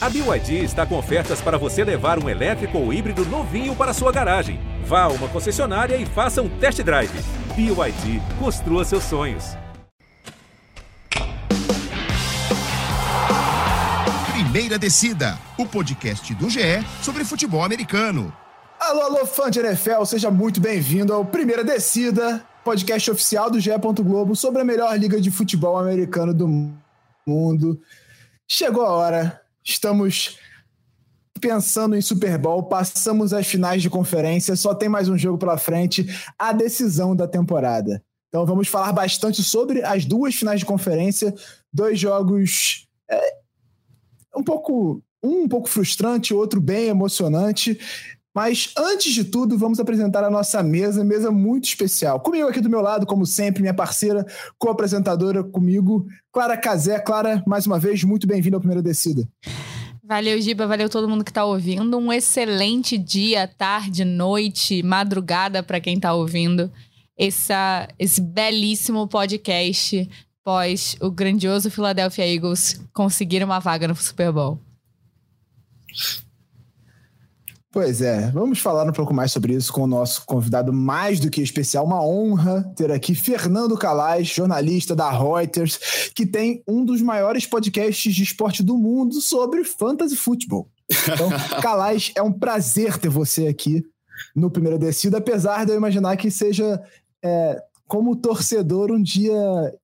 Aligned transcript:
A 0.00 0.08
BYD 0.08 0.62
está 0.62 0.86
com 0.86 0.96
ofertas 0.96 1.40
para 1.40 1.58
você 1.58 1.82
levar 1.82 2.22
um 2.22 2.28
elétrico 2.28 2.78
ou 2.78 2.92
híbrido 2.92 3.24
novinho 3.26 3.74
para 3.74 3.92
sua 3.92 4.12
garagem. 4.12 4.60
Vá 4.84 5.02
a 5.02 5.08
uma 5.08 5.26
concessionária 5.26 5.96
e 5.96 6.06
faça 6.06 6.40
um 6.40 6.48
test 6.60 6.80
drive. 6.84 7.10
BYD, 7.56 8.22
construa 8.38 8.84
seus 8.84 9.02
sonhos. 9.02 9.56
Primeira 14.30 14.78
Descida, 14.78 15.36
o 15.58 15.66
podcast 15.66 16.32
do 16.32 16.48
GE 16.48 16.60
sobre 17.02 17.24
futebol 17.24 17.64
americano. 17.64 18.32
Alô, 18.78 19.00
alô, 19.00 19.26
fã 19.26 19.50
de 19.50 19.58
NFL, 19.58 20.04
seja 20.04 20.30
muito 20.30 20.60
bem-vindo 20.60 21.12
ao 21.12 21.24
Primeira 21.24 21.64
Descida, 21.64 22.46
podcast 22.62 23.10
oficial 23.10 23.50
do 23.50 23.58
GE. 23.58 23.72
Globo 24.04 24.36
sobre 24.36 24.62
a 24.62 24.64
melhor 24.64 24.96
liga 24.96 25.20
de 25.20 25.32
futebol 25.32 25.76
americano 25.76 26.32
do 26.32 26.72
mundo. 27.26 27.80
Chegou 28.46 28.86
a 28.86 28.92
hora 28.92 29.47
Estamos 29.68 30.38
pensando 31.38 31.94
em 31.94 32.00
Super 32.00 32.38
Bowl, 32.38 32.62
passamos 32.62 33.34
as 33.34 33.46
finais 33.46 33.82
de 33.82 33.90
conferência, 33.90 34.56
só 34.56 34.74
tem 34.74 34.88
mais 34.88 35.10
um 35.10 35.18
jogo 35.18 35.36
pela 35.36 35.58
frente, 35.58 36.06
a 36.38 36.54
decisão 36.54 37.14
da 37.14 37.28
temporada. 37.28 38.02
Então 38.28 38.46
vamos 38.46 38.66
falar 38.66 38.92
bastante 38.92 39.42
sobre 39.42 39.84
as 39.84 40.06
duas 40.06 40.34
finais 40.34 40.60
de 40.60 40.66
conferência, 40.66 41.34
dois 41.70 42.00
jogos 42.00 42.88
é, 43.10 43.34
um 44.34 44.42
pouco 44.42 45.02
um 45.22 45.42
um 45.42 45.48
pouco 45.48 45.68
frustrante, 45.68 46.32
outro 46.32 46.60
bem 46.60 46.86
emocionante. 46.86 47.78
Mas 48.34 48.72
antes 48.76 49.12
de 49.12 49.24
tudo, 49.24 49.58
vamos 49.58 49.80
apresentar 49.80 50.22
a 50.22 50.30
nossa 50.30 50.62
mesa, 50.62 51.04
mesa 51.04 51.30
muito 51.30 51.64
especial. 51.64 52.20
Comigo 52.20 52.48
aqui 52.48 52.60
do 52.60 52.70
meu 52.70 52.80
lado, 52.80 53.06
como 53.06 53.26
sempre, 53.26 53.62
minha 53.62 53.74
parceira, 53.74 54.24
co-apresentadora 54.58 55.42
comigo, 55.42 56.06
Clara 56.32 56.56
Cazé. 56.56 57.00
Clara, 57.00 57.42
mais 57.46 57.66
uma 57.66 57.78
vez, 57.78 58.04
muito 58.04 58.26
bem-vinda 58.26 58.56
ao 58.56 58.60
Primeira 58.60 58.82
Descida. 58.82 59.28
Valeu, 60.04 60.40
Giba, 60.40 60.66
valeu 60.66 60.88
todo 60.88 61.08
mundo 61.08 61.24
que 61.24 61.30
está 61.30 61.44
ouvindo. 61.44 61.98
Um 61.98 62.12
excelente 62.12 62.96
dia, 62.96 63.46
tarde, 63.46 64.04
noite, 64.04 64.82
madrugada 64.82 65.62
para 65.62 65.80
quem 65.80 65.96
está 65.96 66.14
ouvindo 66.14 66.70
essa, 67.18 67.88
esse 67.98 68.20
belíssimo 68.20 69.08
podcast 69.08 70.08
pós 70.44 70.96
o 71.00 71.10
grandioso 71.10 71.70
Philadelphia 71.70 72.26
Eagles 72.26 72.80
conseguir 72.94 73.44
uma 73.44 73.58
vaga 73.58 73.86
no 73.86 73.94
Super 73.94 74.32
Bowl. 74.32 74.58
Pois 77.80 78.02
é, 78.02 78.28
vamos 78.32 78.58
falar 78.58 78.84
um 78.88 78.92
pouco 78.92 79.14
mais 79.14 79.30
sobre 79.30 79.54
isso 79.54 79.72
com 79.72 79.82
o 79.82 79.86
nosso 79.86 80.26
convidado 80.26 80.72
mais 80.72 81.20
do 81.20 81.30
que 81.30 81.40
especial. 81.40 81.84
Uma 81.84 82.04
honra 82.04 82.64
ter 82.74 82.90
aqui 82.90 83.14
Fernando 83.14 83.78
Calais, 83.78 84.26
jornalista 84.26 84.96
da 84.96 85.08
Reuters, 85.12 86.10
que 86.12 86.26
tem 86.26 86.60
um 86.66 86.84
dos 86.84 87.00
maiores 87.00 87.46
podcasts 87.46 88.12
de 88.12 88.24
esporte 88.24 88.64
do 88.64 88.76
mundo 88.76 89.20
sobre 89.20 89.62
fantasy 89.62 90.16
futebol. 90.16 90.68
Então, 90.90 91.30
Calais, 91.62 92.10
é 92.16 92.20
um 92.20 92.32
prazer 92.32 92.98
ter 92.98 93.10
você 93.10 93.46
aqui 93.46 93.84
no 94.34 94.50
Primeira 94.50 94.76
Descida, 94.76 95.18
apesar 95.18 95.64
de 95.64 95.70
eu 95.70 95.76
imaginar 95.76 96.16
que 96.16 96.32
seja 96.32 96.82
é, 97.24 97.62
como 97.88 98.14
torcedor, 98.14 98.92
um 98.92 99.02
dia 99.02 99.34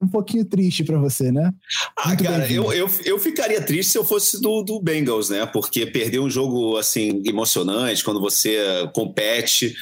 um 0.01 0.07
pouquinho 0.07 0.45
triste 0.45 0.85
para 0.85 0.99
você, 0.99 1.33
né? 1.33 1.53
Ah, 1.97 2.09
Muito 2.09 2.25
cara, 2.25 2.53
eu, 2.53 2.71
eu, 2.71 2.89
eu 3.05 3.19
ficaria 3.19 3.63
triste 3.63 3.93
se 3.93 3.99
eu 3.99 4.05
fosse 4.05 4.41
do, 4.41 4.63
do 4.63 4.79
Bengals, 4.79 5.31
né? 5.31 5.47
Porque 5.47 5.87
perder 5.87 6.21
um 6.21 6.29
jogo 6.29 6.77
assim 6.77 7.23
emocionante 7.25 8.05
quando 8.05 8.21
você 8.21 8.59
compete. 8.95 9.75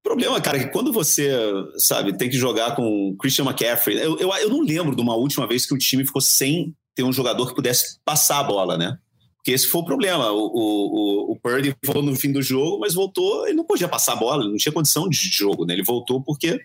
O 0.00 0.02
problema, 0.02 0.38
cara, 0.40 0.58
é 0.58 0.64
que 0.64 0.72
quando 0.72 0.92
você, 0.92 1.30
sabe, 1.78 2.16
tem 2.16 2.28
que 2.28 2.36
jogar 2.36 2.76
com 2.76 3.16
Christian 3.18 3.46
McCaffrey. 3.46 3.96
Eu, 3.96 4.18
eu, 4.18 4.30
eu 4.34 4.50
não 4.50 4.60
lembro 4.60 4.94
de 4.94 5.00
uma 5.00 5.16
última 5.16 5.46
vez 5.46 5.64
que 5.64 5.74
o 5.74 5.78
time 5.78 6.04
ficou 6.04 6.20
sem 6.20 6.74
ter 6.94 7.02
um 7.02 7.12
jogador 7.12 7.48
que 7.48 7.54
pudesse 7.54 7.98
passar 8.04 8.40
a 8.40 8.44
bola, 8.44 8.76
né? 8.76 8.98
Porque 9.40 9.52
esse 9.52 9.66
foi 9.66 9.80
o 9.80 9.84
problema. 9.84 10.30
O, 10.30 10.50
o, 10.52 11.32
o 11.32 11.36
Purdy 11.36 11.74
voltou 11.82 12.02
no 12.02 12.14
fim 12.14 12.30
do 12.30 12.42
jogo, 12.42 12.78
mas 12.78 12.92
voltou, 12.92 13.46
ele 13.46 13.56
não 13.56 13.64
podia 13.64 13.88
passar 13.88 14.12
a 14.12 14.16
bola, 14.16 14.44
não 14.44 14.56
tinha 14.56 14.72
condição 14.72 15.08
de 15.08 15.16
jogo, 15.16 15.64
né? 15.64 15.72
Ele 15.72 15.82
voltou 15.82 16.22
porque 16.22 16.60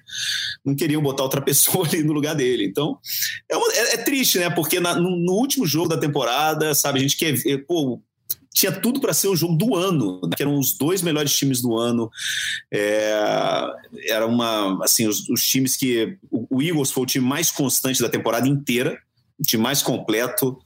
não 0.64 0.76
queriam 0.76 1.02
botar 1.02 1.23
outra 1.23 1.39
pessoa 1.42 1.88
ali 1.88 2.04
no 2.04 2.11
lugar 2.11 2.36
dele. 2.36 2.66
Então, 2.66 2.98
é, 3.49 3.55
uma, 3.55 3.72
é, 3.72 3.94
é 3.94 3.98
triste, 3.98 4.39
né? 4.39 4.49
Porque 4.49 4.80
na, 4.82 4.94
no, 4.94 5.16
no, 5.16 5.33
último 5.33 5.66
jogo 5.66 5.88
da 5.88 5.98
temporada, 5.98 6.76
sabe, 6.76 6.99
a 6.99 7.02
gente 7.02 7.16
quer 7.16 7.32
ver, 7.32 7.66
pô, 7.66 8.02
tinha 8.54 8.73
tudo 8.73 8.99
para 8.99 9.14
ser 9.14 9.30
o 9.30 9.36
jogo 9.36 9.55
do 9.55 9.73
ano, 9.73 10.20
né? 10.23 10.32
que 10.36 10.44
eram 10.44 10.60
os 10.60 10.78
dois 10.78 11.02
melhores 11.02 11.33
times 11.33 11.61
do 11.61 11.78
ano. 11.78 12.10
É, 12.73 13.14
era 14.08 14.28
uma, 14.28 14.83
assim, 14.83 15.08
os, 15.08 15.30
os 15.30 15.48
times 15.48 15.78
que 15.78 16.17
o, 16.30 16.58
o 16.58 16.61
Eagles 16.61 16.92
foi 16.92 17.04
o 17.04 17.08
time 17.08 17.26
mais 17.26 17.49
constante 17.52 18.02
da 18.02 18.10
temporada 18.10 18.48
inteira 18.49 18.99
time 19.44 19.64
mais 19.64 19.82
completo. 19.82 20.58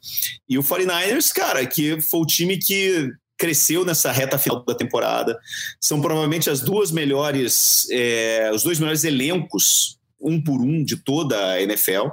E 0.48 0.58
o 0.58 0.64
49ers, 0.64 1.32
cara, 1.34 1.66
que 1.66 2.02
foi 2.02 2.20
o 2.20 2.26
time 2.26 2.58
que 2.58 3.12
cresceu 3.38 3.86
nessa 3.86 4.12
reta 4.12 4.38
final 4.38 4.64
da 4.66 4.76
temporada. 4.76 5.40
São 5.80 6.02
provavelmente 6.02 6.50
as 6.50 6.60
duas 6.60 6.92
melhores, 6.92 7.88
é, 7.90 8.52
os 8.54 8.64
dois 8.64 8.80
melhores 8.80 9.04
elencos, 9.04 9.98
um 10.20 10.44
por 10.44 10.60
um, 10.62 10.84
de 10.84 10.98
toda 10.98 11.54
a 11.54 11.62
NFL. 11.62 12.10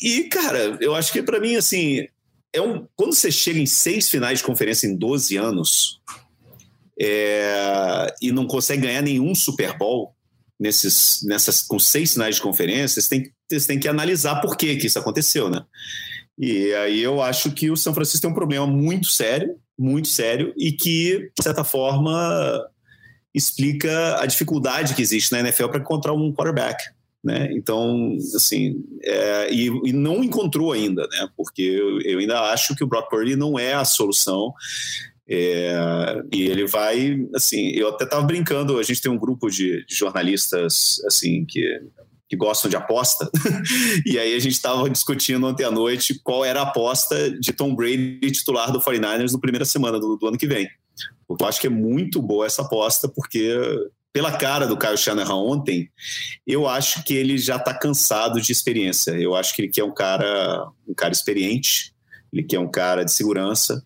E, 0.00 0.24
cara, 0.24 0.76
eu 0.80 0.94
acho 0.94 1.10
que 1.10 1.22
para 1.22 1.40
mim, 1.40 1.56
assim, 1.56 2.06
é 2.52 2.60
um, 2.60 2.86
quando 2.94 3.14
você 3.14 3.32
chega 3.32 3.58
em 3.58 3.66
seis 3.66 4.08
finais 4.08 4.38
de 4.38 4.44
conferência 4.44 4.86
em 4.86 4.94
12 4.94 5.36
anos 5.36 6.00
é, 7.00 8.14
e 8.20 8.30
não 8.30 8.46
consegue 8.46 8.82
ganhar 8.82 9.02
nenhum 9.02 9.34
Super 9.34 9.76
Bowl 9.76 10.14
nesses, 10.60 11.22
nessas, 11.24 11.62
com 11.62 11.78
seis 11.78 12.12
finais 12.12 12.36
de 12.36 12.42
conferência, 12.42 13.00
você 13.00 13.08
tem, 13.08 13.32
você 13.50 13.66
tem 13.66 13.80
que 13.80 13.88
analisar 13.88 14.42
por 14.42 14.56
que, 14.56 14.76
que 14.76 14.86
isso 14.86 14.98
aconteceu, 14.98 15.48
né? 15.48 15.64
E 16.38 16.72
aí 16.74 17.02
eu 17.02 17.22
acho 17.22 17.50
que 17.52 17.70
o 17.70 17.76
São 17.76 17.94
Francisco 17.94 18.20
tem 18.20 18.30
um 18.30 18.34
problema 18.34 18.66
muito 18.66 19.08
sério, 19.08 19.56
muito 19.78 20.08
sério, 20.08 20.52
e 20.56 20.72
que, 20.72 21.30
de 21.36 21.42
certa 21.42 21.64
forma, 21.64 22.62
explica 23.34 24.20
a 24.20 24.26
dificuldade 24.26 24.94
que 24.94 25.02
existe 25.02 25.32
na 25.32 25.40
NFL 25.40 25.68
para 25.68 25.80
encontrar 25.80 26.12
um 26.12 26.32
quarterback. 26.32 26.82
Né? 27.22 27.50
Então, 27.52 28.16
assim, 28.34 28.82
é, 29.02 29.52
e, 29.52 29.66
e, 29.66 29.92
não 29.92 30.24
encontrou 30.24 30.72
ainda, 30.72 31.06
né? 31.06 31.28
Porque 31.36 31.60
eu, 31.60 32.00
eu, 32.00 32.18
ainda 32.18 32.40
acho 32.50 32.74
que 32.74 32.82
o 32.82 32.86
Brock 32.86 33.10
Purdy 33.10 33.36
não 33.36 33.58
é 33.58 33.74
a 33.74 33.84
solução. 33.84 34.54
É, 35.32 36.22
e 36.32 36.42
ele 36.42 36.66
vai, 36.66 37.24
assim, 37.34 37.68
eu 37.68 37.88
até 37.88 38.04
estava 38.04 38.26
brincando, 38.26 38.78
a 38.78 38.82
gente 38.82 39.00
tem 39.00 39.10
um 39.10 39.18
grupo 39.18 39.48
de, 39.48 39.84
de 39.86 39.94
jornalistas, 39.94 41.00
assim, 41.06 41.44
que 41.44 41.80
que 42.30 42.36
gostam 42.36 42.70
de 42.70 42.76
aposta. 42.76 43.28
e 44.06 44.16
aí 44.16 44.36
a 44.36 44.38
gente 44.38 44.52
estava 44.52 44.88
discutindo 44.88 45.44
ontem 45.44 45.64
à 45.64 45.70
noite 45.70 46.20
qual 46.22 46.44
era 46.44 46.60
a 46.60 46.62
aposta 46.62 47.28
de 47.28 47.52
Tom 47.52 47.74
Brady 47.74 48.30
titular 48.30 48.70
do 48.70 48.80
49ers 48.80 49.32
na 49.32 49.40
primeira 49.40 49.64
semana 49.64 49.98
do, 49.98 50.16
do, 50.16 50.28
ano 50.28 50.38
que 50.38 50.46
vem. 50.46 50.68
Eu 51.28 51.36
acho 51.44 51.60
que 51.60 51.66
é 51.66 51.70
muito 51.70 52.22
boa 52.22 52.46
essa 52.46 52.62
aposta, 52.62 53.08
porque 53.08 53.52
pela 54.12 54.30
cara 54.30 54.66
do 54.68 54.78
Kyle 54.78 54.96
Shanahan 54.96 55.34
ontem, 55.34 55.90
eu 56.46 56.68
acho 56.68 57.02
que 57.02 57.14
ele 57.14 57.36
já 57.36 57.56
está 57.56 57.74
cansado 57.74 58.40
de 58.40 58.52
experiência. 58.52 59.10
Eu 59.12 59.34
acho 59.34 59.54
que 59.54 59.62
ele 59.62 59.68
quer 59.68 59.82
um 59.82 59.92
cara, 59.92 60.68
um 60.86 60.94
cara 60.94 61.12
experiente, 61.12 61.92
ele 62.32 62.44
quer 62.44 62.60
um 62.60 62.70
cara 62.70 63.04
de 63.04 63.12
segurança. 63.12 63.84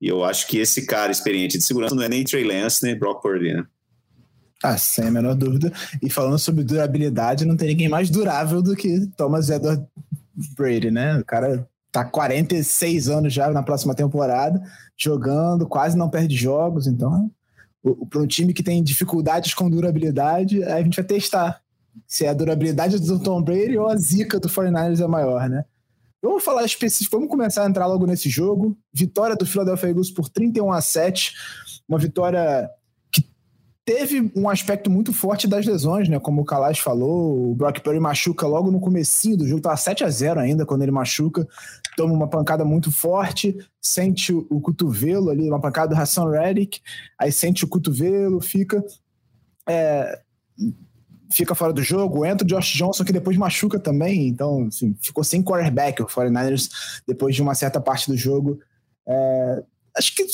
E 0.00 0.08
eu 0.08 0.24
acho 0.24 0.46
que 0.46 0.58
esse 0.58 0.86
cara 0.86 1.10
experiente 1.10 1.58
de 1.58 1.64
segurança 1.64 1.94
não 1.94 2.02
é 2.02 2.08
nem 2.08 2.24
Trey 2.24 2.44
Lance, 2.44 2.84
nem 2.84 2.96
Brock 2.96 3.22
Purdy, 3.22 3.54
né? 3.54 3.66
Ah, 4.62 4.76
sem 4.76 5.06
a 5.06 5.10
menor 5.10 5.34
dúvida. 5.34 5.72
E 6.02 6.10
falando 6.10 6.38
sobre 6.38 6.64
durabilidade, 6.64 7.44
não 7.44 7.56
tem 7.56 7.68
ninguém 7.68 7.88
mais 7.88 8.10
durável 8.10 8.60
do 8.60 8.74
que 8.74 9.06
Thomas 9.16 9.50
Edward 9.50 9.84
Brady, 10.56 10.90
né? 10.90 11.18
O 11.18 11.24
cara 11.24 11.68
tá 11.90 12.04
46 12.04 13.08
anos 13.08 13.32
já 13.32 13.50
na 13.50 13.62
próxima 13.62 13.94
temporada, 13.94 14.60
jogando, 14.96 15.66
quase 15.66 15.96
não 15.96 16.10
perde 16.10 16.36
jogos, 16.36 16.86
então 16.86 17.30
para 18.10 18.20
um 18.20 18.26
time 18.26 18.52
que 18.52 18.62
tem 18.62 18.82
dificuldades 18.82 19.54
com 19.54 19.70
durabilidade, 19.70 20.62
aí 20.64 20.80
a 20.80 20.82
gente 20.82 20.96
vai 20.96 21.04
testar 21.04 21.62
se 22.06 22.24
é 22.24 22.28
a 22.28 22.34
durabilidade 22.34 22.98
do 22.98 23.18
Tom 23.18 23.42
Brady 23.42 23.76
ou 23.76 23.88
a 23.88 23.96
zica 23.96 24.38
do 24.38 24.48
49ers 24.48 25.02
é 25.02 25.06
maior, 25.06 25.48
né? 25.48 25.64
Vamos 26.20 26.42
falar 26.42 26.64
específico, 26.64 27.16
vamos 27.16 27.30
começar 27.30 27.64
a 27.64 27.68
entrar 27.68 27.86
logo 27.86 28.06
nesse 28.06 28.28
jogo. 28.28 28.76
Vitória 28.92 29.36
do 29.36 29.46
Philadelphia 29.46 29.88
Eagles 29.88 30.10
por 30.10 30.28
31 30.28 30.72
a 30.72 30.80
7, 30.80 31.32
uma 31.88 31.98
vitória 31.98 32.68
teve 33.88 34.30
um 34.36 34.50
aspecto 34.50 34.90
muito 34.90 35.14
forte 35.14 35.48
das 35.48 35.64
lesões, 35.64 36.10
né? 36.10 36.20
Como 36.20 36.42
o 36.42 36.44
Kalash 36.44 36.78
falou, 36.78 37.52
o 37.52 37.54
Brock 37.54 37.80
Purdy 37.80 37.98
machuca 37.98 38.46
logo 38.46 38.70
no 38.70 38.80
comecinho 38.80 39.38
do 39.38 39.48
jogo, 39.48 39.62
tava 39.62 39.78
7 39.78 40.04
a 40.04 40.10
0 40.10 40.40
ainda 40.40 40.66
quando 40.66 40.82
ele 40.82 40.90
machuca, 40.90 41.48
toma 41.96 42.12
uma 42.12 42.28
pancada 42.28 42.66
muito 42.66 42.92
forte, 42.92 43.56
sente 43.80 44.30
o 44.30 44.60
cotovelo 44.60 45.30
ali, 45.30 45.48
uma 45.48 45.58
pancada 45.58 45.94
do 45.94 45.98
Hassan 45.98 46.28
Reddick, 46.28 46.82
aí 47.18 47.32
sente 47.32 47.64
o 47.64 47.68
cotovelo, 47.68 48.42
fica 48.42 48.84
é, 49.66 50.20
fica 51.30 51.54
fora 51.54 51.72
do 51.72 51.82
jogo, 51.82 52.24
entra 52.24 52.44
o 52.44 52.48
Josh 52.48 52.72
Johnson 52.72 53.04
que 53.04 53.12
depois 53.12 53.36
machuca 53.36 53.78
também, 53.78 54.28
então 54.28 54.66
assim, 54.66 54.94
ficou 55.00 55.22
sem 55.22 55.42
quarterback 55.42 56.02
o 56.02 56.06
49ers 56.06 56.68
depois 57.06 57.34
de 57.34 57.42
uma 57.42 57.54
certa 57.54 57.80
parte 57.80 58.10
do 58.10 58.16
jogo. 58.16 58.58
É, 59.06 59.62
acho 59.96 60.14
que 60.14 60.26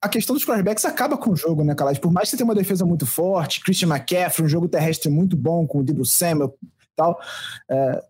a 0.00 0.08
questão 0.08 0.34
dos 0.34 0.44
quarterbacks 0.44 0.84
acaba 0.84 1.16
com 1.16 1.30
o 1.30 1.36
jogo, 1.36 1.64
né, 1.64 1.74
Calais? 1.74 1.98
Por 1.98 2.12
mais 2.12 2.26
que 2.26 2.30
você 2.30 2.36
tenha 2.38 2.48
uma 2.48 2.54
defesa 2.54 2.84
muito 2.84 3.06
forte, 3.06 3.60
Christian 3.62 3.88
McCaffrey, 3.88 4.46
um 4.46 4.48
jogo 4.48 4.68
terrestre 4.68 5.10
muito 5.10 5.36
bom 5.36 5.66
com 5.66 5.80
o 5.80 5.84
Debo 5.84 6.04
Samuel 6.04 6.54
e 6.62 6.86
tal, 6.96 7.20
é, 7.70 8.02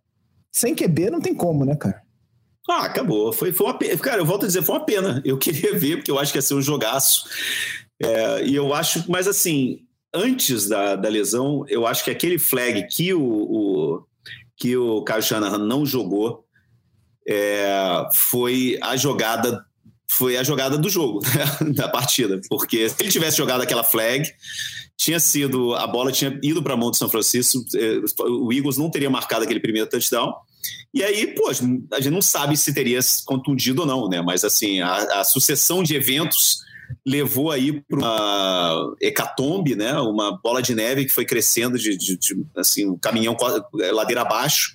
sem 0.52 0.74
QB 0.74 1.10
não 1.10 1.20
tem 1.20 1.34
como, 1.34 1.64
né, 1.64 1.76
cara? 1.76 2.02
Ah, 2.68 2.84
acabou. 2.84 3.32
Foi, 3.32 3.52
foi 3.52 3.66
uma 3.66 3.76
pena. 3.76 3.98
Cara, 3.98 4.20
eu 4.20 4.26
volto 4.26 4.44
a 4.44 4.46
dizer, 4.46 4.62
foi 4.62 4.76
uma 4.76 4.84
pena. 4.84 5.20
Eu 5.24 5.36
queria 5.38 5.76
ver, 5.76 5.96
porque 5.96 6.10
eu 6.10 6.18
acho 6.18 6.30
que 6.32 6.38
ia 6.38 6.42
ser 6.42 6.54
um 6.54 6.62
jogaço. 6.62 7.24
É, 8.00 8.44
e 8.44 8.54
eu 8.54 8.72
acho, 8.72 9.04
mas 9.10 9.26
assim, 9.26 9.80
antes 10.14 10.68
da, 10.68 10.96
da 10.96 11.08
lesão, 11.08 11.64
eu 11.68 11.86
acho 11.86 12.04
que 12.04 12.10
aquele 12.10 12.38
flag 12.38 12.86
que 12.88 13.14
o, 13.14 13.22
o 13.22 14.04
que 14.56 14.76
o 14.76 15.02
Kyle 15.04 15.22
Shanahan 15.22 15.58
não 15.58 15.86
jogou 15.86 16.44
é, 17.28 18.06
foi 18.30 18.78
a 18.82 18.96
jogada 18.96 19.64
foi 20.12 20.36
a 20.36 20.42
jogada 20.42 20.76
do 20.76 20.88
jogo 20.88 21.20
né, 21.62 21.72
da 21.72 21.88
partida, 21.88 22.40
porque 22.48 22.88
se 22.88 22.96
ele 22.98 23.10
tivesse 23.10 23.36
jogado 23.36 23.62
aquela 23.62 23.84
flag, 23.84 24.28
tinha 24.96 25.20
sido 25.20 25.74
a 25.76 25.86
bola 25.86 26.10
tinha 26.10 26.38
ido 26.42 26.62
para 26.62 26.74
a 26.74 26.76
mão 26.76 26.90
do 26.90 26.96
São 26.96 27.08
Francisco, 27.08 27.64
é, 27.76 28.00
o 28.24 28.52
Eagles 28.52 28.76
não 28.76 28.90
teria 28.90 29.08
marcado 29.08 29.44
aquele 29.44 29.60
primeiro 29.60 29.88
touchdown. 29.88 30.34
E 30.92 31.02
aí, 31.02 31.28
pô, 31.28 31.48
a 31.48 31.52
gente 32.00 32.10
não 32.10 32.20
sabe 32.20 32.56
se 32.56 32.74
teria 32.74 32.98
contundido 33.24 33.82
ou 33.82 33.86
não, 33.86 34.08
né? 34.08 34.20
Mas 34.20 34.44
assim, 34.44 34.80
a, 34.80 35.20
a 35.20 35.24
sucessão 35.24 35.82
de 35.82 35.94
eventos 35.94 36.58
levou 37.06 37.50
aí 37.50 37.80
para 37.82 37.98
uma 37.98 38.94
hecatombe, 39.00 39.74
né? 39.74 39.92
Uma 40.00 40.38
bola 40.42 40.62
de 40.62 40.74
neve 40.74 41.04
que 41.04 41.12
foi 41.12 41.24
crescendo 41.24 41.78
de, 41.78 41.96
de, 41.96 42.16
de 42.16 42.36
assim, 42.56 42.88
um 42.88 42.98
caminhão 42.98 43.36
ladeira 43.92 44.22
abaixo 44.22 44.72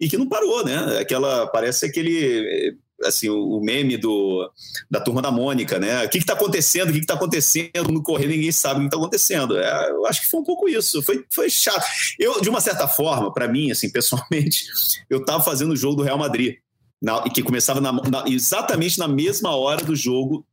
e 0.00 0.08
que 0.08 0.16
não 0.16 0.28
parou, 0.28 0.64
né? 0.64 0.98
Aquela 0.98 1.46
parece 1.46 1.86
aquele 1.86 2.76
assim, 3.04 3.28
o 3.28 3.60
meme 3.60 3.96
do, 3.96 4.50
da 4.90 5.00
turma 5.00 5.20
da 5.20 5.30
Mônica, 5.30 5.78
né? 5.78 6.04
O 6.04 6.08
que 6.08 6.18
está 6.18 6.32
acontecendo? 6.32 6.90
O 6.90 6.92
que 6.92 6.98
está 6.98 7.14
acontecendo? 7.14 7.92
No 7.92 8.02
correr 8.02 8.26
ninguém 8.26 8.52
sabe 8.52 8.78
o 8.78 8.80
que 8.80 8.86
está 8.86 8.96
acontecendo. 8.96 9.58
É, 9.58 9.90
eu 9.90 10.06
acho 10.06 10.22
que 10.22 10.30
foi 10.30 10.40
um 10.40 10.44
pouco 10.44 10.68
isso. 10.68 11.02
Foi, 11.02 11.24
foi 11.30 11.50
chato. 11.50 11.84
Eu, 12.18 12.40
de 12.40 12.48
uma 12.48 12.60
certa 12.60 12.88
forma, 12.88 13.32
para 13.32 13.48
mim, 13.48 13.70
assim, 13.70 13.90
pessoalmente, 13.92 14.64
eu 15.10 15.18
estava 15.18 15.42
fazendo 15.42 15.72
o 15.72 15.76
jogo 15.76 15.96
do 15.96 16.02
Real 16.02 16.18
Madrid. 16.18 16.56
Na, 17.02 17.28
que 17.28 17.42
começava 17.42 17.78
na, 17.78 17.92
na, 17.92 18.24
exatamente 18.26 18.98
na 18.98 19.06
mesma 19.06 19.54
hora 19.54 19.84
do 19.84 19.94
jogo 19.94 20.46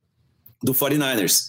do 0.63 0.74
49ers. 0.74 1.44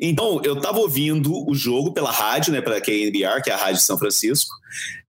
Então, 0.00 0.40
eu 0.44 0.56
estava 0.56 0.78
ouvindo 0.78 1.32
o 1.48 1.54
jogo 1.54 1.92
pela 1.92 2.12
rádio, 2.12 2.52
né, 2.52 2.60
pela 2.60 2.80
KNBR, 2.80 3.42
que 3.42 3.50
é 3.50 3.52
a 3.52 3.56
rádio 3.56 3.76
de 3.76 3.82
São 3.82 3.98
Francisco, 3.98 4.54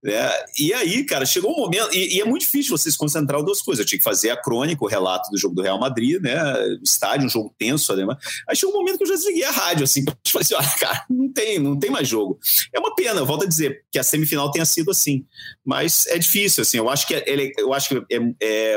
né, 0.02 0.28
e 0.58 0.74
aí, 0.74 1.04
cara, 1.04 1.24
chegou 1.24 1.52
um 1.52 1.56
momento, 1.56 1.94
e, 1.94 2.16
e, 2.16 2.20
é 2.20 2.24
muito 2.24 2.42
difícil 2.42 2.76
você 2.76 2.90
se 2.90 2.98
concentrar 2.98 3.40
em 3.40 3.44
duas 3.44 3.62
coisas, 3.62 3.84
eu 3.84 3.86
tinha 3.86 3.98
que 3.98 4.04
fazer 4.04 4.30
a 4.30 4.36
crônica, 4.36 4.84
o 4.84 4.88
relato 4.88 5.30
do 5.30 5.38
jogo 5.38 5.54
do 5.54 5.62
Real 5.62 5.78
Madrid, 5.78 6.20
né, 6.20 6.36
estádio, 6.82 7.26
um 7.26 7.30
jogo 7.30 7.54
tenso, 7.56 7.94
né, 7.94 8.04
aí 8.48 8.56
chegou 8.56 8.74
um 8.74 8.78
momento 8.78 8.98
que 8.98 9.04
eu 9.04 9.08
já 9.08 9.14
desliguei 9.14 9.44
a 9.44 9.52
rádio, 9.52 9.84
assim, 9.84 10.00
eu 10.08 10.14
falei 10.26 10.44
assim, 10.44 10.54
olha, 10.54 10.78
cara, 10.80 11.04
não 11.08 11.32
tem, 11.32 11.58
não 11.60 11.78
tem 11.78 11.90
mais 11.90 12.08
jogo. 12.08 12.40
É 12.72 12.80
uma 12.80 12.92
pena, 12.94 13.20
eu 13.20 13.26
volto 13.26 13.44
a 13.44 13.48
dizer, 13.48 13.84
que 13.92 13.98
a 13.98 14.02
semifinal 14.02 14.50
tenha 14.50 14.64
sido 14.64 14.90
assim, 14.90 15.24
mas 15.64 16.06
é 16.08 16.18
difícil, 16.18 16.62
assim, 16.62 16.78
eu 16.78 16.90
acho 16.90 17.06
que 17.06 17.14
ele, 17.14 17.52
eu 17.56 17.72
acho 17.72 17.90
que 17.90 18.04
é, 18.12 18.18
é 18.40 18.76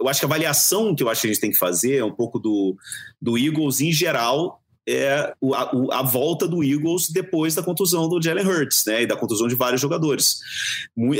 eu 0.00 0.08
acho 0.08 0.20
que 0.20 0.26
a 0.26 0.28
avaliação 0.28 0.94
que 0.94 1.02
eu 1.02 1.08
acho 1.08 1.22
que 1.22 1.26
a 1.26 1.30
gente 1.32 1.40
tem 1.40 1.50
que 1.50 1.58
fazer 1.58 1.96
é 1.96 2.04
um 2.04 2.14
pouco 2.14 2.38
do, 2.38 2.76
do 3.20 3.36
Eagles 3.36 3.80
em 3.80 3.92
geral, 3.92 4.62
é 4.88 5.34
a, 5.54 5.98
a, 5.98 6.02
volta 6.02 6.48
do 6.48 6.64
Eagles 6.64 7.10
depois 7.10 7.54
da 7.54 7.62
contusão 7.62 8.08
do 8.08 8.22
Jalen 8.22 8.46
Hurts, 8.46 8.84
né? 8.86 9.02
E 9.02 9.06
da 9.06 9.16
contusão 9.16 9.46
de 9.46 9.54
vários 9.54 9.82
jogadores. 9.82 10.38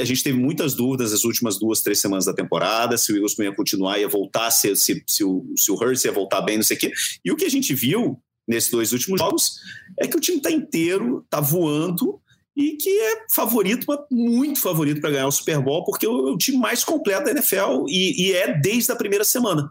a 0.01 0.05
gente 0.05 0.25
teve 0.25 0.39
muitas 0.39 0.73
dúvidas 0.73 1.13
nas 1.13 1.23
últimas 1.23 1.59
duas, 1.59 1.83
três 1.83 1.99
semanas 1.99 2.25
da 2.25 2.33
temporada, 2.33 2.97
se 2.97 3.13
o 3.13 3.17
Eagles 3.17 3.39
ia 3.39 3.55
continuar, 3.55 3.99
ia 3.99 4.09
voltar, 4.09 4.51
se, 4.51 4.75
se, 4.75 5.05
se, 5.07 5.23
o, 5.23 5.53
se 5.55 5.71
o 5.71 5.75
Hurts 5.75 6.03
ia 6.03 6.13
voltar 6.13 6.41
bem, 6.41 6.57
não 6.57 6.65
sei 6.65 6.79
o 6.79 6.81
quê. 6.81 6.93
E 7.23 7.31
o 7.31 7.37
que 7.37 7.45
a 7.45 7.51
gente 7.51 7.75
viu 7.75 8.19
nesses 8.47 8.71
dois 8.71 8.93
últimos 8.93 9.21
jogos 9.21 9.61
é 10.01 10.07
que 10.07 10.17
o 10.17 10.21
time 10.21 10.39
está 10.39 10.51
inteiro, 10.51 11.23
está 11.27 11.39
voando 11.39 12.19
e 12.59 12.77
que 12.77 12.91
é 12.91 13.23
favorito, 13.33 13.87
muito 14.11 14.61
favorito 14.61 15.01
para 15.01 15.13
ganhar 15.13 15.29
o 15.29 15.31
Super 15.31 15.61
Bowl, 15.61 15.85
porque 15.85 16.05
é 16.05 16.09
o, 16.09 16.37
time 16.37 16.59
mais 16.59 16.83
completo 16.83 17.27
da 17.27 17.31
NFL 17.31 17.87
e, 17.87 18.27
e, 18.27 18.33
é 18.33 18.53
desde 18.53 18.91
a 18.91 18.97
primeira 18.97 19.23
semana. 19.23 19.71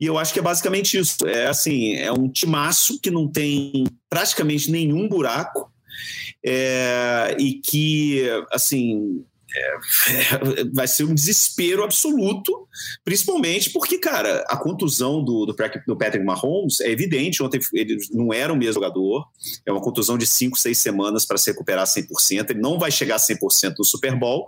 E 0.00 0.06
eu 0.06 0.16
acho 0.16 0.32
que 0.32 0.38
é 0.38 0.42
basicamente 0.42 0.96
isso. 0.98 1.26
É 1.26 1.46
assim, 1.46 1.94
é 1.94 2.10
um 2.10 2.26
timaço 2.26 2.98
que 3.02 3.10
não 3.10 3.30
tem 3.30 3.84
praticamente 4.08 4.70
nenhum 4.70 5.06
buraco 5.06 5.70
é, 6.42 7.36
e 7.38 7.60
que, 7.60 8.26
assim, 8.50 9.22
é, 9.56 10.64
vai 10.74 10.86
ser 10.86 11.04
um 11.04 11.14
desespero 11.14 11.82
absoluto, 11.82 12.68
principalmente 13.04 13.70
porque, 13.70 13.98
cara, 13.98 14.44
a 14.48 14.56
contusão 14.56 15.24
do, 15.24 15.46
do, 15.46 15.56
do, 15.86 15.96
Patrick 15.96 16.24
Mahomes 16.24 16.80
é 16.80 16.90
evidente. 16.90 17.42
Ontem 17.42 17.58
ele 17.72 17.96
não 18.12 18.32
era 18.32 18.52
o 18.52 18.56
mesmo 18.56 18.74
jogador, 18.74 19.26
é 19.64 19.72
uma 19.72 19.80
contusão 19.80 20.18
de 20.18 20.26
5, 20.26 20.58
6 20.58 20.76
semanas 20.76 21.24
para 21.24 21.38
se 21.38 21.50
recuperar 21.50 21.86
100%. 21.86 22.50
Ele 22.50 22.60
não 22.60 22.78
vai 22.78 22.90
chegar 22.90 23.16
a 23.16 23.18
100% 23.18 23.74
no 23.78 23.84
Super 23.84 24.14
Bowl. 24.18 24.46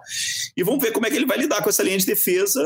E 0.57 0.63
vamos 0.63 0.83
ver 0.83 0.93
como 0.93 1.07
é 1.07 1.11
que 1.11 1.17
ele 1.17 1.27
vai 1.27 1.39
lidar 1.39 1.63
com 1.63 1.71
essa 1.71 1.83
linha 1.83 1.99
de 1.99 2.07
defesa 2.07 2.63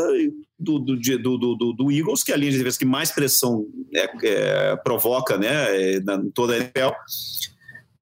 do, 0.59 0.79
do, 0.79 0.97
do, 0.97 1.39
do, 1.39 1.73
do 1.73 1.93
Eagles, 1.93 2.25
que 2.25 2.33
é 2.33 2.35
a 2.35 2.39
linha 2.39 2.53
de 2.53 2.59
defesa 2.59 2.79
que 2.79 2.85
mais 2.85 3.11
pressão 3.11 3.67
é, 3.95 4.11
é, 4.25 4.77
provoca 4.77 5.37
né, 5.37 6.01
na, 6.01 6.17
em 6.17 6.31
toda 6.31 6.55
a 6.55 6.57
NFL. 6.57 6.91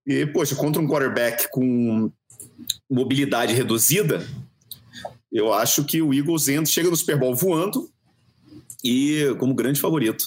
E, 0.06 0.26
poxa, 0.26 0.56
contra 0.56 0.80
um 0.80 0.88
quarterback 0.88 1.48
com 1.50 2.10
mobilidade 2.90 3.54
reduzida, 3.54 4.26
eu 5.32 5.52
acho 5.52 5.84
que 5.84 6.02
o 6.02 6.12
Eagles 6.12 6.48
entra, 6.48 6.66
chega 6.66 6.90
no 6.90 6.96
Super 6.96 7.18
Bowl 7.18 7.34
voando 7.34 7.88
e 8.84 9.34
como 9.38 9.54
grande 9.54 9.80
favorito. 9.80 10.24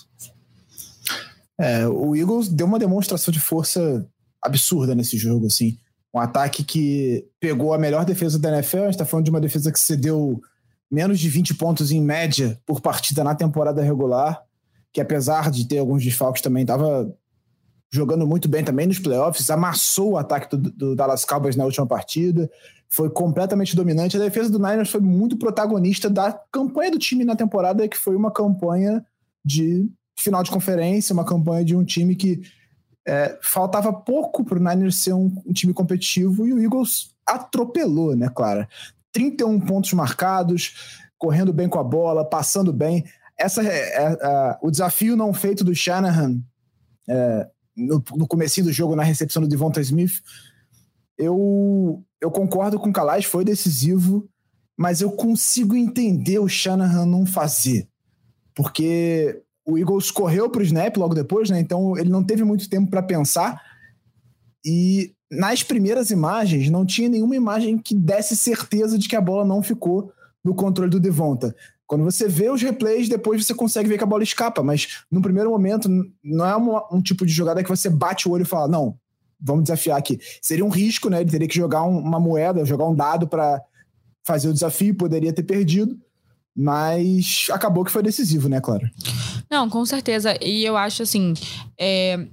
É, 1.59 1.87
o 1.87 2.15
Eagles 2.15 2.47
deu 2.47 2.65
uma 2.65 2.79
demonstração 2.79 3.31
de 3.31 3.39
força 3.39 4.07
absurda 4.41 4.95
nesse 4.95 5.17
jogo, 5.17 5.47
assim. 5.47 5.77
Um 6.13 6.19
ataque 6.19 6.63
que 6.63 7.25
pegou 7.39 7.73
a 7.73 7.77
melhor 7.77 8.05
defesa 8.05 8.37
da 8.37 8.49
NFL, 8.49 8.79
a 8.79 8.85
gente 8.85 8.97
tá 8.97 9.05
falando 9.05 9.25
de 9.25 9.31
uma 9.31 9.41
defesa 9.41 9.71
que 9.71 9.79
cedeu 9.79 10.39
menos 10.91 11.19
de 11.19 11.27
20 11.27 11.55
pontos 11.55 11.91
em 11.91 12.01
média 12.01 12.59
por 12.65 12.79
partida 12.79 13.23
na 13.23 13.33
temporada 13.33 13.81
regular, 13.81 14.41
que 14.91 15.01
apesar 15.01 15.49
de 15.49 15.67
ter 15.67 15.79
alguns 15.79 16.03
desfalques 16.03 16.41
também 16.41 16.61
estava 16.61 17.11
jogando 17.93 18.25
muito 18.25 18.49
bem 18.49 18.63
também 18.63 18.87
nos 18.87 18.97
playoffs, 18.97 19.51
amassou 19.51 20.13
o 20.13 20.17
ataque 20.17 20.57
do, 20.57 20.71
do, 20.71 20.95
Dallas 20.95 21.23
Cowboys 21.23 21.55
na 21.55 21.63
última 21.63 21.85
partida, 21.85 22.49
foi 22.89 23.07
completamente 23.07 23.75
dominante. 23.75 24.17
A 24.17 24.19
defesa 24.19 24.49
do 24.49 24.57
Niners 24.57 24.89
foi 24.89 24.99
muito 24.99 25.37
protagonista 25.37 26.09
da 26.09 26.33
campanha 26.51 26.89
do 26.89 26.97
time 26.97 27.23
na 27.23 27.35
temporada, 27.35 27.87
que 27.87 27.95
foi 27.95 28.15
uma 28.15 28.31
campanha 28.31 29.05
de 29.45 29.87
final 30.17 30.41
de 30.41 30.49
conferência, 30.49 31.13
uma 31.13 31.23
campanha 31.23 31.63
de 31.63 31.75
um 31.75 31.83
time 31.83 32.15
que 32.15 32.41
é, 33.07 33.37
faltava 33.43 33.93
pouco 33.93 34.43
para 34.43 34.57
o 34.57 34.63
Niners 34.63 34.95
ser 34.95 35.13
um, 35.13 35.31
um, 35.45 35.53
time 35.53 35.71
competitivo 35.71 36.47
e 36.47 36.53
o 36.53 36.59
Eagles 36.59 37.13
atropelou, 37.27 38.15
né, 38.15 38.27
Clara? 38.27 38.67
31 39.11 39.59
pontos 39.59 39.93
marcados, 39.93 40.99
correndo 41.19 41.53
bem 41.53 41.69
com 41.69 41.77
a 41.77 41.83
bola, 41.83 42.27
passando 42.27 42.73
bem. 42.73 43.05
Essa 43.37 43.61
é, 43.61 44.13
é, 44.13 44.57
o 44.63 44.71
desafio 44.71 45.15
não 45.15 45.31
feito 45.31 45.63
do 45.63 45.75
Shanahan 45.75 46.41
é, 47.07 47.47
no, 47.75 48.03
no 48.15 48.27
comecinho 48.27 48.67
do 48.67 48.73
jogo, 48.73 48.95
na 48.95 49.03
recepção 49.03 49.41
do 49.41 49.47
Devonta 49.47 49.81
Smith, 49.81 50.21
eu, 51.17 52.03
eu 52.19 52.31
concordo 52.31 52.79
com 52.79 52.89
o 52.89 52.93
Calais, 52.93 53.25
foi 53.25 53.43
decisivo, 53.43 54.27
mas 54.77 55.01
eu 55.01 55.11
consigo 55.11 55.75
entender 55.75 56.39
o 56.39 56.49
Shanahan 56.49 57.05
não 57.05 57.25
fazer. 57.25 57.87
Porque 58.55 59.41
o 59.65 59.77
Eagles 59.77 60.11
correu 60.11 60.49
para 60.49 60.61
o 60.61 60.65
snap 60.65 60.97
logo 60.97 61.13
depois, 61.13 61.49
né? 61.49 61.59
Então 61.59 61.97
ele 61.97 62.09
não 62.09 62.23
teve 62.23 62.43
muito 62.43 62.69
tempo 62.69 62.89
para 62.89 63.03
pensar. 63.03 63.61
E 64.65 65.13
nas 65.31 65.63
primeiras 65.63 66.11
imagens, 66.11 66.69
não 66.69 66.85
tinha 66.85 67.09
nenhuma 67.09 67.35
imagem 67.35 67.77
que 67.77 67.95
desse 67.95 68.35
certeza 68.35 68.97
de 68.97 69.07
que 69.07 69.15
a 69.15 69.21
bola 69.21 69.45
não 69.45 69.63
ficou 69.63 70.11
no 70.43 70.53
controle 70.53 70.91
do 70.91 70.99
Devonta. 70.99 71.55
Quando 71.85 72.03
você 72.03 72.27
vê 72.27 72.49
os 72.49 72.61
replays, 72.61 73.09
depois 73.09 73.45
você 73.45 73.53
consegue 73.53 73.89
ver 73.89 73.97
que 73.97 74.03
a 74.03 74.07
bola 74.07 74.23
escapa, 74.23 74.63
mas 74.63 75.03
no 75.11 75.21
primeiro 75.21 75.49
momento 75.49 75.89
não 76.23 76.45
é 76.45 76.55
um 76.91 77.01
tipo 77.01 77.25
de 77.25 77.33
jogada 77.33 77.63
que 77.63 77.69
você 77.69 77.89
bate 77.89 78.27
o 78.27 78.31
olho 78.31 78.43
e 78.43 78.45
fala, 78.45 78.67
não, 78.67 78.97
vamos 79.39 79.63
desafiar 79.63 79.97
aqui. 79.97 80.19
Seria 80.41 80.65
um 80.65 80.69
risco, 80.69 81.09
né? 81.09 81.21
Ele 81.21 81.29
teria 81.29 81.47
que 81.47 81.55
jogar 81.55 81.83
um, 81.83 81.99
uma 81.99 82.19
moeda, 82.19 82.65
jogar 82.65 82.87
um 82.87 82.95
dado 82.95 83.27
para 83.27 83.61
fazer 84.23 84.47
o 84.47 84.53
desafio, 84.53 84.95
poderia 84.95 85.33
ter 85.33 85.43
perdido, 85.43 85.99
mas 86.55 87.47
acabou 87.51 87.83
que 87.83 87.91
foi 87.91 88.01
decisivo, 88.01 88.47
né, 88.47 88.61
claro. 88.61 88.89
Não, 89.49 89.69
com 89.69 89.85
certeza. 89.85 90.37
E 90.41 90.63
eu 90.63 90.77
acho 90.77 91.03
assim, 91.03 91.33
é, 91.77 92.27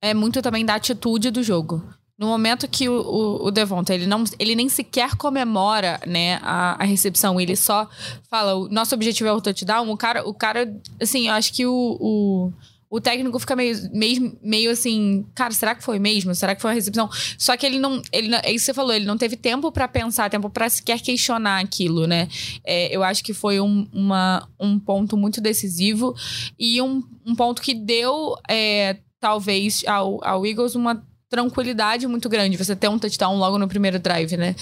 é 0.00 0.14
muito 0.14 0.40
também 0.40 0.64
da 0.64 0.74
atitude 0.74 1.30
do 1.30 1.42
jogo. 1.42 1.82
No 2.24 2.30
momento 2.30 2.66
que 2.66 2.88
o, 2.88 2.94
o, 2.94 3.46
o 3.48 3.50
Devonta, 3.50 3.92
ele, 3.92 4.06
não, 4.06 4.24
ele 4.38 4.54
nem 4.54 4.66
sequer 4.66 5.14
comemora 5.14 6.00
né, 6.06 6.38
a, 6.40 6.82
a 6.82 6.86
recepção, 6.86 7.38
ele 7.38 7.54
só 7.54 7.86
fala, 8.30 8.54
o 8.54 8.66
nosso 8.70 8.94
objetivo 8.94 9.28
é 9.28 9.32
o 9.32 9.42
touchdown, 9.42 9.90
o 9.90 9.96
cara, 9.96 10.26
o 10.26 10.32
cara 10.32 10.74
assim, 10.98 11.28
eu 11.28 11.34
acho 11.34 11.52
que 11.52 11.66
o, 11.66 11.98
o, 12.00 12.52
o 12.88 12.98
técnico 12.98 13.38
fica 13.38 13.54
meio, 13.54 13.76
meio, 13.92 14.38
meio 14.42 14.70
assim, 14.70 15.26
cara, 15.34 15.52
será 15.52 15.74
que 15.74 15.84
foi 15.84 15.98
mesmo? 15.98 16.34
Será 16.34 16.54
que 16.54 16.62
foi 16.62 16.70
a 16.70 16.74
recepção? 16.74 17.10
Só 17.36 17.54
que 17.58 17.66
ele 17.66 17.78
não, 17.78 18.00
ele 18.10 18.34
é 18.36 18.50
isso 18.50 18.64
que 18.64 18.72
você 18.72 18.74
falou, 18.74 18.94
ele 18.94 19.04
não 19.04 19.18
teve 19.18 19.36
tempo 19.36 19.70
para 19.70 19.86
pensar, 19.86 20.30
tempo 20.30 20.48
para 20.48 20.70
sequer 20.70 21.02
questionar 21.02 21.60
aquilo, 21.60 22.06
né? 22.06 22.26
É, 22.64 22.96
eu 22.96 23.02
acho 23.02 23.22
que 23.22 23.34
foi 23.34 23.60
um, 23.60 23.86
uma, 23.92 24.48
um 24.58 24.78
ponto 24.78 25.14
muito 25.14 25.42
decisivo 25.42 26.14
e 26.58 26.80
um, 26.80 27.02
um 27.26 27.34
ponto 27.34 27.60
que 27.60 27.74
deu, 27.74 28.34
é, 28.48 28.96
talvez, 29.20 29.84
ao, 29.86 30.24
ao 30.24 30.46
Eagles 30.46 30.74
uma 30.74 31.04
tranquilidade 31.34 32.06
muito 32.06 32.28
grande 32.28 32.56
você 32.56 32.76
ter 32.76 32.88
um 32.88 32.98
touchdown 32.98 33.36
logo 33.36 33.58
no 33.58 33.66
primeiro 33.66 33.98
drive, 33.98 34.36
né? 34.36 34.54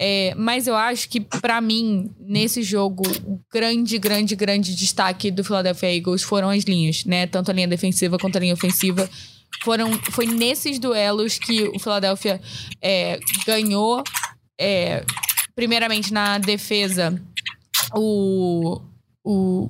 É, 0.00 0.34
mas 0.36 0.66
eu 0.66 0.74
acho 0.74 1.08
que, 1.08 1.20
para 1.20 1.60
mim, 1.60 2.10
nesse 2.18 2.62
jogo, 2.62 3.04
o 3.24 3.38
grande, 3.52 3.98
grande, 3.98 4.34
grande 4.34 4.74
destaque 4.74 5.30
do 5.30 5.44
Philadelphia 5.44 5.94
Eagles 5.94 6.22
foram 6.22 6.48
as 6.48 6.64
linhas, 6.64 7.04
né? 7.04 7.26
Tanto 7.26 7.50
a 7.50 7.54
linha 7.54 7.68
defensiva 7.68 8.18
quanto 8.18 8.36
a 8.36 8.40
linha 8.40 8.54
ofensiva. 8.54 9.08
Foram, 9.62 9.92
foi 10.10 10.26
nesses 10.26 10.78
duelos 10.78 11.38
que 11.38 11.62
o 11.68 11.78
Philadelphia 11.78 12.40
é, 12.82 13.20
ganhou, 13.46 14.02
é, 14.58 15.04
primeiramente 15.54 16.12
na 16.12 16.38
defesa, 16.38 17.20
o, 17.94 18.80
o, 19.22 19.68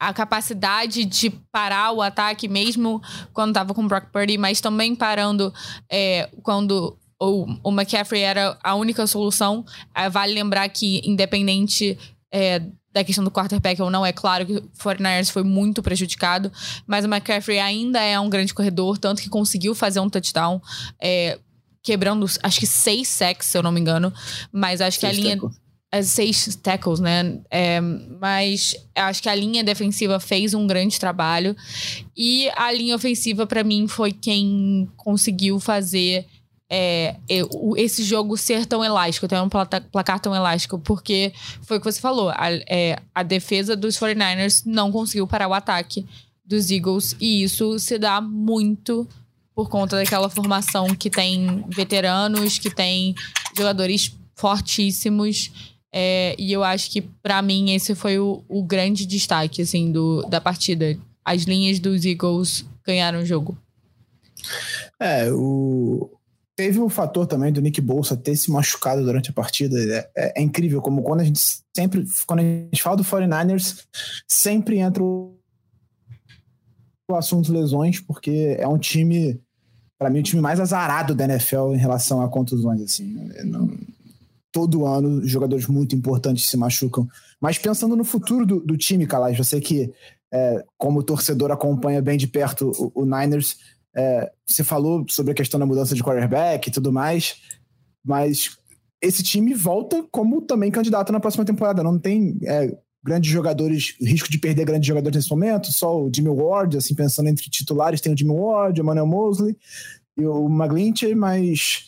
a 0.00 0.14
capacidade 0.14 1.04
de 1.04 1.28
parar 1.52 1.92
o 1.92 2.00
ataque 2.00 2.48
mesmo 2.48 3.02
quando 3.34 3.52
tava 3.52 3.74
com 3.74 3.82
o 3.84 3.86
Brock 3.86 4.10
Purdy, 4.10 4.38
mas 4.38 4.58
também 4.58 4.96
parando 4.96 5.52
é, 5.92 6.30
quando 6.42 6.98
o, 7.20 7.46
o 7.62 7.70
McCaffrey 7.70 8.22
era 8.22 8.58
a 8.64 8.74
única 8.74 9.06
solução. 9.06 9.62
É, 9.94 10.08
vale 10.08 10.32
lembrar 10.32 10.66
que, 10.70 11.02
independente 11.04 11.98
é, 12.32 12.62
da 12.94 13.04
questão 13.04 13.22
do 13.22 13.30
quarterback 13.30 13.80
ou 13.82 13.90
não, 13.90 14.04
é 14.04 14.12
claro 14.12 14.46
que 14.46 14.54
o 14.54 14.70
49ers 14.78 15.30
foi 15.30 15.42
muito 15.42 15.82
prejudicado, 15.82 16.50
mas 16.86 17.04
o 17.04 17.08
McCaffrey 17.08 17.58
ainda 17.58 18.00
é 18.00 18.18
um 18.18 18.30
grande 18.30 18.54
corredor, 18.54 18.96
tanto 18.96 19.20
que 19.20 19.28
conseguiu 19.28 19.74
fazer 19.74 20.00
um 20.00 20.08
touchdown, 20.08 20.62
é, 20.98 21.38
quebrando, 21.82 22.24
acho 22.42 22.58
que 22.58 22.66
seis 22.66 23.06
sacks, 23.06 23.48
se 23.48 23.58
eu 23.58 23.62
não 23.62 23.70
me 23.70 23.80
engano, 23.80 24.12
mas 24.50 24.80
acho 24.80 24.98
que 24.98 25.06
a 25.06 25.12
linha... 25.12 25.34
Tackles. 25.34 25.60
É, 25.92 26.02
seis 26.02 26.54
tackles, 26.54 27.00
né? 27.00 27.40
É, 27.50 27.80
mas 27.80 28.76
acho 28.94 29.20
que 29.20 29.28
a 29.28 29.34
linha 29.34 29.64
defensiva 29.64 30.20
fez 30.20 30.54
um 30.54 30.66
grande 30.66 31.00
trabalho. 31.00 31.56
E 32.16 32.48
a 32.54 32.70
linha 32.72 32.94
ofensiva, 32.94 33.44
para 33.46 33.64
mim, 33.64 33.88
foi 33.88 34.12
quem 34.12 34.88
conseguiu 34.96 35.58
fazer 35.58 36.26
é, 36.70 37.16
esse 37.76 38.04
jogo 38.04 38.36
ser 38.36 38.64
tão 38.64 38.84
elástico, 38.84 39.26
ter 39.26 39.40
um 39.40 39.48
placar 39.48 40.20
tão 40.20 40.32
elástico, 40.34 40.78
porque 40.78 41.32
foi 41.62 41.78
o 41.78 41.80
que 41.80 41.90
você 41.90 42.00
falou, 42.00 42.30
a, 42.30 42.52
é, 42.68 42.96
a 43.12 43.24
defesa 43.24 43.74
dos 43.74 43.96
49ers 43.96 44.62
não 44.64 44.92
conseguiu 44.92 45.26
parar 45.26 45.48
o 45.48 45.54
ataque 45.54 46.06
dos 46.44 46.70
Eagles, 46.70 47.16
e 47.20 47.42
isso 47.42 47.76
se 47.80 47.98
dá 47.98 48.20
muito 48.20 49.08
por 49.52 49.68
conta 49.68 49.96
daquela 49.96 50.30
formação 50.30 50.94
que 50.94 51.10
tem 51.10 51.64
veteranos, 51.68 52.58
que 52.58 52.70
tem 52.70 53.16
jogadores 53.56 54.16
fortíssimos. 54.36 55.50
É, 55.92 56.36
e 56.38 56.52
eu 56.52 56.62
acho 56.62 56.90
que, 56.90 57.02
para 57.02 57.42
mim, 57.42 57.72
esse 57.72 57.94
foi 57.94 58.18
o, 58.18 58.44
o, 58.48 58.62
grande 58.62 59.04
destaque 59.06 59.62
assim, 59.62 59.90
do, 59.90 60.22
da 60.22 60.40
partida. 60.40 60.96
As 61.24 61.42
linhas 61.42 61.80
dos 61.80 62.04
Eagles 62.04 62.64
ganharam 62.86 63.20
o 63.20 63.26
jogo. 63.26 63.58
É, 65.00 65.30
o, 65.32 66.10
Teve 66.60 66.78
o 66.78 66.90
fator 66.90 67.26
também 67.26 67.50
do 67.50 67.62
Nick 67.62 67.80
Bolsa 67.80 68.14
ter 68.14 68.36
se 68.36 68.50
machucado 68.50 69.02
durante 69.02 69.30
a 69.30 69.32
partida. 69.32 69.78
É, 69.80 70.10
é, 70.14 70.40
é, 70.40 70.42
incrível 70.42 70.82
como 70.82 71.02
quando 71.02 71.20
a 71.20 71.24
gente 71.24 71.40
sempre, 71.74 72.04
quando 72.26 72.40
a 72.40 72.42
gente 72.42 72.82
fala 72.82 72.98
do 72.98 73.02
49ers, 73.02 73.82
sempre 74.28 74.78
entra 74.78 75.02
o, 75.02 75.38
o 77.10 77.14
assunto 77.14 77.50
lesões, 77.50 77.98
porque 77.98 78.58
é 78.58 78.68
um 78.68 78.76
time, 78.76 79.40
para 79.98 80.10
mim, 80.10 80.20
o 80.20 80.22
time 80.22 80.42
mais 80.42 80.60
azarado 80.60 81.14
da 81.14 81.24
NFL 81.24 81.72
em 81.72 81.78
relação 81.78 82.20
a 82.20 82.28
contusões. 82.28 82.82
Assim, 82.82 83.06
não, 83.42 83.70
todo 84.52 84.86
ano, 84.86 85.26
jogadores 85.26 85.66
muito 85.66 85.94
importantes 85.94 86.48
se 86.48 86.56
machucam. 86.56 87.06
Mas 87.40 87.58
pensando 87.58 87.96
no 87.96 88.04
futuro 88.04 88.44
do, 88.44 88.60
do 88.60 88.76
time, 88.76 89.06
Calais, 89.06 89.36
você 89.36 89.60
que, 89.60 89.92
é, 90.32 90.64
como 90.76 91.02
torcedor, 91.02 91.50
acompanha 91.50 92.02
bem 92.02 92.18
de 92.18 92.26
perto 92.26 92.70
o, 92.94 93.02
o 93.02 93.04
Niners 93.04 93.56
é, 93.94 94.30
você 94.46 94.62
falou 94.62 95.04
sobre 95.08 95.32
a 95.32 95.34
questão 95.34 95.58
da 95.58 95.66
mudança 95.66 95.94
de 95.94 96.02
quarterback 96.02 96.68
e 96.68 96.72
tudo 96.72 96.92
mais, 96.92 97.36
mas 98.04 98.56
esse 99.02 99.22
time 99.22 99.54
volta 99.54 100.04
como 100.10 100.42
também 100.42 100.70
candidato 100.70 101.12
na 101.12 101.20
próxima 101.20 101.44
temporada. 101.44 101.82
Não 101.82 101.98
tem 101.98 102.38
é, 102.44 102.76
grandes 103.02 103.30
jogadores, 103.30 103.96
risco 104.00 104.30
de 104.30 104.38
perder 104.38 104.64
grandes 104.64 104.86
jogadores 104.86 105.16
nesse 105.16 105.30
momento, 105.30 105.72
só 105.72 106.00
o 106.00 106.10
Jimmy 106.14 106.28
Ward, 106.28 106.76
assim, 106.76 106.94
pensando 106.94 107.28
entre 107.28 107.50
titulares, 107.50 108.00
tem 108.00 108.12
o 108.12 108.16
Jimmy 108.16 108.34
Ward, 108.34 108.80
o 108.80 108.82
Emmanuel 108.82 109.06
Mosley 109.06 109.56
e 110.16 110.26
o 110.26 110.46
McGlinchey, 110.48 111.14
mas 111.14 111.86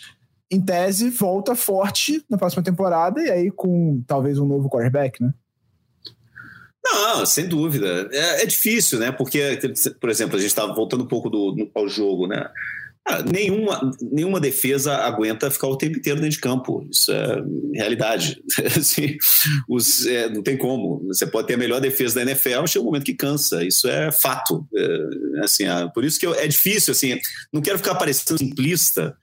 em 0.52 0.60
tese 0.60 1.08
volta 1.08 1.56
forte 1.56 2.22
na 2.28 2.36
próxima 2.36 2.62
temporada 2.62 3.22
e 3.22 3.30
aí 3.30 3.50
com 3.50 4.04
talvez 4.06 4.38
um 4.38 4.46
novo 4.46 4.68
quarterback, 4.68 5.22
né? 5.22 5.32
Não, 6.84 7.24
sem 7.24 7.48
dúvida. 7.48 8.08
É, 8.12 8.42
é, 8.42 8.46
difícil, 8.46 8.98
né? 8.98 9.10
Porque, 9.12 9.58
por 10.00 10.10
exemplo, 10.10 10.36
a 10.36 10.40
gente 10.40 10.50
estava 10.50 10.74
voltando 10.74 11.04
um 11.04 11.08
pouco 11.08 11.30
do, 11.30 11.70
ao 11.74 11.88
jogo, 11.88 12.26
né? 12.26 12.50
Ah, 13.04 13.20
nenhuma, 13.20 13.90
nenhuma 14.00 14.38
defesa 14.38 14.94
aguenta 14.96 15.50
ficar 15.50 15.66
o 15.66 15.76
tempo 15.76 15.98
inteiro 15.98 16.20
dentro 16.20 16.36
de 16.36 16.40
campo. 16.40 16.86
Isso 16.90 17.10
é 17.10 17.42
realidade. 17.74 18.42
assim, 18.76 19.16
os, 19.68 20.06
é, 20.06 20.28
não 20.28 20.42
tem 20.42 20.56
como. 20.56 21.04
Você 21.08 21.26
pode 21.26 21.48
ter 21.48 21.54
a 21.54 21.58
melhor 21.58 21.80
defesa 21.80 22.16
da 22.16 22.22
NFL, 22.22 22.66
chega 22.66 22.82
um 22.82 22.86
momento 22.86 23.04
que 23.04 23.14
cansa. 23.14 23.64
Isso 23.64 23.88
é 23.88 24.12
fato. 24.12 24.66
É, 24.74 25.44
assim, 25.44 25.64
ah, 25.64 25.88
por 25.88 26.04
isso 26.04 26.18
que 26.18 26.26
eu, 26.26 26.34
é 26.34 26.46
difícil. 26.46 26.92
Assim, 26.92 27.18
não 27.52 27.62
quero 27.62 27.78
ficar 27.78 27.94
parecendo 27.94 28.38
simplista, 28.38 29.16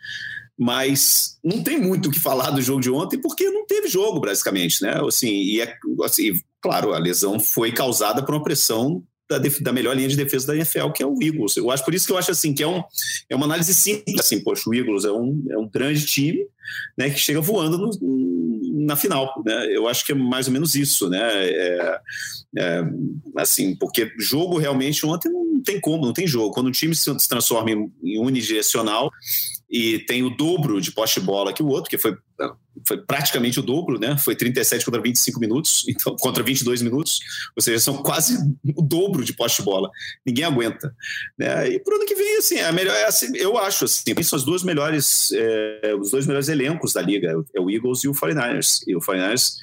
mas 0.59 1.39
não 1.41 1.63
tem 1.63 1.79
muito 1.79 2.09
o 2.09 2.11
que 2.11 2.19
falar 2.19 2.51
do 2.51 2.61
jogo 2.61 2.81
de 2.81 2.91
ontem 2.91 3.17
porque 3.17 3.49
não 3.49 3.65
teve 3.65 3.87
jogo, 3.87 4.19
basicamente, 4.19 4.81
né? 4.81 4.99
Assim, 5.07 5.29
e 5.29 5.61
é, 5.61 5.73
assim, 6.03 6.33
claro, 6.61 6.93
a 6.93 6.99
lesão 6.99 7.39
foi 7.39 7.71
causada 7.71 8.21
por 8.21 8.35
uma 8.35 8.43
pressão 8.43 9.01
da, 9.29 9.37
da, 9.37 9.71
melhor 9.71 9.95
linha 9.95 10.09
de 10.09 10.17
defesa 10.17 10.47
da 10.47 10.55
NFL, 10.55 10.89
que 10.89 11.01
é 11.01 11.05
o 11.05 11.15
Eagles. 11.21 11.55
Eu 11.55 11.71
acho 11.71 11.85
por 11.85 11.93
isso 11.93 12.05
que 12.05 12.11
eu 12.11 12.17
acho 12.17 12.31
assim 12.31 12.53
que 12.53 12.61
é, 12.61 12.67
um, 12.67 12.83
é 13.29 13.35
uma 13.35 13.45
análise 13.45 13.73
simples, 13.73 14.19
assim, 14.19 14.43
poxa, 14.43 14.69
o 14.69 14.73
Eagles 14.73 15.05
é 15.05 15.11
um, 15.11 15.45
é 15.49 15.57
um 15.57 15.69
grande 15.69 16.05
time, 16.05 16.45
né, 16.97 17.09
que 17.09 17.19
chega 17.19 17.39
voando 17.39 17.77
no, 17.77 18.85
na 18.85 18.97
final, 18.97 19.41
né? 19.45 19.67
Eu 19.71 19.87
acho 19.87 20.05
que 20.05 20.11
é 20.11 20.15
mais 20.15 20.47
ou 20.47 20.53
menos 20.53 20.75
isso, 20.75 21.09
né? 21.09 21.21
É, 21.21 21.99
é, 22.57 22.83
assim, 23.37 23.75
porque 23.75 24.11
jogo 24.19 24.57
realmente 24.57 25.05
ontem 25.05 25.29
não 25.29 25.61
tem 25.63 25.79
como, 25.79 26.05
não 26.05 26.13
tem 26.13 26.27
jogo. 26.27 26.53
Quando 26.53 26.67
o 26.67 26.71
time 26.71 26.93
se 26.93 27.29
transforma 27.29 27.71
em, 27.71 27.91
em 28.03 28.19
unidirecional, 28.19 29.09
e 29.69 29.99
tem 29.99 30.23
o 30.23 30.29
dobro 30.31 30.81
de 30.81 30.91
poste 30.91 31.19
bola 31.19 31.53
que 31.53 31.61
o 31.61 31.67
outro, 31.67 31.89
que 31.89 31.97
foi, 31.97 32.17
foi 32.87 32.97
praticamente 32.97 33.59
o 33.59 33.63
dobro, 33.63 33.99
né? 33.99 34.17
Foi 34.17 34.35
37 34.35 34.83
contra 34.83 34.99
25 34.99 35.39
minutos, 35.39 35.85
então, 35.87 36.15
contra 36.15 36.41
22 36.41 36.81
minutos, 36.81 37.19
ou 37.55 37.61
seja, 37.61 37.79
são 37.79 37.97
quase 37.97 38.37
o 38.75 38.81
dobro 38.81 39.23
de 39.23 39.33
poste 39.33 39.61
bola. 39.61 39.91
Ninguém 40.25 40.45
aguenta. 40.45 40.93
Né? 41.37 41.69
E 41.69 41.79
pro 41.79 41.95
ano 41.95 42.05
que 42.05 42.15
vem, 42.15 42.37
assim, 42.37 42.55
é 42.55 42.71
melhor, 42.71 42.95
assim, 43.05 43.35
eu 43.37 43.57
acho, 43.59 43.85
assim, 43.85 44.03
são 44.23 44.37
as 44.37 44.43
duas 44.43 44.63
melhores, 44.63 45.31
é, 45.33 45.93
os 45.99 46.09
dois 46.09 46.25
melhores 46.25 46.49
elencos 46.49 46.93
da 46.93 47.01
liga, 47.01 47.35
é 47.53 47.61
o 47.61 47.69
Eagles 47.69 48.03
e 48.03 48.07
o 48.07 48.13
49ers. 48.13 48.79
E 48.87 48.95
o 48.95 48.99
49ers, 48.99 49.53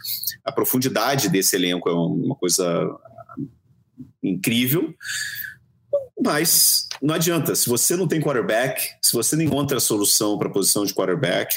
a 0.44 0.52
profundidade 0.52 1.28
desse 1.28 1.56
elenco 1.56 1.88
é 1.88 1.92
uma 1.92 2.36
coisa 2.36 2.96
incrível. 4.22 4.94
Mas 6.18 6.86
não 7.03 7.15
adianta, 7.15 7.55
se 7.55 7.69
você 7.69 7.97
não 7.97 8.09
tem 8.09 8.21
quarterback, 8.21 8.83
se 9.03 9.12
você 9.12 9.37
não 9.37 9.43
encontra 9.43 9.79
a 9.79 9.81
solução 9.81 10.38
para 10.38 10.49
a 10.49 10.53
posição 10.53 10.85
de 10.85 10.95
quarterback, 10.95 11.55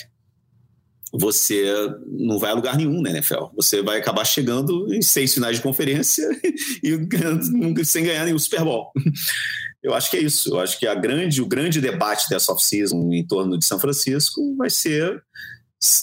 você 1.11 1.65
não 2.07 2.37
vai 2.37 2.51
a 2.51 2.53
lugar 2.53 2.77
nenhum 2.77 3.01
na 3.01 3.09
NFL. 3.09 3.45
Você 3.55 3.81
vai 3.81 3.97
acabar 3.97 4.25
chegando 4.25 4.93
em 4.93 5.01
seis 5.01 5.33
finais 5.33 5.57
de 5.57 5.63
conferência 5.63 6.27
e 6.83 7.85
sem 7.85 8.03
ganhar 8.03 8.25
nenhum 8.25 8.39
Super 8.39 8.63
Bowl. 8.63 8.91
Eu 9.81 9.93
acho 9.93 10.11
que 10.11 10.17
é 10.17 10.21
isso. 10.21 10.49
Eu 10.49 10.59
acho 10.59 10.77
que 10.77 10.85
a 10.85 10.93
grande, 10.93 11.41
o 11.41 11.47
grande 11.47 11.79
debate 11.79 12.29
dessa 12.29 12.51
off-season 12.51 13.11
em 13.13 13.25
torno 13.25 13.57
de 13.57 13.65
São 13.65 13.79
Francisco 13.79 14.55
vai 14.57 14.69
ser 14.69 15.23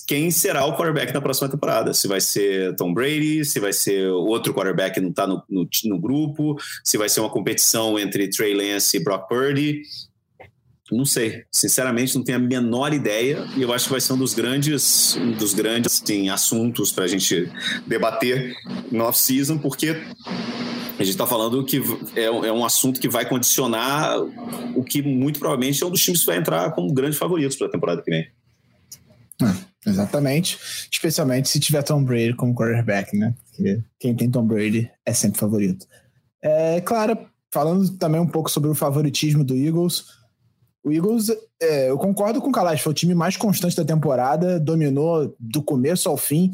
quem 0.07 0.31
será 0.31 0.65
o 0.65 0.75
quarterback 0.75 1.13
na 1.13 1.21
próxima 1.21 1.49
temporada. 1.49 1.93
Se 1.93 2.09
vai 2.09 2.21
ser 2.21 2.75
Tom 2.77 2.95
Brady, 2.95 3.45
se 3.45 3.61
vai 3.61 3.73
ser 3.73 4.09
outro 4.09 4.55
quarterback 4.55 4.95
que 4.95 5.01
não 5.01 5.11
está 5.11 5.27
no, 5.27 5.43
no, 5.49 5.69
no, 5.85 5.99
grupo, 5.99 6.57
se 6.83 6.97
vai 6.97 7.09
ser 7.09 7.21
uma 7.21 7.31
competição 7.31 7.99
entre 7.99 8.29
Trey 8.29 8.55
Lance 8.55 8.97
e 8.97 9.01
Brock 9.01 9.29
Purdy. 9.29 9.83
Não 10.91 11.05
sei. 11.05 11.45
Sinceramente, 11.51 12.15
não 12.17 12.25
tenho 12.25 12.39
a 12.39 12.41
menor 12.41 12.95
ideia. 12.95 13.45
E 13.57 13.63
eu 13.63 13.73
acho 13.73 13.87
que 13.87 13.91
vai 13.91 14.01
ser 14.01 14.13
um 14.13 14.19
dos 14.19 14.33
grandes, 14.33 15.17
um 15.17 15.33
dos 15.33 15.53
grandes 15.53 16.01
assim, 16.03 16.31
assuntos 16.31 16.93
para 16.93 17.05
a 17.05 17.09
gente 17.09 17.51
debater 17.87 18.55
no 18.91 19.05
off-season, 19.05 19.59
porque 19.59 19.91
a 20.99 21.03
gente 21.03 21.11
está 21.11 21.27
falando 21.27 21.63
que 21.65 21.83
é, 22.15 22.25
é, 22.25 22.53
um 22.53 22.65
assunto 22.65 22.99
que 22.99 23.09
vai 23.09 23.29
condicionar 23.29 24.19
o 24.75 24.83
que 24.83 25.03
muito 25.03 25.39
provavelmente 25.39 25.83
é 25.83 25.87
um 25.87 25.91
dos 25.91 26.03
times 26.03 26.21
que 26.21 26.27
vai 26.27 26.39
entrar 26.39 26.73
como 26.73 26.93
grandes 26.95 27.19
favoritos 27.19 27.57
para 27.57 27.67
a 27.67 27.71
temporada 27.71 28.03
que 28.03 28.11
vem. 28.11 28.27
É, 29.43 29.89
exatamente. 29.91 30.59
Especialmente 30.91 31.49
se 31.49 31.61
tiver 31.61 31.83
Tom 31.83 32.03
Brady 32.03 32.35
como 32.35 32.55
quarterback, 32.55 33.17
né? 33.17 33.35
Quem 33.99 34.15
tem 34.15 34.31
Tom 34.31 34.47
Brady 34.47 34.91
é 35.05 35.13
sempre 35.13 35.39
favorito. 35.39 35.87
É, 36.43 36.81
claro, 36.81 37.19
falando 37.53 37.89
também 37.97 38.21
um 38.21 38.27
pouco 38.27 38.51
sobre 38.51 38.71
o 38.71 38.75
favoritismo 38.75 39.45
do 39.45 39.57
Eagles. 39.57 40.05
O 40.85 40.93
Eagles, 40.93 41.29
é, 41.61 41.91
eu 41.91 41.99
concordo 41.99 42.41
com 42.41 42.49
o 42.49 42.53
Kalash, 42.53 42.83
foi 42.83 42.93
o 42.93 42.95
time 42.95 43.15
mais 43.15 43.37
constante 43.37 43.77
da 43.77 43.85
temporada, 43.85 44.61
dominou 44.61 45.35
do 45.39 45.63
começo 45.63 46.09
ao 46.09 46.17
fim. 46.17 46.53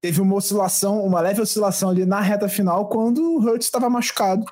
Teve 0.00 0.20
uma 0.20 0.36
oscilação, 0.36 1.04
uma 1.04 1.20
leve 1.20 1.40
oscilação 1.40 1.90
ali 1.90 2.04
na 2.04 2.20
reta 2.20 2.48
final 2.48 2.88
quando 2.88 3.22
o 3.22 3.40
Hurts 3.40 3.66
estava 3.66 3.90
machucado. 3.90 4.44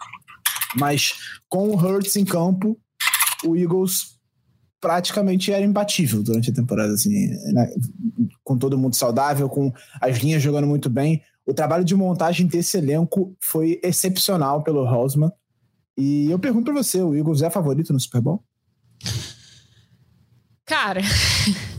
Mas 0.77 1.15
com 1.49 1.69
o 1.69 1.77
Hurts 1.77 2.17
em 2.17 2.25
campo, 2.25 2.79
o 3.45 3.57
Eagles 3.57 4.20
praticamente 4.81 5.53
era 5.53 5.65
imbatível 5.65 6.23
durante 6.23 6.51
a 6.51 6.55
temporada, 6.55 6.95
assim, 6.95 7.29
né? 7.53 7.71
com 8.43 8.57
todo 8.57 8.79
mundo 8.79 8.97
saudável, 8.97 9.49
com 9.49 9.73
as 10.01 10.19
linhas 10.19 10.43
jogando 10.43 10.67
muito 10.67 10.89
bem. 10.89 11.23
O 11.47 11.55
trabalho 11.55 11.85
de 11.85 11.95
montagem 11.95 12.47
desse 12.47 12.79
elenco 12.79 13.37
foi 13.41 13.81
excepcional 13.83 14.63
pelo 14.63 14.85
Rosman. 14.85 15.31
E 15.97 16.31
eu 16.31 16.39
pergunto 16.39 16.73
para 16.73 16.83
você, 16.83 17.03
o 17.03 17.15
Eagles 17.15 17.43
é 17.43 17.51
favorito 17.51 17.93
no 17.93 18.01
Super 18.01 18.21
Bowl? 18.21 18.43
Cara, 20.65 21.01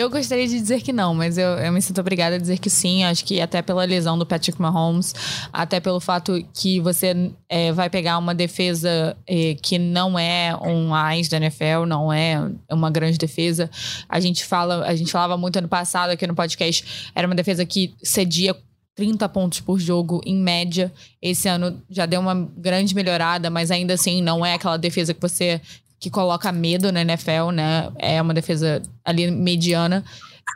eu 0.00 0.08
gostaria 0.08 0.46
de 0.48 0.58
dizer 0.58 0.80
que 0.80 0.92
não, 0.92 1.14
mas 1.14 1.36
eu, 1.36 1.50
eu, 1.50 1.70
me 1.70 1.82
sinto 1.82 2.00
obrigada 2.00 2.36
a 2.36 2.38
dizer 2.38 2.58
que 2.58 2.70
sim. 2.70 3.04
Acho 3.04 3.22
que 3.24 3.40
até 3.40 3.60
pela 3.60 3.84
lesão 3.84 4.18
do 4.18 4.24
Patrick 4.24 4.60
Mahomes, 4.60 5.14
até 5.52 5.78
pelo 5.78 6.00
fato 6.00 6.42
que 6.54 6.80
você 6.80 7.30
é, 7.48 7.70
vai 7.70 7.90
pegar 7.90 8.16
uma 8.16 8.34
defesa 8.34 9.16
é, 9.26 9.54
que 9.60 9.78
não 9.78 10.18
é 10.18 10.56
um 10.56 10.94
AIS 10.94 11.28
da 11.28 11.36
NFL, 11.36 11.84
não 11.86 12.10
é 12.10 12.50
uma 12.70 12.90
grande 12.90 13.18
defesa. 13.18 13.70
A 14.08 14.18
gente 14.20 14.44
fala, 14.44 14.86
a 14.86 14.94
gente 14.96 15.12
falava 15.12 15.36
muito 15.36 15.58
ano 15.58 15.68
passado 15.68 16.10
aqui 16.10 16.26
no 16.26 16.34
podcast, 16.34 17.10
era 17.14 17.26
uma 17.26 17.34
defesa 17.34 17.66
que 17.66 17.94
cedia 18.02 18.56
30 18.94 19.28
pontos 19.28 19.60
por 19.60 19.78
jogo 19.78 20.22
em 20.24 20.36
média. 20.36 20.90
Esse 21.20 21.46
ano 21.46 21.80
já 21.90 22.06
deu 22.06 22.20
uma 22.20 22.34
grande 22.56 22.94
melhorada, 22.94 23.50
mas 23.50 23.70
ainda 23.70 23.94
assim 23.94 24.22
não 24.22 24.44
é 24.44 24.54
aquela 24.54 24.76
defesa 24.78 25.12
que 25.12 25.20
você 25.20 25.60
que 26.00 26.08
coloca 26.10 26.50
medo 26.50 26.90
na 26.90 27.02
NFL, 27.02 27.50
né? 27.52 27.92
É 27.98 28.20
uma 28.20 28.32
defesa 28.32 28.82
ali 29.04 29.30
mediana. 29.30 30.02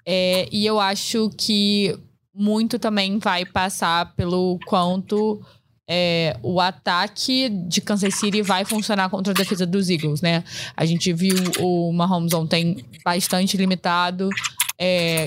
É, 0.07 0.49
e 0.51 0.65
eu 0.65 0.81
acho 0.81 1.31
que 1.37 1.97
muito 2.35 2.79
também 2.79 3.19
vai 3.19 3.45
passar 3.45 4.15
pelo 4.17 4.59
quanto 4.67 5.41
é, 5.89 6.37
o 6.43 6.61
ataque 6.61 7.49
de 7.49 7.81
Kansas 7.81 8.15
City 8.15 8.41
vai 8.43 8.65
funcionar 8.65 9.11
contra 9.11 9.33
a 9.33 9.37
defesa 9.37 9.67
dos 9.67 9.91
Eagles, 9.91 10.23
né? 10.23 10.43
A 10.75 10.85
gente 10.87 11.13
viu 11.13 11.37
o 11.61 11.93
Mahomes 11.93 12.33
ontem 12.33 12.85
bastante 13.05 13.57
limitado 13.57 14.31
é, 14.79 15.27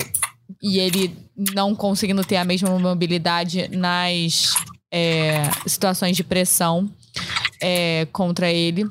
e 0.60 0.78
ele 0.78 1.16
não 1.54 1.74
conseguindo 1.74 2.24
ter 2.24 2.36
a 2.36 2.44
mesma 2.44 2.76
mobilidade 2.78 3.68
nas 3.68 4.52
é, 4.90 5.42
situações 5.66 6.16
de 6.16 6.24
pressão 6.24 6.90
é, 7.62 8.06
contra 8.12 8.50
ele. 8.50 8.84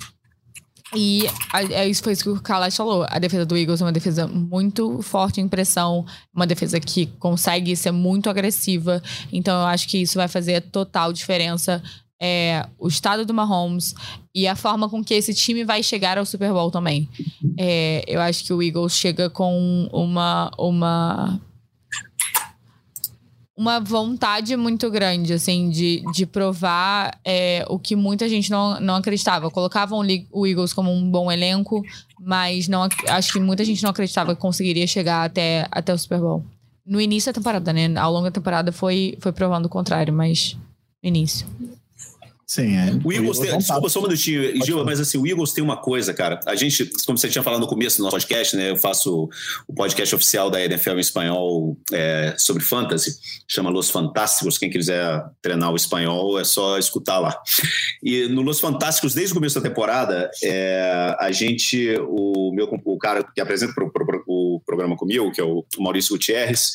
E 0.95 1.25
é 1.71 1.87
isso 1.87 2.01
foi 2.01 2.13
isso 2.13 2.23
que 2.23 2.29
o 2.29 2.41
Kalash 2.41 2.77
falou. 2.77 3.05
A 3.09 3.19
defesa 3.19 3.45
do 3.45 3.57
Eagles 3.57 3.81
é 3.81 3.85
uma 3.85 3.91
defesa 3.91 4.25
muito 4.25 5.01
forte 5.01 5.41
em 5.41 5.47
pressão, 5.47 6.05
uma 6.33 6.47
defesa 6.47 6.79
que 6.79 7.07
consegue 7.19 7.75
ser 7.75 7.91
muito 7.91 8.29
agressiva. 8.29 9.01
Então 9.31 9.59
eu 9.61 9.67
acho 9.67 9.87
que 9.87 9.97
isso 9.97 10.15
vai 10.15 10.27
fazer 10.27 10.61
total 10.61 11.11
diferença. 11.11 11.83
É, 12.19 12.65
o 12.79 12.87
estado 12.87 13.25
do 13.25 13.33
Mahomes 13.33 13.93
e 14.33 14.47
a 14.47 14.55
forma 14.55 14.89
com 14.89 15.03
que 15.03 15.13
esse 15.13 15.35
time 15.35 15.63
vai 15.63 15.83
chegar 15.83 16.17
ao 16.17 16.25
Super 16.25 16.51
Bowl 16.51 16.71
também. 16.71 17.07
É, 17.57 18.03
eu 18.07 18.19
acho 18.21 18.43
que 18.43 18.53
o 18.53 18.63
Eagles 18.63 18.93
chega 18.93 19.29
com 19.29 19.87
uma, 19.91 20.49
uma 20.57 21.39
uma 23.57 23.79
vontade 23.79 24.55
muito 24.55 24.89
grande, 24.91 25.33
assim, 25.33 25.67
de, 25.71 26.03
de 26.13 26.27
provar 26.27 27.19
é, 27.25 27.65
o 27.67 27.79
que 27.79 27.95
muita 27.95 28.29
gente 28.29 28.51
não, 28.51 28.79
não 28.79 28.95
acreditava. 28.95 29.49
Colocavam 29.49 29.99
o 30.31 30.45
Eagles 30.45 30.71
como 30.73 30.91
um 30.91 31.09
bom 31.09 31.31
elenco, 31.31 31.83
mas 32.19 32.67
não 32.67 32.87
acho 33.07 33.33
que 33.33 33.39
muita 33.39 33.65
gente 33.65 33.81
não 33.81 33.89
acreditava 33.89 34.35
que 34.35 34.41
conseguiria 34.41 34.85
chegar 34.85 35.23
até, 35.25 35.65
até 35.71 35.91
o 35.91 35.97
Super 35.97 36.19
Bowl. 36.19 36.45
No 36.85 37.01
início 37.01 37.33
da 37.33 37.37
temporada, 37.39 37.73
né? 37.73 37.97
Ao 37.97 38.13
longo 38.13 38.25
da 38.25 38.31
temporada 38.31 38.71
foi, 38.71 39.17
foi 39.19 39.31
provando 39.31 39.65
o 39.65 39.69
contrário, 39.69 40.13
mas 40.13 40.55
no 41.03 41.09
início. 41.09 41.47
Sim, 42.49 42.77
é. 42.77 42.97
O 43.03 43.11
Eagles 43.11 43.39
tem. 43.39 43.57
Desculpa 43.57 43.89
só 43.89 43.99
um 43.99 44.03
minutinho, 44.03 44.65
Gil, 44.65 44.85
mas 44.85 45.01
assim, 45.01 45.17
o 45.17 45.27
Eagles 45.27 45.51
tem 45.51 45.61
uma 45.61 45.75
coisa, 45.75 46.13
cara. 46.13 46.39
A 46.45 46.55
gente, 46.55 46.89
como 47.05 47.17
você 47.17 47.27
tinha 47.27 47.43
falado 47.43 47.59
no 47.59 47.67
começo 47.67 47.97
do 47.97 48.03
nosso 48.03 48.15
podcast, 48.15 48.55
né? 48.55 48.71
Eu 48.71 48.77
faço 48.77 49.29
o 49.67 49.73
podcast 49.73 50.15
oficial 50.15 50.49
da 50.49 50.63
NFL 50.63 50.91
em 50.91 50.99
espanhol 50.99 51.77
é, 51.91 52.35
sobre 52.37 52.63
fantasy, 52.63 53.17
chama 53.45 53.69
Los 53.69 53.89
Fantásticos. 53.89 54.57
Quem 54.57 54.69
quiser 54.69 55.25
treinar 55.41 55.73
o 55.73 55.75
espanhol 55.75 56.39
é 56.39 56.45
só 56.45 56.77
escutar 56.77 57.19
lá. 57.19 57.37
E 58.01 58.29
no 58.29 58.41
Los 58.41 58.61
Fantásticos, 58.61 59.13
desde 59.13 59.33
o 59.33 59.35
começo 59.35 59.59
da 59.59 59.67
temporada, 59.67 60.31
é, 60.41 61.17
a 61.19 61.29
gente, 61.31 61.97
o 62.07 62.53
meu 62.53 62.67
o 62.85 62.97
cara 62.97 63.23
que 63.23 63.41
apresenta 63.41 63.73
o, 63.73 63.91
pro, 63.91 64.23
o 64.25 64.61
programa 64.65 64.95
comigo, 64.95 65.33
que 65.33 65.41
é 65.41 65.43
o 65.43 65.65
Maurício 65.79 66.15
Gutierrez, 66.15 66.71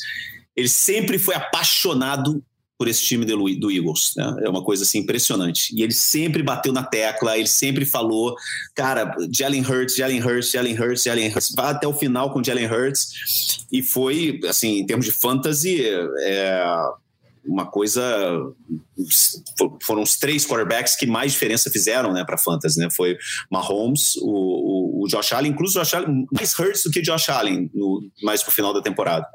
ele 0.55 0.69
sempre 0.69 1.17
foi 1.17 1.33
apaixonado 1.33 2.43
por 2.77 2.87
esse 2.87 3.03
time 3.03 3.25
do, 3.25 3.37
do 3.55 3.71
Eagles. 3.71 4.13
Né? 4.15 4.35
É 4.43 4.49
uma 4.49 4.63
coisa 4.63 4.83
assim 4.83 4.99
impressionante. 4.99 5.73
E 5.75 5.83
ele 5.83 5.93
sempre 5.93 6.41
bateu 6.41 6.73
na 6.73 6.83
tecla, 6.83 7.37
ele 7.37 7.47
sempre 7.47 7.85
falou, 7.85 8.35
cara, 8.75 9.15
Jalen 9.31 9.61
Hurts, 9.61 9.95
Jalen 9.95 10.21
Hurts, 10.21 10.51
Jalen 10.51 10.79
Hurts, 10.79 11.03
Jalen 11.03 11.31
Hurts, 11.31 11.53
vai 11.55 11.71
até 11.71 11.87
o 11.87 11.93
final 11.93 12.31
com 12.31 12.43
Jalen 12.43 12.67
Hurts. 12.67 13.65
E 13.71 13.81
foi, 13.81 14.39
assim, 14.47 14.79
em 14.79 14.85
termos 14.85 15.05
de 15.05 15.11
fantasy, 15.11 15.83
é, 16.21 16.63
uma 17.45 17.65
coisa. 17.65 18.03
Foram 19.81 20.01
os 20.01 20.15
três 20.17 20.45
quarterbacks 20.45 20.95
que 20.95 21.05
mais 21.05 21.33
diferença 21.33 21.69
fizeram 21.69 22.13
né, 22.13 22.23
para 22.23 22.37
fantasy. 22.37 22.79
Né? 22.79 22.89
Foi 22.89 23.17
Mahomes, 23.51 24.15
o, 24.17 24.29
o, 24.29 25.03
o, 25.03 25.07
Josh 25.07 25.33
Allen, 25.33 25.51
inclusive 25.51 25.79
o 25.79 25.83
Josh 25.83 25.93
Allen, 25.93 26.27
mais 26.31 26.57
Hurts 26.57 26.83
do 26.83 26.91
que 26.91 26.99
o 26.99 27.03
Josh 27.03 27.29
Allen, 27.29 27.69
no, 27.73 28.09
mais 28.21 28.41
pro 28.41 28.51
final 28.51 28.73
da 28.73 28.81
temporada. 28.81 29.27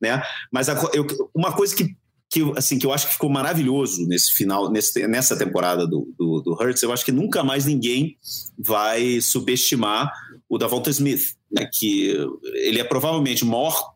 Né? 0.00 0.22
Mas 0.52 0.68
a, 0.68 0.74
eu, 0.94 1.06
uma 1.34 1.52
coisa 1.52 1.74
que 1.74 1.96
que, 2.30 2.42
assim, 2.56 2.78
que 2.78 2.84
eu 2.84 2.92
acho 2.92 3.06
que 3.06 3.14
ficou 3.14 3.30
maravilhoso 3.30 4.06
nesse 4.06 4.32
final, 4.32 4.70
nesse, 4.70 5.06
nessa 5.06 5.36
temporada 5.36 5.86
do, 5.86 6.12
do, 6.18 6.42
do 6.42 6.52
Hurts, 6.52 6.82
eu 6.82 6.92
acho 6.92 7.04
que 7.04 7.12
nunca 7.12 7.42
mais 7.42 7.64
ninguém 7.64 8.16
vai 8.58 9.20
subestimar 9.20 10.12
o 10.48 10.58
Davonta 10.58 10.90
Smith, 10.90 11.34
né, 11.50 11.68
que 11.72 12.14
ele 12.54 12.80
é 12.80 12.84
provavelmente 12.84 13.44
o 13.44 13.46
maior 13.46 13.94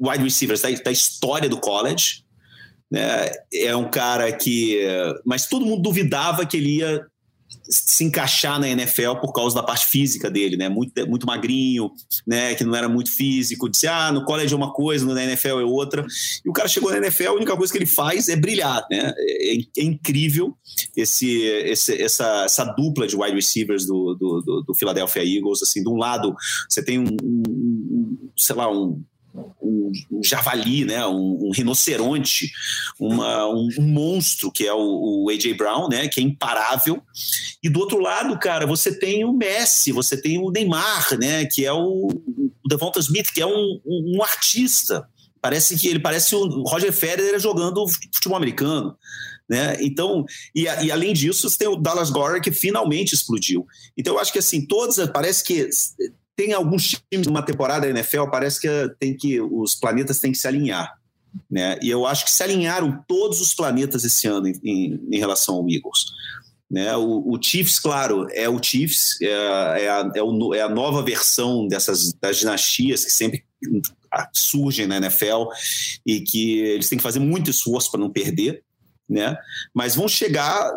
wide 0.00 0.22
receiver 0.22 0.60
da, 0.60 0.70
da 0.70 0.92
história 0.92 1.48
do 1.48 1.60
college, 1.60 2.24
né, 2.90 3.30
é 3.52 3.74
um 3.74 3.90
cara 3.90 4.30
que... 4.32 4.80
Mas 5.24 5.46
todo 5.46 5.66
mundo 5.66 5.82
duvidava 5.82 6.46
que 6.46 6.56
ele 6.56 6.78
ia 6.78 7.04
se 7.72 8.04
encaixar 8.04 8.60
na 8.60 8.68
NFL 8.68 9.16
por 9.20 9.32
causa 9.32 9.56
da 9.56 9.62
parte 9.62 9.86
física 9.86 10.30
dele, 10.30 10.56
né? 10.56 10.68
Muito, 10.68 11.08
muito 11.08 11.26
magrinho, 11.26 11.90
né? 12.26 12.54
Que 12.54 12.64
não 12.64 12.76
era 12.76 12.88
muito 12.88 13.10
físico. 13.10 13.68
Disse, 13.68 13.86
ah, 13.86 14.12
no 14.12 14.24
college 14.24 14.52
é 14.52 14.56
uma 14.56 14.72
coisa, 14.72 15.06
na 15.06 15.24
NFL 15.24 15.60
é 15.60 15.64
outra. 15.64 16.06
E 16.44 16.48
o 16.48 16.52
cara 16.52 16.68
chegou 16.68 16.90
na 16.90 16.98
NFL, 16.98 17.28
a 17.28 17.32
única 17.32 17.56
coisa 17.56 17.72
que 17.72 17.78
ele 17.78 17.86
faz 17.86 18.28
é 18.28 18.36
brilhar, 18.36 18.86
né? 18.90 19.12
É, 19.16 19.56
é 19.78 19.82
incrível 19.82 20.54
esse, 20.96 21.42
esse, 21.42 22.00
essa, 22.00 22.44
essa 22.44 22.64
dupla 22.64 23.06
de 23.06 23.16
wide 23.16 23.34
receivers 23.34 23.86
do, 23.86 24.14
do, 24.14 24.42
do, 24.42 24.62
do 24.62 24.74
Philadelphia 24.74 25.24
Eagles. 25.24 25.62
Assim, 25.62 25.82
de 25.82 25.88
um 25.88 25.96
lado, 25.96 26.34
você 26.68 26.84
tem 26.84 26.98
um, 26.98 27.16
um 27.24 28.30
sei 28.36 28.54
lá, 28.54 28.70
um 28.70 29.02
um, 29.34 29.92
um 30.10 30.22
javali, 30.22 30.84
né? 30.84 31.06
um, 31.06 31.46
um 31.46 31.50
rinoceronte, 31.50 32.50
uma, 32.98 33.46
um, 33.48 33.68
um, 33.78 33.86
monstro 33.88 34.50
que 34.50 34.66
é 34.66 34.72
o, 34.72 35.24
o, 35.24 35.30
AJ 35.30 35.56
Brown, 35.56 35.88
né? 35.88 36.08
que 36.08 36.20
é 36.20 36.22
imparável. 36.22 37.02
E 37.62 37.68
do 37.68 37.80
outro 37.80 37.98
lado, 37.98 38.38
cara, 38.38 38.66
você 38.66 38.96
tem 38.96 39.24
o 39.24 39.32
Messi, 39.32 39.92
você 39.92 40.20
tem 40.20 40.38
o 40.38 40.50
Neymar, 40.50 41.18
né? 41.18 41.46
que 41.46 41.64
é 41.64 41.72
o, 41.72 42.08
o 42.08 42.68
Devonta 42.68 43.00
Smith, 43.00 43.32
que 43.32 43.40
é 43.40 43.46
um, 43.46 44.22
artista. 44.22 45.06
Parece 45.40 45.76
que 45.76 45.88
ele 45.88 45.98
parece 45.98 46.34
o 46.34 46.62
Roger 46.62 46.92
Federer 46.92 47.40
jogando 47.40 47.84
futebol 48.14 48.36
americano. 48.36 48.96
Né? 49.48 49.76
Então, 49.80 50.24
e, 50.54 50.62
e, 50.62 50.90
além 50.90 51.12
disso, 51.12 51.50
você 51.50 51.58
tem 51.58 51.68
o 51.68 51.76
Dallas 51.76 52.10
Gore 52.10 52.40
que 52.40 52.52
finalmente 52.52 53.12
explodiu. 53.12 53.66
Então, 53.96 54.14
eu 54.14 54.20
acho 54.20 54.32
que 54.32 54.38
assim, 54.38 54.64
todas 54.64 54.96
parece 55.10 55.42
que 55.42 55.68
tem 56.36 56.52
alguns 56.52 56.96
times 57.10 57.26
numa 57.26 57.42
temporada 57.42 57.82
da 57.82 57.90
NFL, 57.90 58.26
parece 58.30 58.60
que 58.60 58.68
tem 58.98 59.16
que 59.16 59.40
os 59.40 59.74
planetas 59.74 60.20
têm 60.20 60.32
que 60.32 60.38
se 60.38 60.48
alinhar. 60.48 60.98
Né? 61.50 61.78
E 61.82 61.90
eu 61.90 62.06
acho 62.06 62.24
que 62.24 62.30
se 62.30 62.42
alinharam 62.42 63.02
todos 63.06 63.40
os 63.40 63.54
planetas 63.54 64.04
esse 64.04 64.26
ano 64.26 64.48
em, 64.48 64.60
em, 64.62 65.08
em 65.12 65.18
relação 65.18 65.56
ao 65.56 65.68
Eagles. 65.68 66.04
Né? 66.70 66.94
O, 66.96 67.34
o, 67.34 67.42
Chiefs, 67.42 67.78
claro, 67.78 68.26
é 68.32 68.48
o 68.48 68.62
Chiefs, 68.62 69.20
é, 69.20 69.26
é, 69.26 69.88
a, 69.90 70.10
é, 70.14 70.22
o, 70.22 70.54
é 70.54 70.62
a 70.62 70.68
nova 70.68 71.02
versão 71.02 71.66
dessas 71.66 72.12
das 72.14 72.38
dinastias 72.38 73.04
que 73.04 73.12
sempre 73.12 73.44
surgem 74.32 74.86
na 74.86 74.96
NFL 74.96 75.48
e 76.06 76.20
que 76.20 76.58
eles 76.60 76.88
têm 76.88 76.98
que 76.98 77.02
fazer 77.02 77.20
muito 77.20 77.50
esforço 77.50 77.90
para 77.90 78.00
não 78.00 78.10
perder, 78.10 78.62
né? 79.08 79.36
Mas 79.74 79.94
vão 79.94 80.08
chegar 80.08 80.70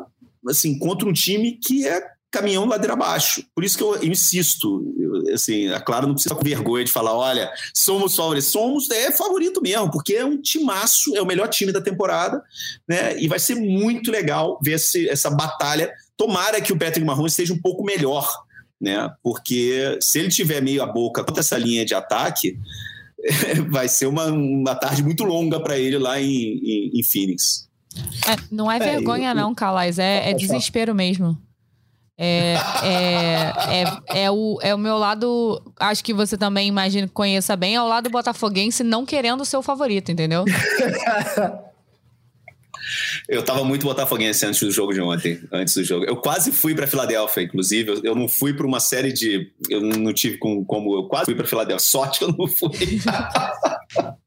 assim 0.47 0.77
contra 0.77 1.07
um 1.07 1.13
time 1.13 1.53
que 1.53 1.87
é 1.87 2.01
caminhão 2.31 2.65
ladeira 2.65 2.93
abaixo. 2.93 3.43
Por 3.55 3.63
isso 3.63 3.77
que 3.77 3.83
eu, 3.83 4.03
insisto, 4.03 4.93
eu, 4.99 5.33
assim, 5.33 5.69
a 5.69 5.79
Clara 5.79 6.05
não 6.05 6.13
precisa 6.13 6.35
com 6.35 6.43
vergonha 6.43 6.83
de 6.83 6.91
falar, 6.91 7.13
olha, 7.13 7.49
somos 7.73 8.15
favoritos. 8.15 8.49
Somos, 8.49 8.89
é 8.89 9.11
favorito 9.11 9.61
mesmo, 9.61 9.89
porque 9.89 10.13
é 10.15 10.25
um 10.25 10.41
timaço, 10.41 11.15
é 11.15 11.21
o 11.21 11.25
melhor 11.25 11.47
time 11.47 11.71
da 11.71 11.81
temporada, 11.81 12.41
né? 12.87 13.17
E 13.19 13.27
vai 13.27 13.39
ser 13.39 13.55
muito 13.55 14.11
legal 14.11 14.59
ver 14.61 14.73
esse, 14.73 15.07
essa 15.09 15.29
batalha. 15.29 15.91
Tomara 16.17 16.59
que 16.59 16.73
o 16.73 16.77
Patrick 16.77 17.05
Mahomes 17.05 17.31
esteja 17.31 17.53
um 17.53 17.61
pouco 17.61 17.83
melhor, 17.83 18.29
né? 18.79 19.09
Porque 19.23 19.97
se 20.01 20.19
ele 20.19 20.29
tiver 20.29 20.61
meio 20.61 20.83
a 20.83 20.85
boca 20.85 21.23
contra 21.23 21.41
essa 21.41 21.57
linha 21.57 21.85
de 21.85 21.93
ataque, 21.93 22.57
vai 23.69 23.87
ser 23.87 24.07
uma, 24.07 24.25
uma 24.25 24.75
tarde 24.75 25.03
muito 25.03 25.23
longa 25.23 25.59
para 25.59 25.77
ele 25.77 25.97
lá 25.97 26.19
em, 26.19 26.25
em, 26.27 26.99
em 26.99 27.03
Phoenix. 27.03 27.65
É, 28.27 28.35
não 28.51 28.69
é, 28.69 28.75
é 28.75 28.79
vergonha, 28.79 29.31
eu, 29.31 29.35
não, 29.35 29.55
Calais, 29.55 29.97
é, 29.99 30.31
é 30.31 30.33
desespero 30.33 30.93
mesmo. 30.93 31.37
É, 32.17 32.55
é, 32.83 33.83
é, 34.13 34.23
é, 34.23 34.31
o, 34.31 34.57
é 34.61 34.73
o 34.73 34.77
meu 34.77 34.97
lado, 34.97 35.61
acho 35.77 36.03
que 36.03 36.13
você 36.13 36.37
também 36.37 36.67
imagina 36.67 37.09
conheça 37.13 37.57
bem, 37.57 37.75
é 37.75 37.81
o 37.81 37.87
lado 37.87 38.09
botafoguense 38.09 38.83
não 38.83 39.05
querendo 39.05 39.41
o 39.41 39.45
seu 39.45 39.61
favorito, 39.61 40.11
entendeu? 40.11 40.45
Eu 43.27 43.43
tava 43.43 43.63
muito 43.63 43.85
botafoguense 43.85 44.45
antes 44.45 44.59
do 44.59 44.71
jogo 44.71 44.93
de 44.93 45.01
ontem, 45.01 45.41
antes 45.51 45.73
do 45.73 45.83
jogo. 45.83 46.05
Eu 46.05 46.17
quase 46.17 46.51
fui 46.51 46.75
para 46.75 46.85
Filadélfia, 46.85 47.41
inclusive. 47.41 48.01
Eu, 48.03 48.13
não 48.13 48.27
fui 48.27 48.53
para 48.53 48.65
uma 48.65 48.79
série 48.79 49.11
de. 49.11 49.51
Eu 49.69 49.81
não 49.81 50.13
tive 50.13 50.37
como. 50.37 50.63
como 50.63 50.95
eu 50.95 51.07
quase 51.07 51.25
fui 51.25 51.35
para 51.35 51.47
Filadélfia. 51.47 51.79
Sorte 51.79 52.19
que 52.19 52.25
eu 52.25 52.35
não 52.37 52.47
fui. 52.47 52.69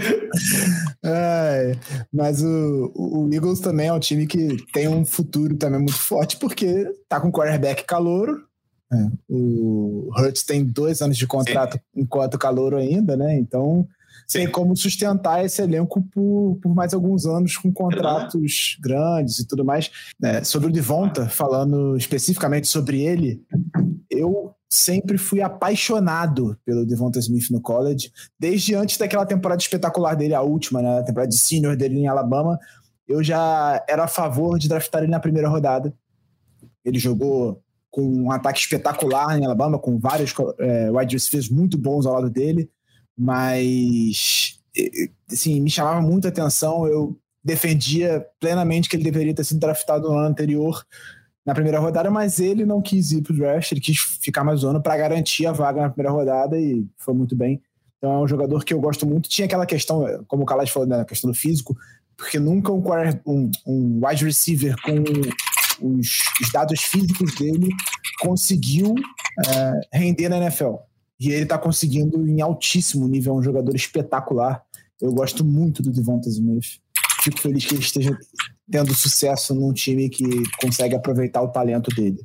é, 1.04 1.72
mas 2.12 2.42
o, 2.42 2.92
o, 2.94 3.28
Eagles 3.32 3.60
também 3.60 3.88
é 3.88 3.92
um 3.92 4.00
time 4.00 4.26
que 4.26 4.56
tem 4.72 4.88
um 4.88 5.04
futuro 5.04 5.56
também 5.56 5.80
muito 5.80 5.98
forte, 5.98 6.36
porque 6.38 6.84
tá 7.08 7.20
com 7.20 7.32
quarterback 7.32 7.84
calouro. 7.84 8.44
É, 8.92 9.06
o 9.28 10.10
Hurts 10.18 10.42
tem 10.42 10.64
dois 10.64 11.00
anos 11.00 11.16
de 11.16 11.26
contrato 11.26 11.74
Sim. 11.74 12.02
enquanto 12.02 12.38
calouro 12.38 12.76
ainda, 12.76 13.16
né? 13.16 13.38
Então 13.38 13.86
Sim. 14.26 14.40
tem 14.40 14.50
como 14.50 14.76
sustentar 14.76 15.44
esse 15.44 15.62
elenco 15.62 16.02
por, 16.12 16.58
por 16.60 16.74
mais 16.74 16.92
alguns 16.92 17.24
anos 17.24 17.56
com 17.56 17.72
contratos 17.72 18.76
é 18.78 18.82
grandes 18.82 19.38
e 19.38 19.46
tudo 19.46 19.64
mais. 19.64 19.90
É, 20.22 20.42
sobre 20.42 20.68
o 20.68 20.72
Devonta, 20.72 21.28
falando 21.28 21.96
especificamente 21.96 22.66
sobre 22.66 23.00
ele, 23.02 23.42
eu 24.10 24.54
sempre 24.70 25.18
fui 25.18 25.42
apaixonado 25.42 26.56
pelo 26.64 26.86
Devonta 26.86 27.18
Smith 27.18 27.50
no 27.50 27.60
college, 27.60 28.12
desde 28.38 28.74
antes 28.74 28.96
daquela 28.96 29.26
temporada 29.26 29.60
espetacular 29.60 30.14
dele, 30.14 30.32
a 30.32 30.42
última, 30.42 30.80
né, 30.80 31.00
a 31.00 31.02
temporada 31.02 31.28
de 31.28 31.38
senior 31.38 31.76
dele 31.76 31.98
em 31.98 32.06
Alabama, 32.06 32.56
eu 33.08 33.22
já 33.22 33.84
era 33.88 34.04
a 34.04 34.08
favor 34.08 34.56
de 34.58 34.68
draftar 34.68 35.02
ele 35.02 35.10
na 35.10 35.18
primeira 35.18 35.48
rodada. 35.48 35.92
Ele 36.84 36.98
jogou 36.98 37.60
com 37.90 38.02
um 38.02 38.30
ataque 38.30 38.60
espetacular 38.60 39.36
em 39.36 39.44
Alabama, 39.44 39.76
com 39.76 39.98
vários 39.98 40.32
é, 40.60 40.88
wide 40.92 41.16
receivers 41.16 41.50
muito 41.50 41.76
bons 41.76 42.06
ao 42.06 42.14
lado 42.14 42.30
dele, 42.30 42.70
mas 43.18 44.60
assim, 45.28 45.60
me 45.60 45.68
chamava 45.68 46.00
muito 46.00 46.26
a 46.26 46.28
atenção, 46.28 46.86
eu 46.86 47.18
defendia 47.42 48.24
plenamente 48.38 48.88
que 48.88 48.94
ele 48.94 49.02
deveria 49.02 49.34
ter 49.34 49.42
sido 49.42 49.58
draftado 49.58 50.08
no 50.08 50.16
ano 50.16 50.28
anterior, 50.28 50.86
na 51.44 51.54
primeira 51.54 51.78
rodada, 51.78 52.10
mas 52.10 52.38
ele 52.38 52.64
não 52.64 52.82
quis 52.82 53.12
ir 53.12 53.22
pro 53.22 53.34
draft, 53.34 53.72
ele 53.72 53.80
quis 53.80 53.98
ficar 53.98 54.44
mais 54.44 54.62
um 54.62 54.70
ano 54.70 54.82
para 54.82 54.96
garantir 54.96 55.46
a 55.46 55.52
vaga 55.52 55.82
na 55.82 55.90
primeira 55.90 56.12
rodada 56.12 56.58
e 56.58 56.86
foi 56.98 57.14
muito 57.14 57.34
bem. 57.34 57.60
Então 57.98 58.12
é 58.12 58.18
um 58.18 58.28
jogador 58.28 58.64
que 58.64 58.72
eu 58.72 58.80
gosto 58.80 59.06
muito. 59.06 59.28
Tinha 59.28 59.46
aquela 59.46 59.66
questão, 59.66 60.24
como 60.26 60.42
o 60.42 60.46
Kalash 60.46 60.70
falou, 60.70 60.88
né, 60.88 61.00
a 61.00 61.04
questão 61.04 61.30
do 61.30 61.36
físico, 61.36 61.76
porque 62.16 62.38
nunca 62.38 62.72
um, 62.72 62.82
um, 63.26 63.50
um 63.66 64.00
wide 64.06 64.24
receiver 64.24 64.74
com 64.82 64.94
os, 65.86 66.18
os, 66.40 66.52
dados 66.52 66.80
físicos 66.82 67.34
dele 67.34 67.68
conseguiu 68.20 68.94
é, 69.46 69.98
render 69.98 70.28
na 70.28 70.38
NFL. 70.38 70.76
E 71.18 71.30
ele 71.30 71.42
está 71.42 71.58
conseguindo 71.58 72.26
em 72.26 72.40
altíssimo 72.40 73.06
nível, 73.06 73.34
é 73.34 73.38
um 73.38 73.42
jogador 73.42 73.74
espetacular. 73.74 74.62
Eu 75.00 75.12
gosto 75.12 75.44
muito 75.44 75.82
do 75.82 75.90
Devonta 75.90 76.28
Smith. 76.28 76.80
Fico 77.22 77.40
feliz 77.40 77.64
que 77.64 77.74
ele 77.74 77.82
esteja 77.82 78.18
tendo 78.70 78.94
sucesso 78.94 79.54
num 79.54 79.72
time 79.72 80.08
que 80.08 80.24
consegue 80.60 80.94
aproveitar 80.94 81.42
o 81.42 81.48
talento 81.48 81.94
dele. 81.94 82.20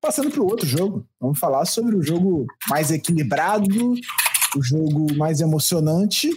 Passando 0.00 0.30
para 0.30 0.40
o 0.40 0.46
outro 0.46 0.66
jogo, 0.66 1.06
vamos 1.20 1.38
falar 1.38 1.64
sobre 1.64 1.94
o 1.94 2.02
jogo 2.02 2.46
mais 2.68 2.90
equilibrado, 2.90 3.94
o 4.56 4.62
jogo 4.62 5.14
mais 5.16 5.40
emocionante 5.40 6.28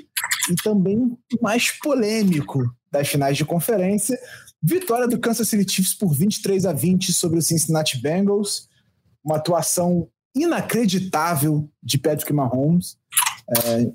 e 0.50 0.56
também 0.64 1.18
mais 1.42 1.72
polêmico 1.72 2.64
das 2.92 3.08
finais 3.08 3.36
de 3.36 3.44
conferência. 3.44 4.18
Vitória 4.62 5.08
do 5.08 5.20
Kansas 5.20 5.50
City 5.50 5.72
Chiefs 5.72 5.94
por 5.94 6.14
23 6.14 6.66
a 6.66 6.74
20 6.74 7.12
sobre 7.14 7.40
o 7.40 7.42
Cincinnati 7.42 8.00
Bengals. 8.00 8.68
Uma 9.24 9.38
atuação 9.38 10.08
inacreditável 10.36 11.70
de 11.82 11.98
Patrick 11.98 12.32
Mahomes. 12.34 12.98
É, 13.50 13.92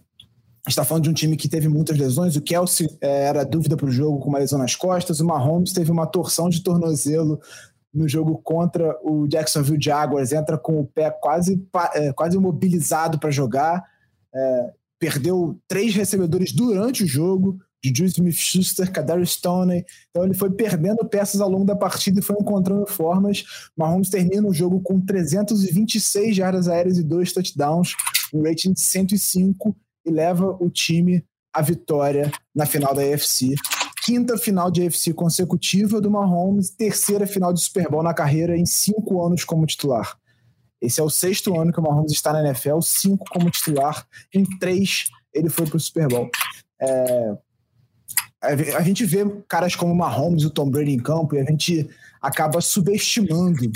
está 0.69 0.85
falando 0.85 1.05
de 1.05 1.11
um 1.11 1.15
time 1.15 1.37
que 1.37 1.49
teve 1.49 1.69
muitas 1.69 1.97
lesões. 1.97 2.37
O 2.37 2.43
Kelsey 2.43 2.89
é, 3.01 3.25
era 3.25 3.45
dúvida 3.45 3.77
para 3.77 3.87
o 3.87 3.91
jogo 3.91 4.19
com 4.19 4.29
uma 4.29 4.39
lesão 4.39 4.59
nas 4.59 4.75
costas. 4.75 5.21
O 5.21 5.27
Mahomes 5.27 5.73
teve 5.73 5.91
uma 5.91 6.07
torção 6.07 6.49
de 6.49 6.63
tornozelo 6.63 7.41
no 7.93 8.09
jogo 8.09 8.39
contra 8.39 8.97
o 9.03 9.27
Jacksonville 9.27 9.83
Jaguars. 9.83 10.33
Entra 10.33 10.59
com 10.59 10.81
o 10.81 10.87
pé 10.87 11.11
quase, 11.11 11.67
é, 11.95 12.13
quase 12.13 12.37
imobilizado 12.37 13.19
para 13.19 13.31
jogar. 13.31 13.83
É, 14.35 14.73
perdeu 14.99 15.59
três 15.67 15.95
recebedores 15.95 16.53
durante 16.53 17.05
o 17.05 17.07
jogo. 17.07 17.59
Juju 17.83 18.05
Smith-Schuster, 18.05 18.93
Kadarius 18.93 19.33
Stoney. 19.33 19.85
Então 20.11 20.25
ele 20.25 20.35
foi 20.35 20.51
perdendo 20.51 21.07
peças 21.07 21.41
ao 21.41 21.49
longo 21.49 21.65
da 21.65 21.75
partida 21.75 22.21
e 22.21 22.23
foi 22.23 22.37
encontrando 22.39 22.87
formas. 22.87 23.45
Mahomes 23.75 24.11
termina 24.11 24.47
o 24.47 24.53
jogo 24.53 24.81
com 24.83 25.01
326 25.01 26.37
jardas 26.37 26.69
aéreas 26.69 26.99
e 26.99 27.03
dois 27.03 27.33
touchdowns, 27.33 27.95
um 28.35 28.43
rating 28.43 28.75
de 28.75 28.81
105 28.83 29.75
e 30.05 30.11
leva 30.11 30.57
o 30.61 30.71
time 30.71 31.25
à 31.53 31.63
vitória 31.63 32.31
na 32.55 32.67
final 32.67 32.95
da 32.95 33.03
AFC. 33.03 33.55
Quinta 34.03 34.39
final 34.39 34.71
de 34.71 34.87
AFC 34.87 35.13
consecutiva 35.13 36.01
do 36.01 36.11
Mahomes, 36.11 36.71
terceira 36.71 37.27
final 37.27 37.53
de 37.53 37.61
Super 37.61 37.89
Bowl 37.89 38.03
na 38.03 38.15
carreira 38.15 38.57
em 38.57 38.65
cinco 38.65 39.25
anos 39.25 39.45
como 39.45 39.67
titular. 39.67 40.17
Esse 40.81 41.01
é 41.01 41.03
o 41.03 41.11
sexto 41.11 41.61
ano 41.61 41.73
que 41.73 41.79
o 41.79 41.83
Mahomes 41.83 42.13
está 42.13 42.33
na 42.33 42.41
NFL, 42.41 42.81
cinco 42.81 43.27
como 43.31 43.51
titular, 43.51 44.07
em 44.33 44.45
três 44.59 45.05
ele 45.33 45.49
foi 45.49 45.67
para 45.67 45.77
o 45.77 45.81
Super 45.81 46.09
Bowl. 46.09 46.31
É, 46.81 47.37
a 48.43 48.83
gente 48.83 49.05
vê 49.05 49.25
caras 49.47 49.77
como 49.77 49.93
o 49.93 49.97
Mahomes 49.97 50.43
e 50.43 50.47
o 50.47 50.51
Tom 50.51 50.71
Brady 50.71 50.93
em 50.93 50.99
campo 50.99 51.37
e 51.37 51.41
a 51.41 51.45
gente 51.45 51.89
acaba 52.21 52.61
subestimando 52.61 53.71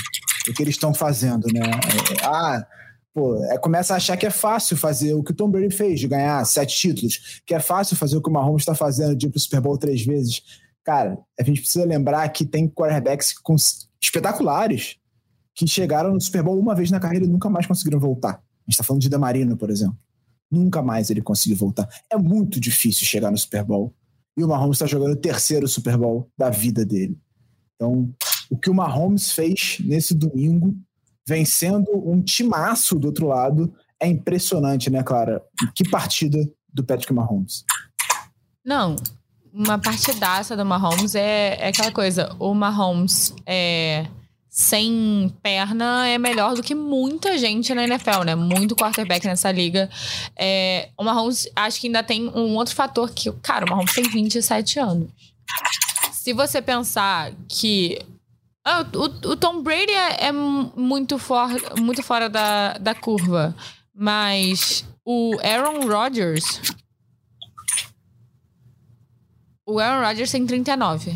o 0.48 0.52
que 0.52 0.62
eles 0.62 0.74
estão 0.74 0.94
fazendo, 0.94 1.46
né? 1.52 1.60
É, 1.60 2.24
ah, 2.24 2.66
pô, 3.14 3.42
é, 3.44 3.56
começa 3.56 3.94
a 3.94 3.96
achar 3.96 4.16
que 4.16 4.26
é 4.26 4.30
fácil 4.30 4.76
fazer 4.76 5.14
o 5.14 5.22
que 5.22 5.30
o 5.30 5.34
Tom 5.34 5.48
Brady 5.48 5.74
fez, 5.74 6.00
de 6.00 6.08
ganhar 6.08 6.44
sete 6.44 6.76
títulos, 6.76 7.40
que 7.46 7.54
é 7.54 7.60
fácil 7.60 7.96
fazer 7.96 8.16
o 8.16 8.20
que 8.20 8.28
o 8.28 8.32
Mahomes 8.32 8.62
está 8.62 8.74
fazendo, 8.74 9.14
de 9.14 9.26
ir 9.26 9.30
pro 9.30 9.38
Super 9.38 9.60
Bowl 9.60 9.78
três 9.78 10.04
vezes. 10.04 10.42
Cara, 10.82 11.16
a 11.38 11.42
gente 11.44 11.60
precisa 11.60 11.84
lembrar 11.86 12.28
que 12.30 12.44
tem 12.44 12.68
quarterbacks 12.68 13.32
com, 13.32 13.54
espetaculares 14.02 14.96
que 15.54 15.66
chegaram 15.66 16.12
no 16.12 16.20
Super 16.20 16.42
Bowl 16.42 16.58
uma 16.58 16.74
vez 16.74 16.90
na 16.90 16.98
carreira 16.98 17.24
e 17.24 17.28
nunca 17.28 17.48
mais 17.48 17.66
conseguiram 17.66 18.00
voltar. 18.00 18.32
A 18.32 18.64
gente 18.66 18.72
está 18.72 18.82
falando 18.82 19.02
de 19.02 19.08
Damarino, 19.08 19.56
por 19.56 19.70
exemplo. 19.70 19.96
Nunca 20.50 20.82
mais 20.82 21.10
ele 21.10 21.22
conseguiu 21.22 21.56
voltar. 21.56 21.88
É 22.10 22.16
muito 22.16 22.58
difícil 22.58 23.06
chegar 23.06 23.30
no 23.30 23.38
Super 23.38 23.62
Bowl. 23.64 23.94
E 24.36 24.42
o 24.42 24.48
Mahomes 24.48 24.76
está 24.76 24.86
jogando 24.86 25.12
o 25.12 25.16
terceiro 25.16 25.68
Super 25.68 25.96
Bowl 25.96 26.28
da 26.36 26.50
vida 26.50 26.84
dele. 26.84 27.16
Então, 27.76 28.12
o 28.50 28.56
que 28.56 28.68
o 28.68 28.74
Mahomes 28.74 29.30
fez 29.30 29.78
nesse 29.84 30.12
domingo 30.12 30.76
vencendo 31.26 31.90
um 31.94 32.22
timaço 32.22 32.98
do 32.98 33.08
outro 33.08 33.26
lado. 33.26 33.72
É 34.00 34.06
impressionante, 34.06 34.90
né, 34.90 35.02
Clara? 35.02 35.42
Que 35.74 35.88
partida 35.88 36.38
do 36.72 36.84
Patrick 36.84 37.12
Mahomes. 37.12 37.64
Não, 38.64 38.96
uma 39.52 39.78
partidaça 39.78 40.56
do 40.56 40.64
Mahomes 40.64 41.14
é, 41.14 41.56
é 41.60 41.68
aquela 41.68 41.92
coisa. 41.92 42.34
O 42.38 42.52
Mahomes 42.54 43.34
é, 43.46 44.06
sem 44.48 45.32
perna 45.42 46.08
é 46.08 46.18
melhor 46.18 46.54
do 46.54 46.62
que 46.62 46.74
muita 46.74 47.38
gente 47.38 47.72
na 47.74 47.84
NFL, 47.84 48.24
né? 48.24 48.34
Muito 48.34 48.74
quarterback 48.74 49.26
nessa 49.26 49.52
liga. 49.52 49.88
É, 50.36 50.88
o 50.98 51.04
Mahomes, 51.04 51.48
acho 51.54 51.80
que 51.80 51.86
ainda 51.86 52.02
tem 52.02 52.28
um 52.28 52.56
outro 52.56 52.74
fator 52.74 53.10
que, 53.10 53.30
cara, 53.42 53.64
o 53.64 53.70
Mahomes 53.70 53.94
tem 53.94 54.04
27 54.04 54.80
anos. 54.80 55.08
Se 56.12 56.32
você 56.32 56.60
pensar 56.60 57.32
que 57.48 57.98
ah, 58.64 58.86
o, 58.94 59.30
o, 59.32 59.36
Tom 59.36 59.62
Brady 59.62 59.92
é, 59.92 60.28
é, 60.28 60.32
muito, 60.32 61.18
for, 61.18 61.48
muito 61.78 62.02
fora 62.02 62.30
da, 62.30 62.78
da 62.78 62.94
curva. 62.94 63.54
Mas 63.94 64.86
o 65.04 65.38
Aaron 65.42 65.86
Rodgers. 65.86 66.60
O 69.66 69.78
Aaron 69.78 70.06
Rodgers 70.06 70.30
tem 70.30 70.46
39. 70.46 71.14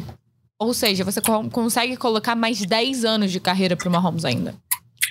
Ou 0.59 0.75
seja, 0.75 1.05
você 1.05 1.23
co 1.23 1.49
consegue 1.49 1.97
colocar 1.97 2.37
mais 2.37 2.61
10 2.61 3.05
anos 3.05 3.33
de 3.33 3.41
carreira 3.41 3.77
pro 3.77 3.91
Mahomes 3.91 4.27
ainda. 4.27 4.55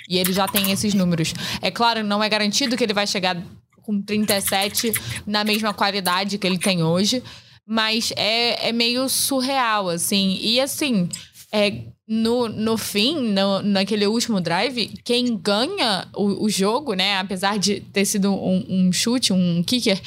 E 0.08 0.16
ele 0.16 0.32
já 0.32 0.46
tem 0.46 0.70
esses 0.70 0.94
números. 0.94 1.34
É 1.60 1.70
claro, 1.72 2.04
não 2.04 2.22
é 2.22 2.28
garantido 2.28 2.76
que 2.76 2.84
ele 2.84 2.94
vai 2.94 3.06
chegar 3.06 3.36
com 3.82 4.00
37 4.00 4.92
na 5.26 5.42
mesma 5.42 5.74
qualidade 5.74 6.38
que 6.38 6.46
ele 6.46 6.58
tem 6.58 6.84
hoje. 6.84 7.22
Mas 7.66 8.12
é, 8.16 8.68
é 8.68 8.72
meio 8.72 9.08
surreal, 9.08 9.88
assim. 9.88 10.38
E 10.40 10.60
assim, 10.60 11.08
é, 11.52 11.82
no, 12.08 12.48
no 12.48 12.78
fim, 12.78 13.20
no, 13.32 13.60
naquele 13.60 14.06
último 14.06 14.40
drive, 14.40 14.88
quem 15.04 15.36
ganha 15.36 16.08
o, 16.16 16.44
o 16.44 16.48
jogo, 16.48 16.94
né? 16.94 17.18
Apesar 17.18 17.58
de 17.58 17.80
ter 17.80 18.06
sido 18.06 18.32
um, 18.32 18.64
um, 18.66 18.92
chute, 18.92 19.30
um 19.30 19.62
kicker, 19.62 20.00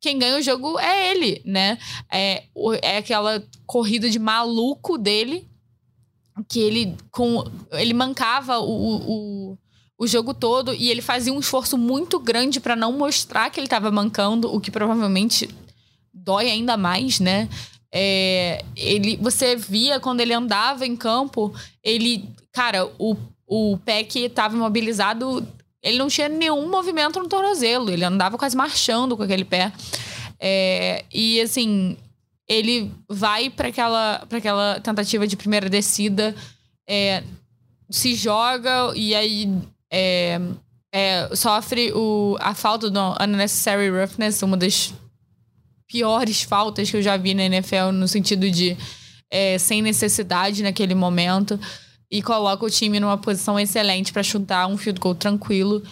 quem 0.00 0.20
ganha 0.20 0.38
o 0.38 0.42
jogo 0.42 0.78
é 0.78 1.10
ele, 1.10 1.42
né? 1.44 1.76
É, 2.12 2.44
é 2.80 2.98
aquela 2.98 3.42
corrida 3.66 4.08
de 4.08 4.20
maluco 4.20 4.96
dele 4.96 5.48
que 6.48 6.60
ele 6.60 6.94
com 7.10 7.44
ele 7.72 7.92
mancava 7.92 8.60
o, 8.60 9.50
o, 9.50 9.58
o 9.98 10.06
jogo 10.06 10.32
todo 10.32 10.72
e 10.72 10.88
ele 10.88 11.02
fazia 11.02 11.32
um 11.32 11.40
esforço 11.40 11.76
muito 11.76 12.20
grande 12.20 12.60
para 12.60 12.76
não 12.76 12.92
mostrar 12.92 13.50
que 13.50 13.58
ele 13.58 13.66
estava 13.66 13.90
mancando, 13.90 14.54
o 14.54 14.60
que 14.60 14.70
provavelmente 14.70 15.50
dói 16.14 16.48
ainda 16.48 16.76
mais, 16.76 17.18
né? 17.18 17.48
É, 17.92 18.62
ele, 18.76 19.16
você 19.16 19.56
via 19.56 19.98
quando 19.98 20.20
ele 20.20 20.32
andava 20.32 20.86
em 20.86 20.96
campo, 20.96 21.54
ele, 21.82 22.28
cara, 22.52 22.86
o, 22.98 23.16
o 23.46 23.78
Peck 23.78 24.18
estava 24.18 24.54
imobilizado, 24.54 25.46
ele 25.82 25.98
não 25.98 26.08
tinha 26.08 26.28
nenhum 26.28 26.68
movimento 26.68 27.18
no 27.18 27.28
tornozelo, 27.28 27.90
ele 27.90 28.04
andava 28.04 28.36
quase 28.36 28.56
marchando 28.56 29.16
com 29.16 29.22
aquele 29.22 29.44
pé. 29.44 29.72
É, 30.38 31.04
e 31.12 31.40
assim, 31.40 31.96
ele 32.46 32.92
vai 33.08 33.50
para 33.50 33.68
aquela, 33.68 34.26
aquela 34.30 34.80
tentativa 34.80 35.26
de 35.26 35.36
primeira 35.36 35.68
descida, 35.68 36.34
é, 36.88 37.22
se 37.90 38.14
joga 38.14 38.92
e 38.94 39.14
aí 39.14 39.50
é, 39.90 40.38
é, 40.92 41.28
sofre 41.34 41.92
o, 41.92 42.36
a 42.40 42.54
falta 42.54 42.90
do 42.90 43.00
unnecessary 43.20 43.90
roughness, 43.90 44.42
uma 44.42 44.56
das 44.56 44.92
piores 45.88 46.42
faltas 46.42 46.90
que 46.90 46.96
eu 46.96 47.02
já 47.02 47.16
vi 47.16 47.34
na 47.34 47.44
NFL, 47.44 47.90
no 47.92 48.06
sentido 48.06 48.50
de 48.50 48.76
é, 49.30 49.58
sem 49.58 49.82
necessidade 49.82 50.62
naquele 50.62 50.94
momento, 50.94 51.58
e 52.10 52.22
coloca 52.22 52.64
o 52.64 52.70
time 52.70 53.00
numa 53.00 53.18
posição 53.18 53.58
excelente 53.58 54.12
para 54.12 54.22
chutar 54.22 54.66
um 54.66 54.76
field 54.76 55.00
goal 55.00 55.14
tranquilo. 55.14 55.82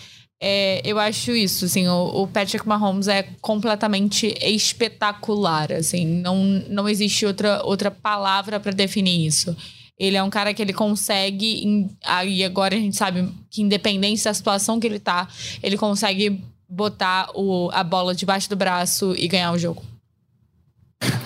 É, 0.40 0.82
eu 0.84 0.98
acho 0.98 1.32
isso, 1.32 1.64
assim, 1.64 1.88
o, 1.88 2.22
o, 2.22 2.26
Patrick 2.28 2.66
Mahomes 2.68 3.08
é 3.08 3.22
completamente 3.40 4.34
espetacular, 4.42 5.72
assim, 5.72 6.04
não, 6.04 6.36
não 6.68 6.86
existe 6.86 7.24
outra, 7.24 7.64
outra 7.64 7.90
palavra 7.90 8.60
para 8.60 8.72
definir 8.72 9.26
isso. 9.26 9.56
Ele 9.98 10.14
é 10.14 10.22
um 10.22 10.28
cara 10.28 10.52
que 10.52 10.60
ele 10.60 10.74
consegue, 10.74 11.88
aí 12.04 12.44
agora 12.44 12.76
a 12.76 12.78
gente 12.78 12.96
sabe 12.96 13.32
que 13.50 13.62
independente 13.62 14.24
da 14.24 14.34
situação 14.34 14.78
que 14.78 14.86
ele 14.86 14.98
tá, 14.98 15.26
ele 15.62 15.78
consegue 15.78 16.44
botar 16.68 17.30
o, 17.34 17.70
a 17.72 17.82
bola 17.84 18.14
debaixo 18.14 18.48
do 18.48 18.56
braço 18.56 19.14
e 19.16 19.28
ganhar 19.28 19.52
o 19.52 19.58
jogo. 19.58 19.82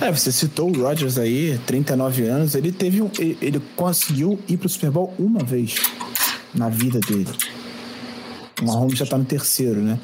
É, 0.00 0.10
você 0.10 0.32
citou 0.32 0.70
o 0.70 0.82
Rodgers 0.82 1.18
aí, 1.18 1.58
39 1.66 2.24
anos, 2.26 2.54
ele 2.54 2.72
teve 2.72 3.00
um, 3.00 3.10
ele, 3.18 3.60
conseguiu 3.76 4.38
ir 4.48 4.56
pro 4.56 4.68
Super 4.68 4.90
Bowl 4.90 5.14
uma 5.18 5.44
vez 5.44 5.76
na 6.54 6.68
vida 6.68 6.98
dele. 7.00 7.28
O 8.60 8.66
Mahomes 8.66 8.98
já 8.98 9.06
tá 9.06 9.16
no 9.16 9.24
terceiro, 9.24 9.80
né? 9.80 9.98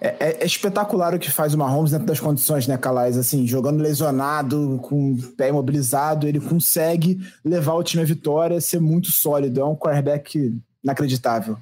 É, 0.00 0.08
é, 0.18 0.42
é, 0.42 0.46
espetacular 0.46 1.14
o 1.14 1.18
que 1.18 1.30
faz 1.30 1.54
o 1.54 1.58
Mahomes 1.58 1.92
dentro 1.92 2.06
das 2.06 2.20
condições, 2.20 2.66
né, 2.66 2.76
Calais? 2.76 3.16
Assim, 3.16 3.46
jogando 3.46 3.80
lesionado, 3.80 4.78
com 4.82 5.12
o 5.12 5.22
pé 5.36 5.48
imobilizado, 5.48 6.26
ele 6.26 6.40
consegue 6.40 7.18
levar 7.44 7.74
o 7.74 7.82
time 7.82 8.02
à 8.02 8.06
vitória, 8.06 8.60
ser 8.60 8.80
muito 8.80 9.10
sólido. 9.10 9.60
É 9.60 9.64
um 9.64 9.76
quarterback 9.76 10.60
inacreditável. 10.82 11.56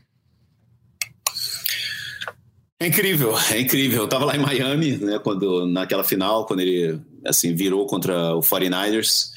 É 2.81 2.87
incrível, 2.87 3.35
é 3.53 3.61
incrível. 3.61 4.03
Eu 4.03 4.09
tava 4.09 4.25
lá 4.25 4.35
em 4.35 4.41
Miami, 4.41 4.97
né, 4.97 5.19
quando, 5.19 5.67
naquela 5.67 6.03
final, 6.03 6.47
quando 6.47 6.61
ele 6.61 6.99
assim, 7.27 7.55
virou 7.55 7.87
contra 7.87 8.35
o 8.35 8.41
49ers. 8.41 9.29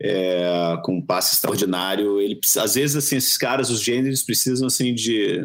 É, 0.00 0.78
com 0.84 0.98
um 0.98 1.02
passe 1.02 1.34
extraordinário. 1.34 2.20
Ele, 2.20 2.38
às 2.56 2.76
vezes, 2.76 2.94
assim, 2.94 3.16
esses 3.16 3.36
caras, 3.36 3.68
os 3.68 3.82
gêneros, 3.82 4.22
precisam 4.22 4.68
assim, 4.68 4.94
de 4.94 5.44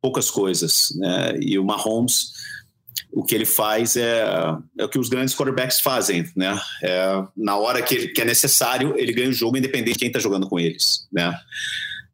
poucas 0.00 0.30
coisas, 0.30 0.92
né? 0.96 1.34
E 1.40 1.58
o 1.58 1.64
Mahomes, 1.64 2.30
o 3.12 3.24
que 3.24 3.34
ele 3.34 3.44
faz 3.44 3.96
é, 3.96 4.24
é 4.78 4.84
o 4.84 4.88
que 4.88 4.98
os 4.98 5.08
grandes 5.08 5.34
quarterbacks 5.34 5.80
fazem, 5.80 6.24
né? 6.36 6.56
É, 6.82 7.22
na 7.36 7.56
hora 7.56 7.82
que, 7.82 8.08
que 8.08 8.20
é 8.20 8.24
necessário, 8.24 8.94
ele 8.96 9.12
ganha 9.12 9.28
o 9.28 9.32
jogo 9.32 9.56
independente 9.56 9.94
de 9.94 9.98
quem 9.98 10.08
está 10.08 10.20
jogando 10.20 10.48
com 10.48 10.58
eles, 10.58 11.08
né? 11.12 11.36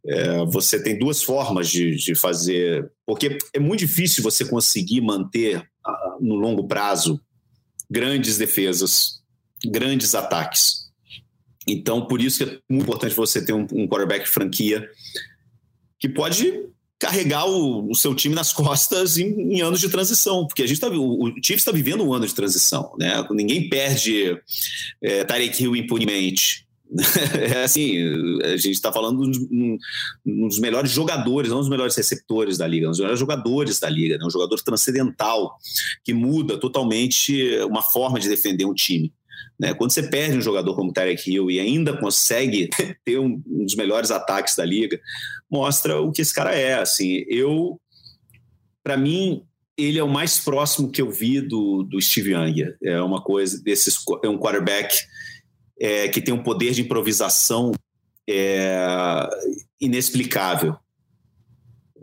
É, 0.09 0.45
você 0.47 0.83
tem 0.83 0.99
duas 0.99 1.23
formas 1.23 1.69
de, 1.69 1.97
de 1.97 2.15
fazer, 2.15 2.91
porque 3.05 3.39
é 3.53 3.59
muito 3.59 3.81
difícil 3.81 4.23
você 4.23 4.45
conseguir 4.45 5.01
manter 5.01 5.59
uh, 5.59 6.25
no 6.25 6.37
longo 6.37 6.67
prazo 6.69 7.21
grandes 7.91 8.37
defesas, 8.39 9.21
grandes 9.65 10.15
ataques. 10.15 10.87
Então, 11.67 12.07
por 12.07 12.21
isso 12.21 12.39
que 12.39 12.45
é 12.45 12.59
muito 12.69 12.85
importante 12.85 13.15
você 13.15 13.45
ter 13.45 13.53
um, 13.53 13.67
um 13.73 13.89
quarterback 13.89 14.29
franquia 14.29 14.89
que 15.99 16.09
pode 16.09 16.53
carregar 16.99 17.47
o, 17.47 17.91
o, 17.91 17.95
seu 17.95 18.15
time 18.15 18.35
nas 18.35 18.53
costas 18.55 19.19
em, 19.19 19.55
em, 19.55 19.61
anos 19.61 19.81
de 19.81 19.89
transição, 19.89 20.47
porque 20.47 20.63
a 20.63 20.67
gente 20.67 20.81
tá, 20.81 20.89
o, 20.89 21.25
o 21.25 21.29
Chiefs 21.43 21.63
está 21.63 21.73
vivendo 21.73 22.05
um 22.05 22.13
ano 22.13 22.27
de 22.27 22.35
transição, 22.35 22.95
né? 22.99 23.25
Ninguém 23.31 23.69
perde 23.69 24.39
é, 25.03 25.25
Tarek 25.25 25.63
Hill 25.63 25.77
impunemente. 25.77 26.66
É 27.59 27.65
assim, 27.65 27.97
a 28.43 28.57
gente 28.57 28.71
está 28.71 28.93
falando 28.93 29.31
de 29.31 29.39
um, 29.41 29.79
um, 30.25 30.49
dos 30.49 30.59
melhores 30.59 30.91
jogadores, 30.91 31.51
não 31.51 31.59
dos 31.59 31.69
melhores 31.69 31.97
receptores 31.97 32.57
da 32.59 32.67
liga, 32.67 32.87
um 32.87 32.91
dos 32.91 33.01
melhores 33.01 33.21
jogadores 33.21 33.79
da 33.79 33.89
liga, 33.89 34.17
né? 34.19 34.25
um 34.25 34.31
jogador 34.31 34.57
transcendental 34.63 35.57
que 36.05 36.15
muda 36.15 36.59
totalmente 36.59 37.59
uma 37.63 37.83
forma 37.83 38.19
de 38.21 38.29
defender 38.29 38.65
um 38.65 38.75
time. 38.75 39.13
Né? 39.59 39.75
Quando 39.75 39.91
você 39.91 40.03
perde 40.03 40.37
um 40.37 40.43
jogador 40.43 40.75
como 40.75 40.93
Tarek 40.93 41.31
Hill 41.31 41.51
e 41.51 41.59
ainda 41.59 41.97
consegue 41.97 42.69
ter 43.05 43.19
um, 43.19 43.43
um, 43.47 43.65
dos 43.65 43.75
melhores 43.75 44.11
ataques 44.11 44.55
da 44.57 44.65
liga, 44.65 45.01
mostra 45.51 46.01
o 46.01 46.13
que 46.13 46.23
esse 46.23 46.35
cara 46.35 46.55
é. 46.55 46.75
Assim, 46.75 47.25
eu, 47.29 47.81
para 48.83 48.97
mim, 48.97 49.43
ele 49.77 49.99
é 49.99 50.03
o 50.03 50.09
mais 50.09 50.39
próximo 50.39 50.91
que 50.91 51.03
eu 51.03 51.11
vi 51.11 51.41
do, 51.41 51.83
do 51.83 52.01
Steve 52.01 52.33
Young. 52.33 52.75
É 52.83 53.01
uma 53.01 53.23
coisa 53.23 53.63
desses, 53.63 53.97
é 54.23 54.29
um 54.29 54.39
quarterback 54.39 54.95
é, 55.81 56.09
que 56.09 56.21
tem 56.21 56.33
um 56.33 56.43
poder 56.43 56.73
de 56.73 56.83
improvisação 56.83 57.73
é, 58.29 59.29
inexplicável. 59.81 60.77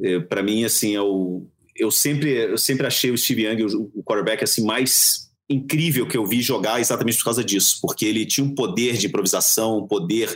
É, 0.01 0.19
para 0.19 0.41
mim, 0.43 0.63
assim, 0.63 0.91
eu, 0.91 1.49
eu 1.75 1.91
sempre 1.91 2.31
eu 2.31 2.57
sempre 2.57 2.87
achei 2.87 3.11
o 3.11 3.17
Steve 3.17 3.45
Young 3.45 3.63
o, 3.63 3.91
o 3.95 4.03
quarterback 4.03 4.43
assim 4.43 4.63
mais 4.63 5.23
incrível 5.49 6.07
que 6.07 6.17
eu 6.17 6.25
vi 6.25 6.41
jogar 6.41 6.79
exatamente 6.79 7.17
por 7.17 7.25
causa 7.25 7.43
disso, 7.43 7.79
porque 7.81 8.05
ele 8.05 8.25
tinha 8.25 8.45
um 8.45 8.55
poder 8.55 8.97
de 8.97 9.07
improvisação, 9.07 9.79
um 9.79 9.87
poder 9.87 10.35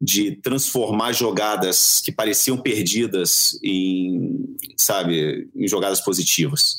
de 0.00 0.32
transformar 0.36 1.12
jogadas 1.12 2.00
que 2.00 2.12
pareciam 2.12 2.56
perdidas 2.56 3.58
em, 3.62 4.56
sabe, 4.76 5.48
em 5.54 5.68
jogadas 5.68 6.00
positivas. 6.00 6.78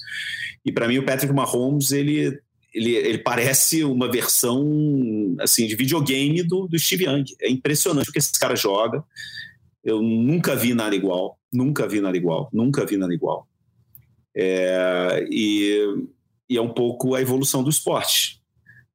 E 0.66 0.72
para 0.72 0.88
mim 0.88 0.98
o 0.98 1.06
Patrick 1.06 1.34
Mahomes, 1.34 1.92
ele 1.92 2.40
ele, 2.76 2.96
ele, 2.96 3.18
parece 3.18 3.84
uma 3.84 4.12
versão 4.12 5.36
assim 5.40 5.66
de 5.66 5.76
videogame 5.76 6.44
do, 6.44 6.68
do 6.68 6.78
Steve 6.78 7.06
Young. 7.06 7.26
É 7.42 7.50
impressionante 7.50 8.10
o 8.10 8.14
que 8.14 8.20
esse 8.20 8.38
cara 8.40 8.56
joga. 8.56 9.04
Eu 9.84 10.02
nunca 10.02 10.56
vi 10.56 10.74
nada 10.74 10.96
igual, 10.96 11.40
nunca 11.52 11.88
vi 11.88 12.02
nada 12.02 12.18
igual, 12.18 12.50
nunca 12.52 12.86
vi 12.86 12.98
nada 12.98 13.14
igual. 13.14 13.48
É, 14.36 15.26
e 15.30 16.08
e 16.50 16.58
é 16.58 16.62
um 16.62 16.70
pouco 16.70 17.16
a 17.16 17.22
evolução 17.22 17.64
do 17.64 17.70
esporte. 17.70 18.42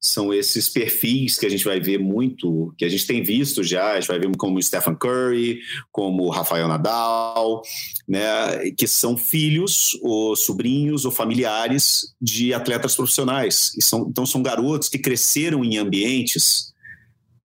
São 0.01 0.33
esses 0.33 0.69
perfis 0.69 1.39
que 1.39 1.45
a 1.45 1.49
gente 1.49 1.65
vai 1.65 1.79
ver 1.79 1.99
muito, 1.99 2.75
que 2.79 2.85
a 2.85 2.89
gente 2.89 3.07
tem 3.07 3.23
visto 3.23 3.63
já, 3.63 3.93
a 3.93 4.01
gente 4.01 4.09
vai 4.09 4.19
ver 4.19 4.35
como 4.37 4.59
o 4.59 4.63
Stephen 4.63 4.95
Curry, 4.95 5.61
como 5.93 6.25
o 6.25 6.31
Rafael 6.31 6.67
Nadal, 6.67 7.63
né, 8.09 8.71
que 8.71 8.87
são 8.87 9.17
filhos 9.17 9.99
ou 10.01 10.35
sobrinhos 10.35 11.05
ou 11.05 11.11
familiares 11.11 12.15
de 12.21 12.55
atletas 12.55 12.97
profissionais. 12.97 13.73
São, 13.81 14.09
então 14.09 14.25
são 14.25 14.43
garotos 14.43 14.89
que 14.89 14.99
cresceram 14.99 15.63
em 15.63 15.77
ambientes 15.77 16.73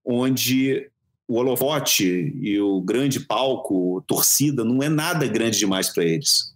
onde 0.02 0.88
o 1.28 1.34
holofote 1.34 2.32
e 2.40 2.58
o 2.60 2.80
grande 2.80 3.20
palco, 3.20 4.02
torcida, 4.06 4.64
não 4.64 4.82
é 4.82 4.88
nada 4.88 5.26
grande 5.26 5.58
demais 5.58 5.88
para 5.90 6.04
eles 6.04 6.55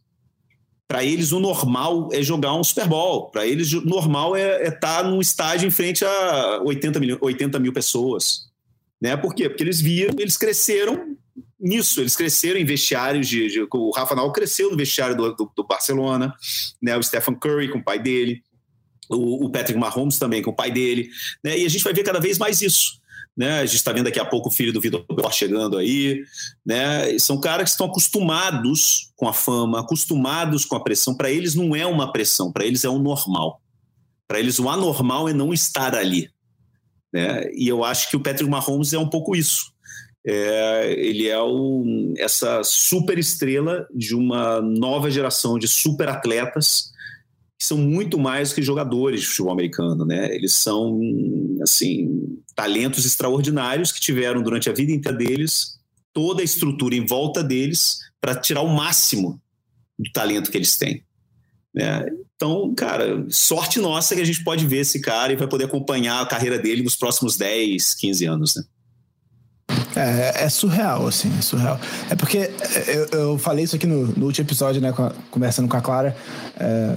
para 0.90 1.05
eles, 1.05 1.31
o 1.31 1.38
normal 1.38 2.09
é 2.11 2.20
jogar 2.20 2.53
um 2.53 2.64
Super 2.64 2.88
Bowl. 2.88 3.31
Para 3.31 3.46
eles, 3.46 3.72
o 3.72 3.81
normal 3.87 4.35
é 4.35 4.64
estar 4.64 4.66
é 4.66 4.70
tá 4.72 5.05
num 5.05 5.20
estádio 5.20 5.68
em 5.68 5.70
frente 5.70 6.05
a 6.05 6.61
80 6.64 6.98
mil, 6.98 7.18
80 7.20 7.61
mil 7.61 7.72
pessoas. 7.72 8.48
Né? 9.00 9.16
Por 9.16 9.33
quê? 9.33 9.48
Porque 9.48 9.62
eles 9.62 9.81
viram, 9.81 10.16
eles 10.18 10.37
cresceram 10.37 11.16
nisso, 11.61 12.00
eles 12.00 12.16
cresceram 12.16 12.59
em 12.59 12.64
vestiários 12.64 13.29
de. 13.29 13.48
de 13.48 13.68
o 13.72 13.92
Rafa 13.92 14.16
Nadal 14.16 14.33
cresceu 14.33 14.68
no 14.68 14.76
vestiário 14.76 15.16
do, 15.16 15.33
do, 15.33 15.53
do, 15.55 15.64
Barcelona, 15.64 16.35
né? 16.83 16.96
o 16.96 17.03
Stephen 17.05 17.37
Curry 17.37 17.68
com 17.68 17.79
o 17.79 17.85
pai 17.85 18.00
dele, 18.00 18.42
o, 19.09 19.46
o 19.46 19.48
Patrick 19.48 19.79
Mahomes 19.79 20.18
também 20.18 20.42
com 20.42 20.50
o 20.50 20.57
pai 20.57 20.72
dele. 20.72 21.09
Né? 21.44 21.57
E 21.57 21.66
a 21.66 21.68
gente 21.68 21.85
vai 21.85 21.92
ver 21.92 22.03
cada 22.03 22.18
vez 22.18 22.37
mais 22.37 22.62
isso 22.62 23.00
né? 23.40 23.61
A 23.61 23.64
gente 23.64 23.76
está 23.76 23.90
vendo 23.90 24.05
daqui 24.05 24.20
a 24.20 24.24
pouco 24.26 24.50
o 24.50 24.53
filho 24.53 24.70
do 24.70 24.83
Vitor 24.83 25.03
Belfort 25.09 25.35
chegando 25.35 25.79
aí, 25.79 26.22
né? 26.64 27.18
são 27.18 27.40
caras 27.40 27.64
que 27.64 27.70
estão 27.70 27.87
acostumados 27.87 29.11
com 29.16 29.26
a 29.26 29.33
fama, 29.33 29.81
acostumados 29.81 30.66
com 30.66 30.76
a 30.76 30.81
pressão. 30.85 31.16
Para 31.16 31.31
eles 31.31 31.55
não 31.55 31.74
é 31.74 31.87
uma 31.87 32.12
pressão, 32.12 32.53
para 32.53 32.66
eles 32.66 32.85
é 32.85 32.88
o 32.90 32.98
normal. 32.98 33.62
Para 34.29 34.38
eles 34.38 34.59
o 34.59 34.68
anormal 34.68 35.26
é 35.26 35.33
não 35.33 35.55
estar 35.55 35.94
ali, 35.94 36.29
né? 37.11 37.50
E 37.55 37.66
eu 37.66 37.83
acho 37.83 38.11
que 38.11 38.16
o 38.16 38.20
Patrick 38.20 38.50
Mahomes 38.50 38.92
é 38.92 38.98
um 38.98 39.09
pouco 39.09 39.35
isso. 39.35 39.72
É, 40.22 40.92
ele 40.98 41.26
é 41.26 41.40
o, 41.40 42.12
essa 42.18 42.62
super 42.62 43.18
estrela 43.18 43.88
de 43.94 44.14
uma 44.14 44.61
nova 44.61 45.11
geração 45.11 45.59
de 45.59 45.66
super 45.66 46.11
atletas 46.11 46.89
são 47.62 47.77
muito 47.77 48.18
mais 48.18 48.53
que 48.53 48.62
jogadores 48.62 49.20
de 49.20 49.27
futebol 49.27 49.53
americano, 49.53 50.05
né? 50.05 50.35
Eles 50.35 50.55
são, 50.55 50.99
assim, 51.62 52.38
talentos 52.55 53.05
extraordinários 53.05 53.92
que 53.92 54.01
tiveram 54.01 54.42
durante 54.42 54.70
a 54.70 54.73
vida 54.73 54.92
inteira 54.92 55.16
deles 55.16 55.79
toda 56.12 56.42
a 56.42 56.44
estrutura 56.44 56.94
em 56.94 57.07
volta 57.07 57.42
deles 57.42 57.99
para 58.20 58.35
tirar 58.35 58.62
o 58.62 58.68
máximo 58.68 59.40
do 59.99 60.11
talento 60.12 60.51
que 60.51 60.59
eles 60.59 60.77
têm. 60.77 61.05
Né? 61.75 62.05
Então, 62.35 62.75
cara, 62.75 63.25
sorte 63.29 63.79
nossa 63.79 64.14
que 64.14 64.20
a 64.20 64.25
gente 64.25 64.42
pode 64.42 64.66
ver 64.66 64.79
esse 64.79 65.01
cara 65.01 65.33
e 65.33 65.37
vai 65.37 65.46
poder 65.46 65.64
acompanhar 65.64 66.20
a 66.20 66.27
carreira 66.27 66.59
dele 66.59 66.83
nos 66.83 66.96
próximos 66.96 67.37
10, 67.37 67.94
15 67.94 68.25
anos, 68.25 68.57
né? 68.57 68.62
É, 69.94 70.44
é 70.44 70.49
surreal, 70.49 71.07
assim, 71.07 71.31
é 71.38 71.42
surreal. 71.42 71.79
É 72.09 72.16
porque 72.16 72.51
eu, 72.88 73.18
eu 73.18 73.38
falei 73.38 73.64
isso 73.64 73.77
aqui 73.77 73.87
no, 73.87 74.07
no 74.07 74.27
último 74.27 74.46
episódio, 74.46 74.81
né, 74.81 74.92
conversando 75.31 75.68
com 75.68 75.77
a 75.77 75.81
Clara. 75.81 76.16
É, 76.59 76.96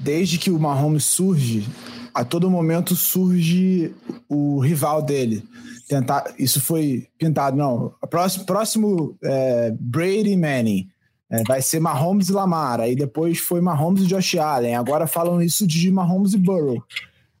desde 0.00 0.38
que 0.38 0.50
o 0.50 0.58
Mahomes 0.58 1.04
surge, 1.04 1.66
a 2.12 2.24
todo 2.24 2.50
momento 2.50 2.96
surge 2.96 3.94
o 4.28 4.58
rival 4.58 5.02
dele. 5.02 5.44
Tentar, 5.88 6.34
isso 6.38 6.60
foi 6.60 7.06
pintado, 7.18 7.56
não. 7.56 7.92
Próximo, 8.08 8.44
próximo 8.44 9.16
é, 9.22 9.74
Brady 9.78 10.36
Manning. 10.36 10.88
É, 11.32 11.44
vai 11.44 11.62
ser 11.62 11.78
Mahomes 11.78 12.28
e 12.28 12.32
Lamar. 12.32 12.80
Aí 12.80 12.96
depois 12.96 13.38
foi 13.38 13.60
Mahomes 13.60 14.02
e 14.02 14.06
Josh 14.06 14.36
Allen. 14.36 14.74
Agora 14.74 15.06
falam 15.06 15.40
isso 15.40 15.66
de 15.66 15.90
Mahomes 15.90 16.34
e 16.34 16.38
Burrow. 16.38 16.82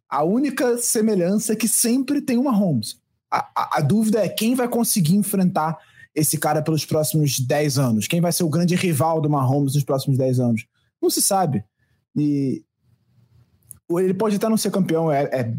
A 0.08 0.22
única 0.22 0.78
semelhança 0.78 1.52
é 1.52 1.56
que 1.56 1.68
sempre 1.68 2.20
tem 2.20 2.36
uma 2.36 2.52
Mahomes. 2.52 2.98
A, 3.30 3.48
a, 3.56 3.78
a, 3.78 3.80
dúvida 3.80 4.20
é 4.20 4.28
quem 4.28 4.54
vai 4.54 4.68
conseguir 4.68 5.14
enfrentar 5.14 5.78
esse 6.14 6.36
cara 6.36 6.62
pelos 6.62 6.84
próximos 6.84 7.38
10 7.38 7.78
anos. 7.78 8.08
Quem 8.08 8.20
vai 8.20 8.32
ser 8.32 8.42
o 8.42 8.48
grande 8.48 8.74
rival 8.74 9.20
do 9.20 9.30
Mahomes 9.30 9.74
nos 9.74 9.84
próximos 9.84 10.18
10 10.18 10.40
anos? 10.40 10.66
Não 11.00 11.08
se 11.08 11.22
sabe. 11.22 11.64
E 12.16 12.64
ele 13.90 14.14
pode 14.14 14.36
até 14.36 14.48
não 14.48 14.56
ser 14.56 14.70
campeão, 14.70 15.10
é, 15.10 15.24
é, 15.24 15.54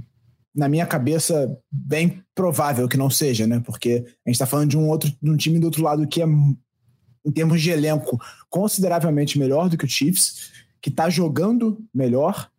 na 0.53 0.67
minha 0.67 0.85
cabeça 0.85 1.57
bem 1.71 2.23
provável 2.35 2.87
que 2.87 2.97
não 2.97 3.09
seja, 3.09 3.47
né? 3.47 3.59
Porque 3.59 4.03
a 4.25 4.29
gente 4.29 4.35
está 4.35 4.45
falando 4.45 4.69
de 4.69 4.77
um 4.77 4.89
outro 4.89 5.11
de 5.21 5.29
um 5.29 5.37
time 5.37 5.59
do 5.59 5.65
outro 5.65 5.83
lado 5.83 6.07
que 6.07 6.21
é 6.21 6.25
em 6.25 7.31
termos 7.31 7.61
de 7.61 7.69
elenco 7.69 8.19
consideravelmente 8.49 9.37
melhor 9.37 9.69
do 9.69 9.77
que 9.77 9.85
o 9.85 9.89
Chiefs, 9.89 10.51
que 10.81 10.89
está 10.89 11.09
jogando 11.09 11.77
melhor 11.93 12.49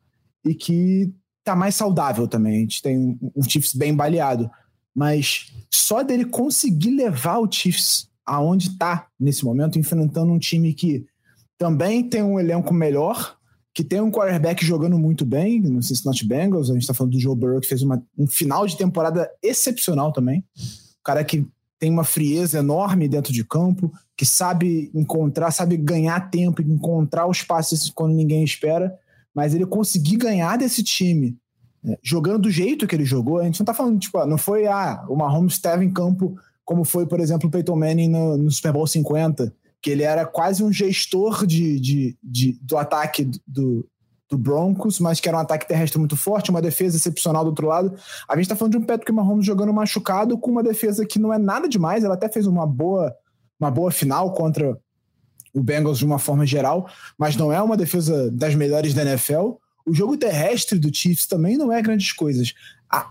e 0.44 0.54
que 0.54 1.12
está 1.40 1.56
mais 1.56 1.74
saudável 1.74 2.28
também. 2.28 2.56
A 2.56 2.60
gente 2.60 2.82
tem 2.82 2.96
um, 2.96 3.18
um 3.36 3.42
Chiefs 3.42 3.74
bem 3.74 3.94
baleado, 3.94 4.50
mas 4.94 5.52
só 5.70 6.02
dele 6.02 6.24
conseguir 6.24 6.90
levar 6.90 7.38
o 7.38 7.50
Chiefs 7.50 8.08
aonde 8.24 8.68
está 8.68 9.08
nesse 9.18 9.44
momento, 9.44 9.78
enfrentando 9.78 10.32
um 10.32 10.38
time 10.38 10.72
que 10.72 11.04
também 11.58 12.08
tem 12.08 12.22
um 12.22 12.38
elenco 12.38 12.72
melhor, 12.72 13.36
que 13.74 13.82
tem 13.82 14.00
um 14.00 14.10
quarterback 14.10 14.64
jogando 14.64 14.98
muito 14.98 15.24
bem 15.24 15.60
no 15.60 15.82
Cincinnati 15.82 16.26
Bengals. 16.26 16.68
A 16.68 16.74
gente 16.74 16.82
está 16.82 16.92
falando 16.92 17.12
do 17.12 17.20
Joe 17.20 17.34
Burrow, 17.34 17.60
que 17.60 17.68
fez 17.68 17.82
uma, 17.82 18.02
um 18.18 18.26
final 18.26 18.66
de 18.66 18.76
temporada 18.76 19.30
excepcional 19.42 20.12
também. 20.12 20.44
O 21.00 21.04
cara 21.04 21.24
que 21.24 21.46
tem 21.78 21.90
uma 21.90 22.04
frieza 22.04 22.58
enorme 22.58 23.08
dentro 23.08 23.32
de 23.32 23.44
campo, 23.44 23.90
que 24.16 24.26
sabe 24.26 24.90
encontrar, 24.94 25.50
sabe 25.50 25.76
ganhar 25.76 26.30
tempo, 26.30 26.62
encontrar 26.62 27.26
os 27.26 27.42
passes 27.42 27.90
quando 27.90 28.14
ninguém 28.14 28.44
espera. 28.44 28.94
Mas 29.34 29.54
ele 29.54 29.66
conseguir 29.66 30.16
ganhar 30.16 30.58
desse 30.58 30.82
time, 30.82 31.36
né, 31.82 31.96
jogando 32.02 32.42
do 32.42 32.50
jeito 32.50 32.86
que 32.86 32.94
ele 32.94 33.04
jogou, 33.04 33.38
a 33.38 33.44
gente 33.44 33.58
não 33.58 33.64
está 33.64 33.74
falando, 33.74 33.98
tipo, 33.98 34.24
não 34.26 34.36
foi 34.36 34.66
ah, 34.66 35.04
o 35.08 35.16
Mahomes 35.16 35.54
esteve 35.54 35.84
em 35.84 35.90
campo 35.90 36.36
como 36.64 36.84
foi, 36.84 37.06
por 37.06 37.20
exemplo, 37.20 37.48
o 37.48 37.50
Peyton 37.50 37.76
Manning 37.76 38.08
no, 38.08 38.36
no 38.36 38.50
Super 38.50 38.72
Bowl 38.72 38.86
50, 38.86 39.52
que 39.82 39.90
ele 39.90 40.04
era 40.04 40.24
quase 40.24 40.62
um 40.62 40.72
gestor 40.72 41.44
de, 41.44 41.80
de, 41.80 42.16
de 42.22 42.58
do 42.62 42.78
ataque 42.78 43.28
do, 43.46 43.86
do, 44.30 44.38
Broncos, 44.38 45.00
mas 45.00 45.20
que 45.20 45.28
era 45.28 45.36
um 45.36 45.40
ataque 45.40 45.66
terrestre 45.66 45.98
muito 45.98 46.16
forte, 46.16 46.50
uma 46.50 46.62
defesa 46.62 46.96
excepcional 46.96 47.42
do 47.42 47.48
outro 47.48 47.66
lado. 47.66 47.94
A 48.28 48.34
gente 48.36 48.44
está 48.44 48.56
falando 48.56 48.72
de 48.72 48.78
um 48.78 48.84
Patrick 48.84 49.12
Mahomes 49.12 49.44
jogando 49.44 49.72
machucado 49.72 50.38
com 50.38 50.50
uma 50.50 50.62
defesa 50.62 51.04
que 51.04 51.18
não 51.18 51.32
é 51.32 51.38
nada 51.38 51.68
demais, 51.68 52.04
ela 52.04 52.14
até 52.14 52.28
fez 52.28 52.46
uma 52.46 52.66
boa, 52.66 53.12
uma 53.60 53.70
boa 53.70 53.90
final 53.90 54.32
contra 54.32 54.78
o 55.52 55.62
Bengals 55.62 55.98
de 55.98 56.06
uma 56.06 56.18
forma 56.18 56.46
geral, 56.46 56.88
mas 57.18 57.36
não 57.36 57.52
é 57.52 57.60
uma 57.60 57.76
defesa 57.76 58.30
das 58.30 58.54
melhores 58.54 58.94
da 58.94 59.02
NFL. 59.02 59.54
O 59.84 59.92
jogo 59.92 60.16
terrestre 60.16 60.78
do 60.78 60.94
Chiefs 60.94 61.26
também 61.26 61.58
não 61.58 61.72
é 61.72 61.82
grandes 61.82 62.12
coisas. 62.12 62.54
A, 62.88 63.10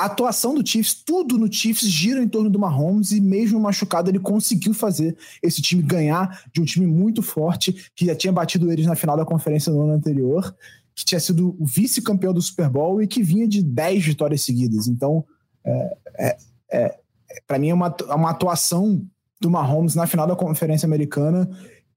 a 0.00 0.06
atuação 0.06 0.54
do 0.54 0.66
Chiefs, 0.66 0.94
tudo 0.94 1.36
no 1.36 1.52
Chiefs 1.52 1.86
gira 1.86 2.22
em 2.22 2.28
torno 2.28 2.48
do 2.48 2.58
Mahomes 2.58 3.12
e 3.12 3.20
mesmo 3.20 3.60
machucado 3.60 4.10
ele 4.10 4.18
conseguiu 4.18 4.72
fazer 4.72 5.14
esse 5.42 5.60
time 5.60 5.82
ganhar 5.82 6.44
de 6.52 6.60
um 6.60 6.64
time 6.64 6.86
muito 6.86 7.22
forte 7.22 7.90
que 7.94 8.06
já 8.06 8.14
tinha 8.14 8.32
batido 8.32 8.72
eles 8.72 8.86
na 8.86 8.96
final 8.96 9.14
da 9.14 9.26
conferência 9.26 9.70
no 9.70 9.82
ano 9.82 9.92
anterior, 9.92 10.56
que 10.94 11.04
tinha 11.04 11.20
sido 11.20 11.54
o 11.60 11.66
vice-campeão 11.66 12.32
do 12.32 12.40
Super 12.40 12.70
Bowl 12.70 13.02
e 13.02 13.06
que 13.06 13.22
vinha 13.22 13.46
de 13.46 13.62
10 13.62 14.06
vitórias 14.06 14.40
seguidas. 14.40 14.88
Então, 14.88 15.22
é, 15.62 15.96
é, 16.18 16.36
é 16.72 17.00
para 17.46 17.58
mim 17.58 17.68
é 17.68 17.74
uma, 17.74 17.94
é 18.08 18.14
uma 18.14 18.30
atuação 18.30 19.04
do 19.38 19.50
Mahomes 19.50 19.94
na 19.94 20.06
final 20.06 20.26
da 20.26 20.34
conferência 20.34 20.86
americana 20.86 21.50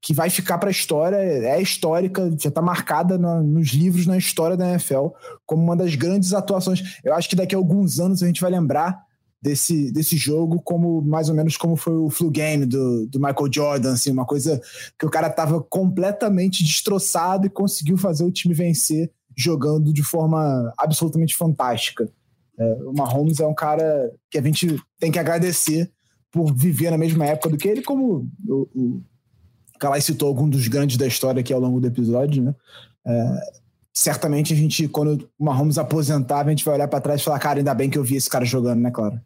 que 0.04 0.12
vai 0.12 0.28
ficar 0.28 0.58
para 0.58 0.68
a 0.68 0.70
história, 0.70 1.16
é 1.16 1.62
histórica, 1.62 2.30
já 2.38 2.50
está 2.50 2.60
marcada 2.60 3.16
na, 3.16 3.40
nos 3.40 3.68
livros 3.68 4.06
na 4.06 4.18
história 4.18 4.54
da 4.54 4.68
NFL 4.68 5.06
como 5.46 5.62
uma 5.62 5.74
das 5.74 5.94
grandes 5.94 6.34
atuações. 6.34 7.00
Eu 7.02 7.14
acho 7.14 7.26
que 7.26 7.34
daqui 7.34 7.54
a 7.54 7.58
alguns 7.58 7.98
anos 7.98 8.22
a 8.22 8.26
gente 8.26 8.42
vai 8.42 8.50
lembrar 8.50 9.02
desse, 9.40 9.90
desse 9.90 10.14
jogo 10.18 10.60
como 10.60 11.00
mais 11.00 11.30
ou 11.30 11.34
menos 11.34 11.56
como 11.56 11.74
foi 11.74 11.94
o 11.94 12.10
flu 12.10 12.30
game 12.30 12.66
do, 12.66 13.06
do 13.06 13.18
Michael 13.18 13.50
Jordan, 13.50 13.92
assim, 13.94 14.10
uma 14.10 14.26
coisa 14.26 14.60
que 14.98 15.06
o 15.06 15.10
cara 15.10 15.28
estava 15.28 15.62
completamente 15.62 16.62
destroçado 16.62 17.46
e 17.46 17.50
conseguiu 17.50 17.96
fazer 17.96 18.24
o 18.24 18.30
time 18.30 18.52
vencer 18.52 19.10
jogando 19.34 19.90
de 19.90 20.02
forma 20.02 20.70
absolutamente 20.76 21.34
fantástica. 21.34 22.06
É, 22.58 22.74
o 22.84 22.92
Mahomes 22.92 23.40
é 23.40 23.46
um 23.46 23.54
cara 23.54 24.12
que 24.30 24.36
a 24.36 24.42
gente 24.42 24.78
tem 25.00 25.10
que 25.10 25.18
agradecer 25.18 25.90
por 26.30 26.52
viver 26.54 26.90
na 26.90 26.98
mesma 26.98 27.24
época 27.24 27.48
do 27.48 27.56
que 27.56 27.66
ele, 27.66 27.80
como 27.80 28.28
o, 28.46 28.68
o 28.74 29.02
Calai 29.78 30.00
citou 30.00 30.28
algum 30.28 30.48
dos 30.48 30.68
grandes 30.68 30.96
da 30.96 31.06
história 31.06 31.40
aqui 31.40 31.52
ao 31.52 31.60
longo 31.60 31.80
do 31.80 31.86
episódio, 31.86 32.42
né? 32.42 32.54
É, 33.06 33.63
certamente 33.94 34.52
a 34.52 34.56
gente, 34.56 34.88
quando 34.88 35.30
o 35.38 35.44
Mahomes 35.44 35.78
aposentar, 35.78 36.44
a 36.44 36.50
gente 36.50 36.64
vai 36.64 36.74
olhar 36.74 36.88
para 36.88 37.00
trás 37.00 37.20
e 37.20 37.24
falar, 37.24 37.38
cara, 37.38 37.60
ainda 37.60 37.72
bem 37.72 37.88
que 37.88 37.96
eu 37.96 38.02
vi 38.02 38.16
esse 38.16 38.28
cara 38.28 38.44
jogando, 38.44 38.80
né, 38.80 38.90
Clara? 38.90 39.22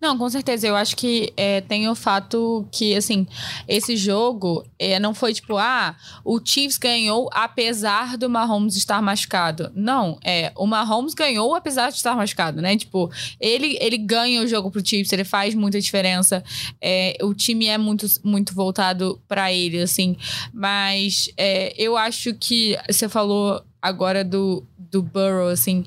Não, 0.00 0.16
com 0.16 0.28
certeza. 0.28 0.66
Eu 0.66 0.76
acho 0.76 0.96
que 0.96 1.32
é, 1.36 1.60
tem 1.62 1.88
o 1.88 1.94
fato 1.94 2.66
que, 2.70 2.94
assim, 2.94 3.26
esse 3.66 3.96
jogo 3.96 4.64
é, 4.78 5.00
não 5.00 5.12
foi 5.12 5.32
tipo, 5.32 5.56
ah, 5.56 5.96
o 6.24 6.40
Chiefs 6.44 6.78
ganhou 6.78 7.28
apesar 7.32 8.16
do 8.16 8.28
Mahomes 8.28 8.76
estar 8.76 9.02
machucado. 9.02 9.72
Não, 9.74 10.18
é, 10.24 10.52
o 10.56 10.66
Mahomes 10.66 11.14
ganhou 11.14 11.54
apesar 11.54 11.90
de 11.90 11.96
estar 11.96 12.14
machucado, 12.14 12.60
né? 12.60 12.76
Tipo, 12.76 13.10
ele, 13.40 13.76
ele 13.80 13.98
ganha 13.98 14.42
o 14.42 14.46
jogo 14.46 14.70
pro 14.70 14.86
Chiefs, 14.86 15.12
ele 15.12 15.24
faz 15.24 15.54
muita 15.54 15.80
diferença. 15.80 16.44
É, 16.80 17.16
o 17.22 17.34
time 17.34 17.66
é 17.66 17.78
muito, 17.78 18.06
muito 18.22 18.54
voltado 18.54 19.20
para 19.26 19.52
ele, 19.52 19.80
assim. 19.80 20.16
Mas 20.52 21.28
é, 21.36 21.74
eu 21.76 21.96
acho 21.96 22.34
que 22.34 22.76
você 22.88 23.08
falou 23.08 23.64
agora 23.82 24.24
do, 24.24 24.64
do 24.78 25.02
Burrow, 25.02 25.48
assim, 25.48 25.84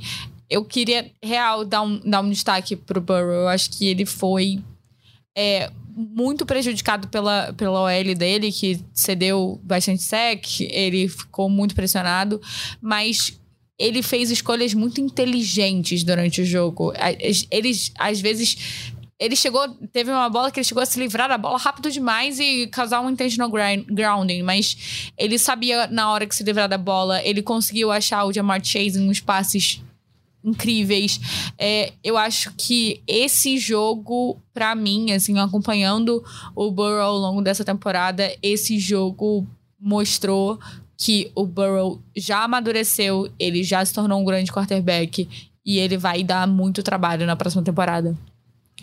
eu 0.49 0.63
queria, 0.63 1.09
real, 1.23 1.65
dar 1.65 1.81
um, 1.81 1.99
dar 1.99 2.21
um 2.21 2.29
destaque 2.29 2.75
pro 2.75 3.01
Burrow. 3.01 3.31
Eu 3.31 3.47
acho 3.47 3.71
que 3.71 3.87
ele 3.87 4.05
foi 4.05 4.59
é, 5.35 5.71
muito 5.95 6.45
prejudicado 6.45 7.07
pela, 7.07 7.53
pela 7.53 7.81
OL 7.83 8.15
dele, 8.15 8.51
que 8.51 8.79
cedeu 8.93 9.59
bastante 9.63 10.03
sec, 10.03 10.61
ele 10.61 11.07
ficou 11.07 11.49
muito 11.49 11.73
pressionado, 11.73 12.41
mas 12.81 13.39
ele 13.77 14.01
fez 14.01 14.31
escolhas 14.31 14.73
muito 14.73 15.01
inteligentes 15.01 16.03
durante 16.03 16.41
o 16.41 16.45
jogo. 16.45 16.93
Eles, 17.51 17.91
às 17.97 18.21
vezes, 18.21 18.93
ele 19.19 19.35
chegou, 19.35 19.67
teve 19.93 20.11
uma 20.11 20.29
bola 20.29 20.51
que 20.51 20.59
ele 20.59 20.65
chegou 20.65 20.83
a 20.83 20.85
se 20.85 20.99
livrar 20.99 21.29
da 21.29 21.37
bola 21.37 21.57
rápido 21.57 21.89
demais 21.89 22.39
e 22.39 22.67
causar 22.67 22.99
um 22.99 23.09
intentional 23.09 23.49
grounding, 23.49 24.43
mas 24.43 25.11
ele 25.17 25.39
sabia 25.39 25.87
na 25.87 26.11
hora 26.11 26.25
que 26.25 26.35
se 26.35 26.43
livrar 26.43 26.67
da 26.67 26.77
bola, 26.77 27.23
ele 27.23 27.41
conseguiu 27.41 27.91
achar 27.91 28.25
o 28.25 28.33
Jamar 28.33 28.63
Chase 28.63 28.99
em 28.99 29.09
uns 29.09 29.21
passes 29.21 29.81
incríveis. 30.43 31.19
É, 31.57 31.93
eu 32.03 32.17
acho 32.17 32.53
que 32.57 33.01
esse 33.07 33.57
jogo, 33.57 34.37
para 34.53 34.75
mim, 34.75 35.11
assim, 35.11 35.39
acompanhando 35.39 36.23
o 36.53 36.69
Burrow 36.69 37.01
ao 37.01 37.17
longo 37.17 37.41
dessa 37.41 37.63
temporada, 37.63 38.35
esse 38.43 38.77
jogo 38.77 39.47
mostrou 39.79 40.59
que 40.97 41.31
o 41.35 41.45
Burrow 41.45 42.01
já 42.15 42.43
amadureceu, 42.43 43.29
ele 43.39 43.63
já 43.63 43.83
se 43.83 43.93
tornou 43.93 44.21
um 44.21 44.25
grande 44.25 44.51
quarterback 44.51 45.27
e 45.65 45.79
ele 45.79 45.97
vai 45.97 46.23
dar 46.23 46.47
muito 46.47 46.83
trabalho 46.83 47.25
na 47.25 47.35
próxima 47.35 47.63
temporada. 47.63 48.15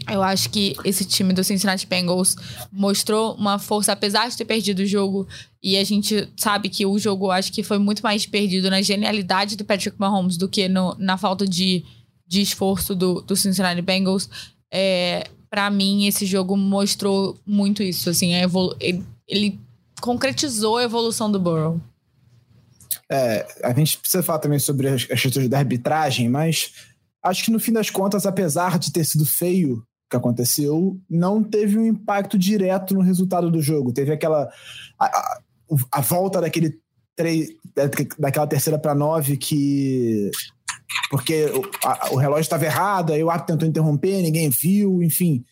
Eu 0.09 0.23
acho 0.23 0.49
que 0.51 0.75
esse 0.85 1.05
time 1.05 1.33
do 1.33 1.45
Cincinnati 1.45 1.87
Bengals 1.87 2.37
mostrou 2.73 3.35
uma 3.35 3.59
força, 3.59 3.93
apesar 3.93 4.29
de 4.29 4.37
ter 4.37 4.45
perdido 4.45 4.81
o 4.81 4.87
jogo. 4.87 5.29
E 5.63 5.77
a 5.77 5.85
gente 5.85 6.29
sabe 6.37 6.69
que 6.69 6.85
o 6.87 6.99
jogo, 6.99 7.31
acho 7.31 7.53
que 7.53 7.63
foi 7.63 7.79
muito 7.79 8.03
mais 8.03 8.27
perdido 8.27 8.71
na 8.71 8.81
genialidade 8.81 9.57
do 9.57 9.65
Patrick 9.65 9.97
Mahomes 9.99 10.37
do 10.37 10.49
que 10.49 10.69
no, 10.69 10.97
na 10.99 11.17
falta 11.17 11.47
de, 11.47 11.85
de 12.27 12.41
esforço 12.41 12.95
do, 12.95 13.21
do 13.21 13.37
Cincinnati 13.37 13.83
Bengals. 13.83 14.29
É, 14.73 15.29
para 15.51 15.71
mim, 15.71 16.07
esse 16.07 16.25
jogo 16.25 16.57
mostrou 16.57 17.39
muito 17.47 17.83
isso. 17.83 18.09
Assim, 18.09 18.33
ele, 18.81 19.05
ele 19.29 19.61
concretizou 20.01 20.79
a 20.79 20.85
evolução 20.85 21.31
do 21.31 21.39
Burrow. 21.39 21.81
É, 23.11 23.47
a 23.63 23.75
gente 23.75 23.99
precisa 23.99 24.23
falar 24.23 24.39
também 24.39 24.59
sobre 24.59 24.89
as 24.89 25.05
questões 25.05 25.49
da 25.49 25.59
arbitragem, 25.59 26.31
mas 26.31 26.73
acho 27.23 27.45
que 27.45 27.51
no 27.51 27.61
fim 27.61 27.73
das 27.73 27.91
contas, 27.91 28.27
apesar 28.27 28.79
de 28.79 28.93
ter 28.93 29.05
sido 29.05 29.25
feio 29.25 29.87
que 30.11 30.17
aconteceu, 30.17 31.01
não 31.09 31.43
teve 31.43 31.79
um 31.79 31.87
impacto 31.87 32.39
direto 32.39 32.95
no 32.95 33.01
resultado 33.01 33.51
do 33.51 33.63
jogo. 33.63 33.93
Teve 33.93 34.13
aquela. 34.13 34.51
a, 34.99 35.07
a, 35.07 35.41
a 35.91 36.01
volta 36.01 36.41
daquele 36.41 36.79
daquela 38.19 38.47
terceira 38.47 38.79
para 38.79 38.95
nove 38.95 39.37
que 39.37 40.31
porque 41.11 41.47
o, 41.47 42.15
o 42.15 42.17
relógio 42.17 42.43
estava 42.43 42.65
errado, 42.65 43.13
aí 43.13 43.23
o 43.23 43.31
árbitro 43.31 43.55
tentou 43.55 43.69
interromper, 43.69 44.23
ninguém 44.23 44.51
viu, 44.51 45.03
enfim. 45.03 45.45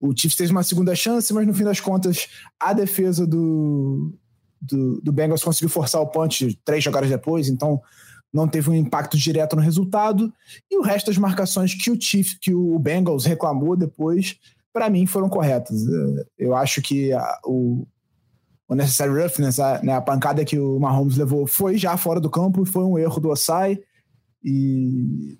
o 0.00 0.14
Chiefs 0.16 0.36
teve 0.36 0.52
uma 0.52 0.62
segunda 0.62 0.94
chance, 0.94 1.32
mas 1.32 1.46
no 1.46 1.54
fim 1.54 1.64
das 1.64 1.80
contas, 1.80 2.28
a 2.58 2.72
defesa 2.72 3.26
do, 3.26 4.14
do, 4.60 5.00
do 5.00 5.12
Bengals 5.12 5.42
conseguiu 5.42 5.68
forçar 5.68 6.00
o 6.00 6.06
punch 6.06 6.58
três 6.64 6.82
jogadas 6.82 7.10
depois, 7.10 7.48
então 7.48 7.80
não 8.36 8.46
teve 8.46 8.68
um 8.70 8.74
impacto 8.74 9.16
direto 9.16 9.56
no 9.56 9.62
resultado. 9.62 10.32
E 10.70 10.78
o 10.78 10.82
resto 10.82 11.06
das 11.06 11.16
marcações 11.16 11.74
que 11.74 11.90
o 11.90 12.00
Chiefs, 12.00 12.38
que 12.38 12.54
o 12.54 12.78
Bengals 12.78 13.24
reclamou 13.24 13.74
depois, 13.74 14.36
para 14.72 14.90
mim 14.90 15.06
foram 15.06 15.28
corretas. 15.28 15.84
Eu 16.38 16.54
acho 16.54 16.82
que 16.82 17.12
a, 17.12 17.38
o, 17.44 17.86
o 18.68 18.74
necessary 18.74 19.10
roughness, 19.10 19.58
a, 19.58 19.82
né, 19.82 19.94
a 19.94 20.02
pancada 20.02 20.44
que 20.44 20.58
o 20.58 20.78
Mahomes 20.78 21.16
levou 21.16 21.46
foi 21.46 21.78
já 21.78 21.96
fora 21.96 22.20
do 22.20 22.30
campo, 22.30 22.66
foi 22.66 22.84
um 22.84 22.98
erro 22.98 23.18
do 23.18 23.30
Osai. 23.30 23.78
E 24.44 25.38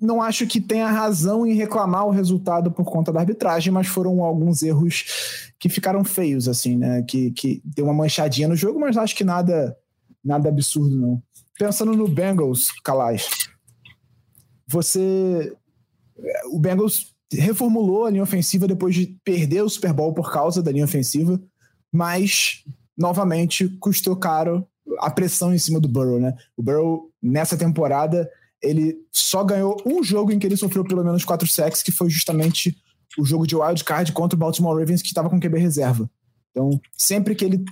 não 0.00 0.22
acho 0.22 0.46
que 0.46 0.60
tenha 0.60 0.90
razão 0.90 1.46
em 1.46 1.54
reclamar 1.54 2.06
o 2.06 2.10
resultado 2.10 2.70
por 2.70 2.84
conta 2.84 3.12
da 3.12 3.20
arbitragem, 3.20 3.72
mas 3.72 3.86
foram 3.86 4.22
alguns 4.22 4.62
erros 4.62 5.52
que 5.58 5.68
ficaram 5.68 6.02
feios, 6.04 6.48
assim, 6.48 6.76
né? 6.76 7.02
Que, 7.02 7.30
que 7.30 7.60
deu 7.64 7.84
uma 7.84 7.94
manchadinha 7.94 8.48
no 8.48 8.56
jogo, 8.56 8.80
mas 8.80 8.96
acho 8.96 9.14
que 9.14 9.24
nada, 9.24 9.76
nada 10.24 10.48
absurdo, 10.48 10.96
não. 10.96 11.22
Pensando 11.58 11.92
no 11.94 12.06
Bengals, 12.06 12.70
Calais, 12.84 13.28
você. 14.66 15.52
O 16.52 16.58
Bengals 16.58 17.14
reformulou 17.32 18.06
a 18.06 18.10
linha 18.10 18.22
ofensiva 18.22 18.66
depois 18.66 18.94
de 18.94 19.18
perder 19.24 19.62
o 19.62 19.68
Super 19.68 19.92
Bowl 19.92 20.12
por 20.14 20.32
causa 20.32 20.62
da 20.62 20.72
linha 20.72 20.84
ofensiva, 20.84 21.40
mas 21.92 22.64
novamente 22.96 23.68
custou 23.80 24.16
caro 24.16 24.66
a 24.98 25.10
pressão 25.10 25.54
em 25.54 25.58
cima 25.58 25.78
do 25.78 25.88
Burrow, 25.88 26.18
né? 26.18 26.34
O 26.56 26.62
Burrow, 26.62 27.10
nessa 27.22 27.56
temporada, 27.56 28.28
ele 28.62 28.96
só 29.12 29.44
ganhou 29.44 29.76
um 29.84 30.02
jogo 30.02 30.32
em 30.32 30.38
que 30.38 30.46
ele 30.46 30.56
sofreu 30.56 30.84
pelo 30.84 31.04
menos 31.04 31.24
quatro 31.24 31.46
sacks, 31.46 31.82
que 31.82 31.92
foi 31.92 32.08
justamente 32.10 32.76
o 33.18 33.24
jogo 33.24 33.46
de 33.46 33.56
wild 33.56 33.84
card 33.84 34.12
contra 34.12 34.36
o 34.36 34.38
Baltimore 34.38 34.78
Ravens, 34.78 35.02
que 35.02 35.08
estava 35.08 35.30
com 35.30 35.40
QB 35.40 35.58
reserva. 35.58 36.10
Então, 36.50 36.80
sempre 36.96 37.34
que 37.34 37.44
ele 37.44 37.64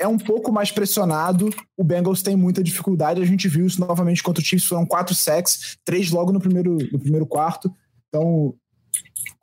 é 0.00 0.08
um 0.08 0.18
pouco 0.18 0.50
mais 0.50 0.72
pressionado, 0.72 1.50
o 1.76 1.84
Bengals 1.84 2.22
tem 2.22 2.34
muita 2.34 2.62
dificuldade. 2.62 3.20
A 3.20 3.26
gente 3.26 3.46
viu 3.48 3.66
isso 3.66 3.78
novamente 3.78 4.22
contra 4.22 4.42
o 4.42 4.44
Chiefs, 4.44 4.66
foram 4.66 4.86
quatro 4.86 5.14
sacks, 5.14 5.76
três 5.84 6.10
logo 6.10 6.32
no 6.32 6.40
primeiro, 6.40 6.78
no 6.90 6.98
primeiro 6.98 7.26
quarto. 7.26 7.70
Então, 8.08 8.54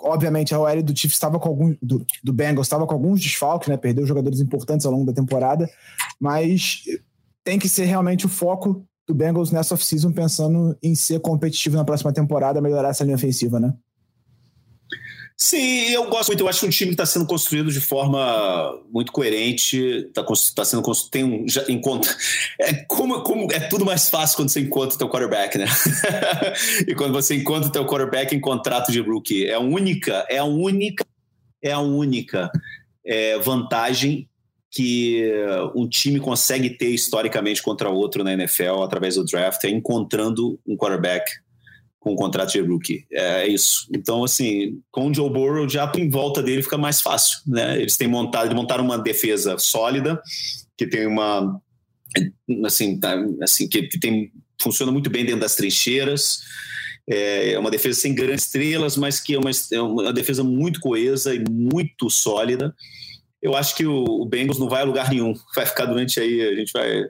obviamente, 0.02 0.56
a 0.56 0.60
OL 0.60 0.82
do 0.82 0.98
Chiefs 0.98 1.16
estava 1.16 1.40
com 1.40 1.48
algum 1.48 1.76
do, 1.80 2.04
do 2.24 2.34
Bengals 2.34 2.66
estava 2.66 2.88
com 2.88 2.94
alguns 2.96 3.22
desfalques, 3.22 3.70
né? 3.70 3.78
Perdeu 3.78 4.04
jogadores 4.08 4.42
importantes 4.42 4.84
ao 4.88 4.92
longo 4.92 5.06
da 5.06 5.14
temporada, 5.14 5.70
mas 6.20 6.82
tem 7.44 7.60
que 7.60 7.70
ser 7.70 7.86
realmente 7.86 8.26
o 8.26 8.30
foco 8.30 8.84
do 9.08 9.14
Bengals 9.14 9.52
nessa 9.52 9.76
off-season 9.76 10.12
pensando 10.12 10.76
em 10.82 10.96
ser 10.96 11.20
competitivo 11.20 11.78
na 11.78 11.86
próxima 11.86 12.12
temporada, 12.12 12.60
melhorar 12.60 12.90
essa 12.90 13.04
linha 13.04 13.16
ofensiva, 13.16 13.60
né? 13.60 13.74
Sim, 15.40 15.90
eu 15.92 16.10
gosto 16.10 16.30
muito. 16.30 16.42
Eu 16.42 16.50
acho 16.50 16.62
que 16.62 16.66
um 16.66 16.70
time 16.70 16.92
está 16.92 17.06
sendo 17.06 17.28
construído 17.28 17.72
de 17.72 17.80
forma 17.80 18.82
muito 18.92 19.12
coerente, 19.12 19.78
está 19.78 20.26
tá 20.56 20.66
sendo. 20.66 20.82
Tem 21.12 21.24
um, 21.24 21.48
já, 21.48 21.64
encontra, 21.70 22.12
é, 22.60 22.74
como, 22.88 23.22
como, 23.22 23.48
é 23.52 23.60
tudo 23.60 23.86
mais 23.86 24.10
fácil 24.10 24.36
quando 24.36 24.50
você 24.50 24.62
encontra 24.62 24.96
o 24.96 24.98
teu 24.98 25.08
quarterback, 25.08 25.56
né? 25.60 25.68
e 26.88 26.96
quando 26.96 27.14
você 27.14 27.36
encontra 27.36 27.70
o 27.70 27.72
teu 27.72 27.86
quarterback 27.86 28.36
em 28.36 28.40
contrato 28.40 28.92
de 28.92 29.00
rookie. 29.00 29.46
É 29.46 29.54
a 29.54 29.60
única, 29.60 30.26
é 30.28 30.40
a 30.40 30.44
única, 30.44 31.06
é 31.62 31.72
a 31.72 31.80
única 31.80 32.50
é, 33.06 33.38
vantagem 33.38 34.28
que 34.72 35.24
um 35.74 35.88
time 35.88 36.20
consegue 36.20 36.70
ter 36.72 36.90
historicamente 36.90 37.64
contra 37.64 37.90
outro 37.90 38.24
na 38.24 38.34
NFL 38.34 38.84
através 38.84 39.16
do 39.16 39.24
draft 39.24 39.64
é 39.64 39.70
encontrando 39.70 40.60
um 40.68 40.76
quarterback 40.76 41.32
com 42.08 42.14
um 42.14 42.16
contrato 42.16 42.52
de 42.52 42.62
rookie. 42.62 43.06
É, 43.12 43.44
é 43.44 43.48
isso. 43.48 43.88
Então, 43.94 44.24
assim, 44.24 44.80
com 44.92 45.10
o 45.10 45.14
Joe 45.14 45.30
Burrow, 45.30 45.68
já 45.68 45.92
em 45.98 46.10
volta 46.10 46.42
dele 46.42 46.64
fica 46.64 46.78
mais 46.78 47.02
fácil. 47.02 47.40
Né? 47.46 47.82
Eles 47.82 47.98
têm 47.98 48.08
montado, 48.08 48.56
montaram 48.56 48.86
uma 48.86 48.98
defesa 48.98 49.58
sólida, 49.58 50.22
que 50.78 50.88
tem 50.88 51.06
uma. 51.06 51.60
Assim, 52.66 52.98
tá, 52.98 53.16
assim 53.42 53.68
que, 53.68 53.84
que 53.84 54.00
tem, 54.00 54.32
funciona 54.62 54.92
muito 54.92 55.10
bem 55.10 55.26
dentro 55.26 55.42
das 55.42 55.56
trincheiras. 55.56 56.40
É 57.10 57.58
uma 57.58 57.72
defesa 57.72 58.00
sem 58.00 58.14
grandes 58.14 58.46
estrelas, 58.46 58.98
mas 58.98 59.20
que 59.20 59.34
é 59.34 59.40
uma, 59.40 59.50
é 59.72 59.82
uma 59.82 60.14
defesa 60.14 60.44
muito 60.44 60.80
coesa 60.80 61.34
e 61.34 61.44
muito 61.50 62.10
sólida 62.10 62.74
eu 63.42 63.56
acho 63.56 63.76
que 63.76 63.86
o, 63.86 64.04
o, 64.04 64.26
Bengals 64.26 64.60
não 64.60 64.68
vai 64.68 64.82
a 64.82 64.86
lugar 64.86 65.10
nenhum. 65.10 65.34
Vai 65.56 65.66
ficar 65.66 65.86
durante 65.86 66.20
aí, 66.20 66.42
a 66.42 66.56
gente 66.56 66.72
vai. 66.74 67.06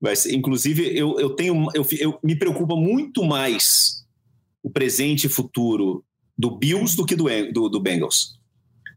vai 0.00 0.14
inclusive, 0.30 0.96
eu, 0.96 1.18
eu 1.18 1.30
tenho. 1.30 1.68
Eu, 1.74 1.86
eu, 1.98 2.18
me 2.22 2.36
preocupa 2.36 2.74
muito 2.74 3.24
mais 3.24 4.04
o 4.68 4.70
presente 4.70 5.26
e 5.26 5.30
futuro 5.30 6.04
do 6.36 6.50
Bills 6.50 6.94
do 6.94 7.04
que 7.04 7.16
do, 7.16 7.24
do, 7.52 7.68
do 7.68 7.80
Bengals. 7.80 8.38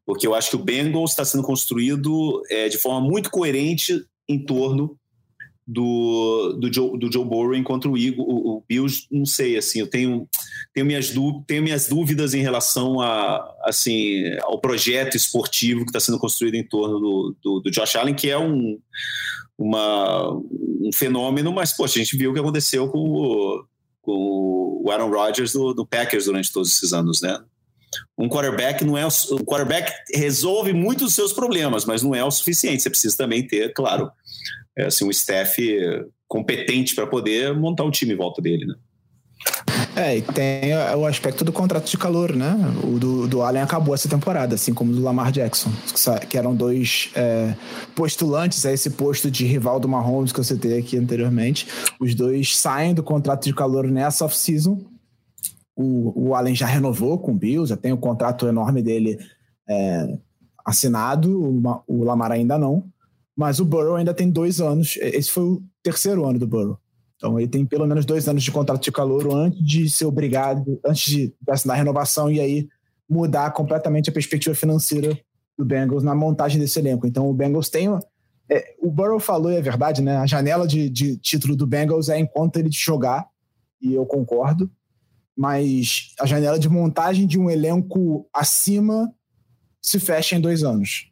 Porque 0.06 0.28
eu 0.28 0.36
acho 0.36 0.50
que 0.50 0.56
o 0.56 0.64
Bengals 0.64 1.12
está 1.12 1.24
sendo 1.24 1.44
construído 1.44 2.44
é, 2.50 2.68
de 2.68 2.78
forma 2.78 3.00
muito 3.02 3.30
coerente 3.30 4.04
em 4.28 4.44
torno 4.44 4.98
do, 5.66 6.54
do, 6.60 6.74
Joe, 6.74 7.00
do 7.00 7.12
Joe 7.12 7.24
Burrow 7.24 7.56
enquanto 7.56 7.90
o, 7.90 7.98
Eagle, 7.98 8.26
o, 8.26 8.58
o 8.58 8.64
Bills, 8.68 9.08
não 9.10 9.26
sei, 9.26 9.58
assim, 9.58 9.80
eu 9.80 9.88
tenho, 9.88 10.28
tenho, 10.74 10.86
minhas, 10.86 11.14
tenho 11.48 11.64
minhas 11.64 11.88
dúvidas 11.88 12.34
em 12.34 12.42
relação 12.42 13.00
a, 13.00 13.56
assim, 13.64 14.24
ao 14.42 14.60
projeto 14.60 15.16
esportivo 15.16 15.86
que 15.86 15.90
está 15.90 16.00
sendo 16.00 16.20
construído 16.20 16.56
em 16.56 16.68
torno 16.68 17.00
do, 17.00 17.36
do, 17.42 17.60
do, 17.62 17.72
Josh 17.72 17.96
Allen, 17.96 18.16
que 18.16 18.30
é 18.30 18.38
um, 18.38 18.78
uma, 19.58 20.34
um 20.34 20.90
fenômeno, 20.94 21.54
mas, 21.54 21.72
poxa, 21.72 22.00
a 22.00 22.04
gente 22.04 22.18
viu 22.18 22.32
o 22.32 22.34
que 22.34 22.40
aconteceu 22.40 22.90
com 22.90 23.00
o, 23.00 23.64
com 24.02 24.82
o 24.84 24.92
Aaron 24.92 25.10
Rodgers 25.10 25.54
do, 25.54 25.74
do 25.74 25.86
Packers 25.86 26.26
durante 26.26 26.52
todos 26.52 26.70
esses 26.70 26.94
anos, 26.94 27.22
né? 27.22 27.40
Um 28.18 28.30
quarterback 28.30 28.86
não 28.86 28.98
é 28.98 29.06
um 29.06 29.44
quarterback 29.44 29.92
resolve 30.16 30.72
muitos 30.72 31.08
dos 31.08 31.16
seus 31.16 31.34
problemas, 31.34 31.86
mas 31.86 32.02
não 32.02 32.16
é 32.16 32.24
o 32.24 32.32
suficiente. 32.32 32.82
Você 32.82 32.90
precisa 32.90 33.18
também 33.18 33.46
ter, 33.46 33.74
claro, 33.74 34.10
é, 34.78 34.86
assim, 34.86 35.06
um 35.06 35.12
staff 35.12 35.62
competente 36.28 36.96
para 36.96 37.06
poder 37.06 37.54
montar 37.54 37.84
um 37.84 37.92
time 37.92 38.14
em 38.14 38.18
volta 38.18 38.42
dele, 38.42 38.66
né? 38.66 38.76
É, 39.96 40.18
e 40.18 40.22
tem 40.22 40.74
o 40.96 41.06
aspecto 41.06 41.44
do 41.44 41.52
contrato 41.52 41.90
de 41.90 41.98
calor, 41.98 42.34
né? 42.34 42.56
O 42.84 42.98
do, 42.98 43.28
do 43.28 43.42
Allen 43.42 43.62
acabou 43.62 43.94
essa 43.94 44.08
temporada, 44.08 44.56
assim 44.56 44.74
como 44.74 44.92
o 44.92 44.96
do 44.96 45.02
Lamar 45.02 45.32
Jackson, 45.32 45.70
que 46.30 46.38
eram 46.38 46.56
dois 46.56 47.10
é, 47.14 47.54
postulantes 47.94 48.66
a 48.66 48.72
esse 48.72 48.92
posto 48.92 49.30
de 49.30 49.46
rival 49.46 49.80
do 49.80 49.90
Mahomes 49.90 50.32
que 50.32 50.40
eu 50.40 50.44
citei 50.44 50.80
aqui 50.80 50.98
anteriormente. 50.98 51.68
Os 52.00 52.16
dois 52.16 52.58
saem 52.58 52.94
do 52.94 53.04
contrato 53.04 53.44
de 53.44 53.54
calor 53.54 53.86
nessa 53.88 54.24
off-season. 54.24 54.80
O, 55.76 56.30
o 56.30 56.36
Allen 56.36 56.56
já 56.56 56.68
renovou 56.68 57.18
com 57.20 57.34
o 57.34 57.38
Bills, 57.38 57.70
já 57.70 57.78
tem 57.78 57.92
o 57.92 57.98
contrato 57.98 58.48
enorme 58.48 58.82
dele 58.82 59.20
é, 59.70 60.18
assinado, 60.66 61.38
o, 61.38 61.84
o 61.86 62.04
Lamar 62.04 62.32
ainda 62.32 62.58
não. 62.58 62.86
Mas 63.36 63.60
o 63.60 63.66
Burrow 63.66 63.96
ainda 63.96 64.14
tem 64.14 64.30
dois 64.30 64.62
anos. 64.62 64.98
Esse 65.02 65.32
foi 65.32 65.44
o 65.44 65.64
terceiro 65.84 66.26
ano 66.26 66.40
do 66.40 66.48
Burrow. 66.48 66.78
Então 67.22 67.40
ele 67.40 67.48
tem 67.48 67.64
pelo 67.64 67.86
menos 67.86 68.04
dois 68.04 68.28
anos 68.28 68.42
de 68.42 68.52
contrato 68.52 68.82
de 68.82 68.92
calor 68.92 69.32
antes 69.32 69.64
de 69.64 69.88
ser 69.88 70.06
obrigado, 70.06 70.80
antes 70.84 71.06
de 71.06 71.32
assinar 71.48 71.76
a 71.76 71.78
renovação 71.78 72.32
e 72.32 72.40
aí 72.40 72.68
mudar 73.08 73.52
completamente 73.52 74.10
a 74.10 74.14
perspectiva 74.14 74.56
financeira 74.56 75.16
do 75.56 75.64
Bengals 75.64 76.02
na 76.02 76.16
montagem 76.16 76.60
desse 76.60 76.80
elenco. 76.80 77.06
Então 77.06 77.30
o 77.30 77.34
Bengals 77.34 77.70
tem. 77.70 77.88
É, 78.50 78.76
o 78.80 78.90
Burrow 78.90 79.20
falou, 79.20 79.52
e 79.52 79.56
é 79.56 79.62
verdade, 79.62 80.02
né? 80.02 80.18
A 80.18 80.26
janela 80.26 80.68
de, 80.68 80.90
de 80.90 81.16
título 81.18 81.56
do 81.56 81.68
Bengals 81.68 82.10
é 82.10 82.18
enquanto 82.18 82.58
ele 82.58 82.72
jogar, 82.72 83.28
e 83.80 83.94
eu 83.94 84.04
concordo. 84.04 84.70
Mas 85.38 86.14
a 86.20 86.26
janela 86.26 86.58
de 86.58 86.68
montagem 86.68 87.28
de 87.28 87.40
um 87.40 87.52
elenco 87.52 88.28
acima 88.34 89.14
se 89.80 90.00
fecha 90.00 90.36
em 90.36 90.42
dois 90.42 90.64
anos 90.64 91.12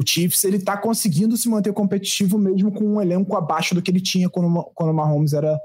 o 0.00 0.06
Chiefs 0.06 0.44
ele 0.44 0.58
tá 0.58 0.78
conseguindo 0.78 1.36
se 1.36 1.46
manter 1.46 1.74
competitivo 1.74 2.38
mesmo 2.38 2.72
com 2.72 2.84
um 2.84 3.02
elenco 3.02 3.36
abaixo 3.36 3.74
do 3.74 3.82
que 3.82 3.90
ele 3.90 4.00
tinha 4.00 4.30
quando, 4.30 4.64
quando 4.74 4.90
o 4.90 4.94
Mahomes 4.94 5.34
era, 5.34 5.58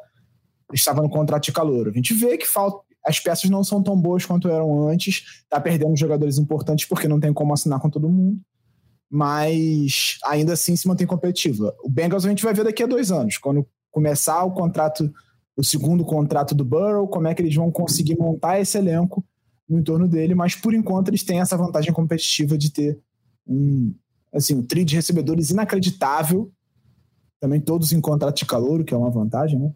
estava 0.73 1.01
no 1.01 1.09
contrato 1.09 1.45
de 1.45 1.53
calor. 1.53 1.87
A 1.87 1.91
gente 1.91 2.13
vê 2.13 2.37
que 2.37 2.45
falta, 2.45 2.83
as 3.05 3.17
peças 3.17 3.49
não 3.49 3.63
são 3.63 3.81
tão 3.81 3.95
boas 3.95 4.25
quanto 4.25 4.49
eram 4.49 4.89
antes, 4.89 5.23
tá 5.49 5.57
perdendo 5.61 5.95
jogadores 5.95 6.37
importantes 6.37 6.85
porque 6.85 7.07
não 7.07 7.17
tem 7.17 7.31
como 7.31 7.53
assinar 7.53 7.79
com 7.79 7.89
todo 7.89 8.09
mundo, 8.09 8.37
mas 9.09 10.17
ainda 10.25 10.51
assim 10.51 10.75
se 10.75 10.85
mantém 10.85 11.07
competitiva. 11.07 11.73
O 11.81 11.89
Bengals 11.89 12.25
a 12.25 12.29
gente 12.29 12.43
vai 12.43 12.53
ver 12.53 12.65
daqui 12.65 12.83
a 12.83 12.87
dois 12.87 13.13
anos, 13.13 13.37
quando 13.37 13.65
começar 13.89 14.43
o 14.43 14.51
contrato, 14.51 15.09
o 15.55 15.63
segundo 15.63 16.03
contrato 16.03 16.53
do 16.53 16.65
Burrow, 16.65 17.07
como 17.07 17.29
é 17.29 17.33
que 17.33 17.41
eles 17.41 17.55
vão 17.55 17.71
conseguir 17.71 18.17
montar 18.17 18.59
esse 18.59 18.77
elenco 18.77 19.23
no 19.69 19.79
entorno 19.79 20.09
dele, 20.09 20.35
mas 20.35 20.55
por 20.55 20.73
enquanto 20.73 21.07
eles 21.07 21.23
têm 21.23 21.39
essa 21.39 21.55
vantagem 21.55 21.93
competitiva 21.93 22.57
de 22.57 22.69
ter 22.69 22.99
um, 23.47 23.95
assim, 24.35 24.55
um 24.55 24.63
trio 24.63 24.85
de 24.85 24.95
recebedores 24.95 25.49
inacreditável. 25.49 26.51
Também 27.39 27.59
todos 27.59 27.91
em 27.91 28.01
contrato 28.01 28.37
de 28.37 28.45
calor, 28.45 28.83
que 28.83 28.93
é 28.93 28.97
uma 28.97 29.09
vantagem, 29.09 29.59
né? 29.59 29.71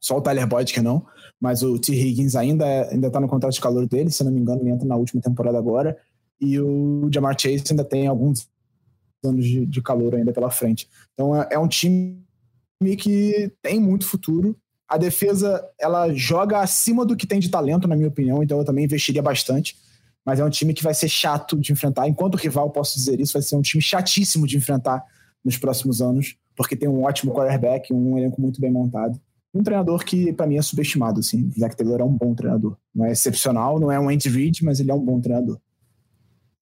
Só 0.00 0.18
o 0.18 0.20
Tyler 0.20 0.46
Boyd 0.48 0.72
que 0.72 0.80
não, 0.80 1.06
mas 1.40 1.62
o 1.62 1.78
T. 1.78 1.92
Higgins 1.92 2.34
ainda, 2.34 2.88
ainda 2.90 3.08
tá 3.08 3.20
no 3.20 3.28
contrato 3.28 3.52
de 3.52 3.60
calor 3.60 3.86
dele, 3.86 4.10
se 4.10 4.24
não 4.24 4.32
me 4.32 4.40
engano, 4.40 4.60
ele 4.60 4.70
entra 4.70 4.86
na 4.86 4.96
última 4.96 5.22
temporada 5.22 5.56
agora. 5.56 5.96
E 6.40 6.58
o 6.58 7.08
Jamar 7.12 7.38
Chase 7.38 7.62
ainda 7.70 7.84
tem 7.84 8.08
alguns 8.08 8.48
anos 9.24 9.44
de, 9.44 9.64
de 9.64 9.80
calor 9.80 10.16
ainda 10.16 10.32
pela 10.32 10.50
frente. 10.50 10.88
Então 11.14 11.40
é, 11.40 11.48
é 11.52 11.58
um 11.58 11.68
time 11.68 12.18
que 12.98 13.52
tem 13.62 13.78
muito 13.78 14.04
futuro. 14.04 14.56
A 14.88 14.98
defesa, 14.98 15.64
ela 15.80 16.12
joga 16.12 16.60
acima 16.60 17.06
do 17.06 17.16
que 17.16 17.26
tem 17.26 17.38
de 17.38 17.48
talento, 17.48 17.86
na 17.86 17.94
minha 17.94 18.08
opinião, 18.08 18.42
então 18.42 18.58
eu 18.58 18.64
também 18.64 18.84
investiria 18.84 19.22
bastante. 19.22 19.76
Mas 20.24 20.38
é 20.38 20.44
um 20.44 20.50
time 20.50 20.72
que 20.72 20.82
vai 20.82 20.94
ser 20.94 21.08
chato 21.08 21.58
de 21.58 21.72
enfrentar. 21.72 22.08
Enquanto 22.08 22.36
rival, 22.36 22.70
posso 22.70 22.96
dizer 22.96 23.20
isso, 23.20 23.32
vai 23.34 23.42
ser 23.42 23.56
um 23.56 23.62
time 23.62 23.82
chatíssimo 23.82 24.46
de 24.46 24.56
enfrentar 24.56 25.04
nos 25.44 25.56
próximos 25.56 26.00
anos, 26.00 26.36
porque 26.56 26.76
tem 26.76 26.88
um 26.88 27.02
ótimo 27.02 27.32
quarterback, 27.32 27.92
um 27.92 28.16
elenco 28.16 28.40
muito 28.40 28.60
bem 28.60 28.70
montado. 28.70 29.20
Um 29.54 29.62
treinador 29.62 30.04
que, 30.04 30.32
para 30.32 30.46
mim, 30.46 30.56
é 30.56 30.62
subestimado. 30.62 31.20
Assim. 31.20 31.50
O 31.54 31.60
Zach 31.60 31.76
Taylor 31.76 32.00
é 32.00 32.04
um 32.04 32.16
bom 32.16 32.34
treinador. 32.34 32.76
Não 32.94 33.04
é 33.04 33.12
excepcional, 33.12 33.78
não 33.78 33.92
é 33.92 34.00
um 34.00 34.08
Andy 34.08 34.28
Reid, 34.28 34.64
mas 34.64 34.80
ele 34.80 34.90
é 34.90 34.94
um 34.94 35.04
bom 35.04 35.20
treinador. 35.20 35.58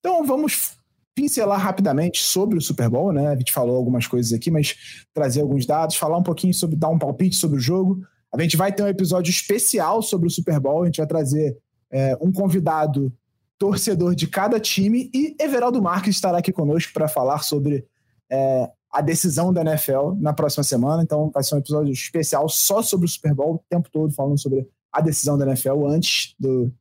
Então, 0.00 0.24
vamos 0.24 0.76
pincelar 1.14 1.60
rapidamente 1.60 2.22
sobre 2.22 2.56
o 2.56 2.60
Super 2.60 2.88
Bowl, 2.88 3.12
né? 3.12 3.28
A 3.28 3.36
gente 3.36 3.52
falou 3.52 3.76
algumas 3.76 4.06
coisas 4.06 4.32
aqui, 4.32 4.50
mas 4.50 5.04
trazer 5.12 5.42
alguns 5.42 5.66
dados, 5.66 5.96
falar 5.96 6.16
um 6.16 6.22
pouquinho 6.22 6.54
sobre, 6.54 6.76
dar 6.76 6.88
um 6.88 6.98
palpite 6.98 7.36
sobre 7.36 7.58
o 7.58 7.60
jogo. 7.60 8.02
A 8.32 8.40
gente 8.40 8.56
vai 8.56 8.72
ter 8.72 8.82
um 8.82 8.88
episódio 8.88 9.30
especial 9.30 10.02
sobre 10.02 10.26
o 10.26 10.30
Super 10.30 10.58
Bowl, 10.58 10.82
a 10.82 10.86
gente 10.86 10.98
vai 10.98 11.06
trazer 11.06 11.56
é, 11.92 12.16
um 12.20 12.32
convidado 12.32 13.12
torcedor 13.60 14.14
de 14.14 14.26
cada 14.26 14.58
time 14.58 15.10
e 15.12 15.36
Everaldo 15.38 15.82
Marques 15.82 16.16
estará 16.16 16.38
aqui 16.38 16.50
conosco 16.50 16.94
para 16.94 17.06
falar 17.06 17.42
sobre 17.42 17.84
é, 18.30 18.70
a 18.90 19.02
decisão 19.02 19.52
da 19.52 19.60
NFL 19.60 20.14
na 20.18 20.32
próxima 20.32 20.64
semana. 20.64 21.02
Então 21.02 21.30
vai 21.30 21.44
ser 21.44 21.56
um 21.56 21.58
episódio 21.58 21.92
especial 21.92 22.48
só 22.48 22.80
sobre 22.80 23.04
o 23.04 23.08
Super 23.08 23.34
Bowl, 23.34 23.56
o 23.56 23.64
tempo 23.68 23.90
todo 23.92 24.14
falando 24.14 24.38
sobre 24.38 24.66
a 24.90 25.02
decisão 25.02 25.36
da 25.36 25.44
NFL 25.44 25.86
antes 25.86 26.34
do, 26.40 26.72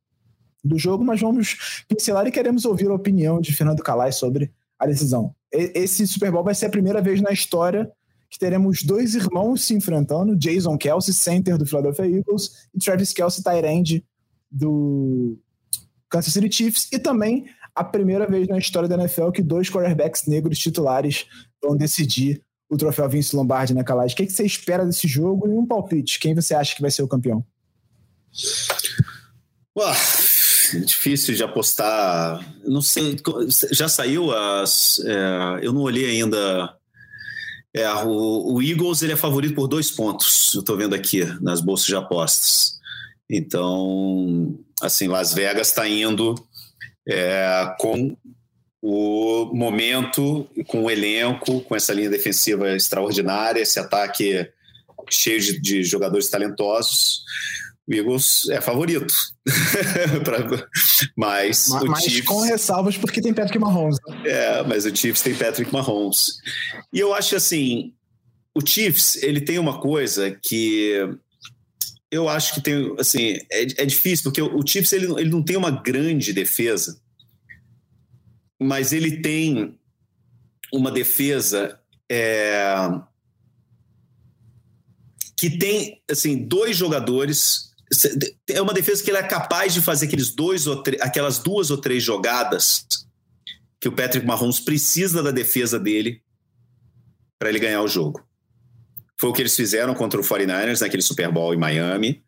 do 0.64 0.78
jogo, 0.78 1.04
mas 1.04 1.20
vamos 1.20 1.84
pincelar 1.86 2.26
e 2.26 2.32
queremos 2.32 2.64
ouvir 2.64 2.88
a 2.88 2.94
opinião 2.94 3.42
de 3.42 3.54
Fernando 3.54 3.82
Calais 3.82 4.16
sobre 4.16 4.50
a 4.78 4.86
decisão. 4.86 5.34
Esse 5.52 6.06
Super 6.08 6.32
Bowl 6.32 6.42
vai 6.42 6.54
ser 6.54 6.64
a 6.64 6.70
primeira 6.70 7.02
vez 7.02 7.20
na 7.20 7.30
história 7.30 7.92
que 8.30 8.38
teremos 8.38 8.82
dois 8.82 9.14
irmãos 9.14 9.66
se 9.66 9.74
enfrentando, 9.74 10.34
Jason 10.34 10.78
Kelsey, 10.78 11.12
center 11.12 11.58
do 11.58 11.66
Philadelphia 11.66 12.06
Eagles, 12.06 12.68
e 12.74 12.78
Travis 12.78 13.12
Kelsey, 13.12 13.44
tight 13.44 13.66
end 13.66 14.04
do 14.50 15.38
Kansas 16.10 16.32
City 16.32 16.54
Chiefs, 16.54 16.88
e 16.92 16.98
também 16.98 17.46
a 17.74 17.84
primeira 17.84 18.26
vez 18.26 18.48
na 18.48 18.58
história 18.58 18.88
da 18.88 18.96
NFL 18.96 19.30
que 19.30 19.42
dois 19.42 19.70
quarterbacks 19.70 20.26
negros 20.26 20.58
titulares 20.58 21.26
vão 21.62 21.76
decidir 21.76 22.42
o 22.68 22.76
troféu 22.76 23.08
Vince 23.08 23.34
Lombardi 23.34 23.74
na 23.74 23.82
Calais. 23.84 24.12
O 24.12 24.16
que, 24.16 24.28
você 24.28 24.44
espera 24.44 24.84
desse 24.84 25.08
jogo 25.08 25.48
e 25.48 25.50
um 25.50 25.66
palpite? 25.66 26.18
Quem 26.18 26.34
você 26.34 26.54
acha 26.54 26.74
que 26.74 26.82
vai 26.82 26.90
ser 26.90 27.02
o 27.02 27.08
campeão? 27.08 27.44
Difícil 30.84 31.34
de 31.34 31.42
apostar. 31.42 32.40
Não 32.64 32.80
sei, 32.80 33.16
já 33.72 33.88
saiu 33.88 34.30
as. 34.30 35.00
É, 35.04 35.66
eu 35.66 35.72
não 35.72 35.80
olhei 35.82 36.06
ainda. 36.10 36.76
É, 37.74 37.88
o, 38.04 38.54
o, 38.54 38.62
Eagles 38.62 39.02
ele 39.02 39.12
é 39.12 39.16
favorito 39.16 39.54
por 39.54 39.66
dois 39.66 39.90
pontos. 39.90 40.52
Eu 40.54 40.60
estou 40.60 40.76
vendo 40.76 40.94
aqui 40.94 41.24
nas 41.40 41.60
bolsas 41.60 41.86
de 41.86 41.96
apostas. 41.96 42.78
Então, 43.28 44.58
assim, 44.80 45.08
Las 45.08 45.34
Vegas 45.34 45.68
está 45.68 45.88
indo 45.88 46.34
é, 47.08 47.74
com 47.78 48.16
o 48.82 49.50
momento, 49.54 50.48
com 50.66 50.84
o 50.84 50.90
elenco, 50.90 51.60
com 51.62 51.76
essa 51.76 51.92
linha 51.92 52.08
defensiva 52.08 52.74
extraordinária, 52.74 53.60
esse 53.60 53.78
ataque 53.78 54.48
cheio 55.10 55.40
de, 55.40 55.60
de 55.60 55.84
jogadores 55.84 56.30
talentosos 56.30 57.22
o 57.90 57.94
Eagles 57.94 58.48
é 58.50 58.60
favorito. 58.60 59.12
mas, 61.16 61.68
mas, 61.68 61.82
o 61.82 61.96
Chiefs, 61.96 62.24
com 62.24 62.40
ressalvas 62.40 62.96
porque 62.96 63.20
tem 63.20 63.34
Patrick 63.34 63.58
Mahomes. 63.58 63.96
Né? 64.06 64.22
É, 64.26 64.62
mas 64.62 64.86
o 64.86 64.94
Chiefs 64.94 65.22
tem 65.22 65.34
Patrick 65.34 65.72
Mahomes. 65.72 66.38
E 66.92 67.00
eu 67.00 67.12
acho 67.12 67.34
assim, 67.34 67.92
o 68.54 68.64
Chiefs, 68.64 69.16
ele 69.16 69.40
tem 69.40 69.58
uma 69.58 69.80
coisa 69.80 70.30
que 70.30 71.00
eu 72.10 72.28
acho 72.28 72.54
que 72.54 72.60
tem, 72.60 72.94
assim, 72.98 73.38
é, 73.50 73.62
é 73.82 73.86
difícil, 73.86 74.24
porque 74.24 74.42
o, 74.42 74.56
o 74.56 74.66
Chiefs, 74.66 74.92
ele, 74.92 75.06
ele 75.20 75.30
não 75.30 75.42
tem 75.42 75.56
uma 75.56 75.70
grande 75.70 76.32
defesa, 76.32 77.00
mas 78.58 78.92
ele 78.92 79.20
tem 79.20 79.78
uma 80.72 80.90
defesa 80.90 81.78
é, 82.10 82.66
que 85.36 85.50
tem, 85.58 86.02
assim, 86.10 86.46
dois 86.46 86.76
jogadores 86.76 87.70
é 88.48 88.62
uma 88.62 88.72
defesa 88.72 89.02
que 89.02 89.10
ele 89.10 89.18
é 89.18 89.22
capaz 89.22 89.74
de 89.74 89.80
fazer 89.80 90.06
aqueles 90.06 90.30
dois 90.30 90.66
ou 90.66 90.82
aquelas 91.00 91.38
duas 91.40 91.70
ou 91.70 91.76
três 91.76 92.02
jogadas 92.02 92.86
que 93.80 93.88
o 93.88 93.92
Patrick 93.92 94.24
Mahomes 94.24 94.60
precisa 94.60 95.22
da 95.22 95.32
defesa 95.32 95.78
dele 95.78 96.22
para 97.38 97.48
ele 97.48 97.58
ganhar 97.58 97.82
o 97.82 97.88
jogo. 97.88 98.24
Foi 99.20 99.28
o 99.28 99.32
que 99.34 99.42
eles 99.42 99.54
fizeram 99.54 99.94
contra 99.94 100.18
o 100.18 100.24
49ers 100.24 100.80
naquele 100.80 101.02
Super 101.02 101.30
Bowl 101.30 101.52
em 101.52 101.58
Miami, 101.58 102.22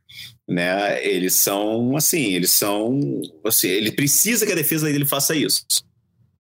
né? 0.47 1.03
Eles 1.03 1.35
são 1.35 1.97
assim, 1.97 2.35
eles 2.35 2.51
são 2.51 3.01
assim, 3.47 3.69
ele 3.69 3.93
precisa 3.93 4.45
que 4.45 4.53
a 4.53 4.57
defesa 4.57 4.87
dele 4.87 5.07
faça 5.07 5.35
isso, 5.35 5.65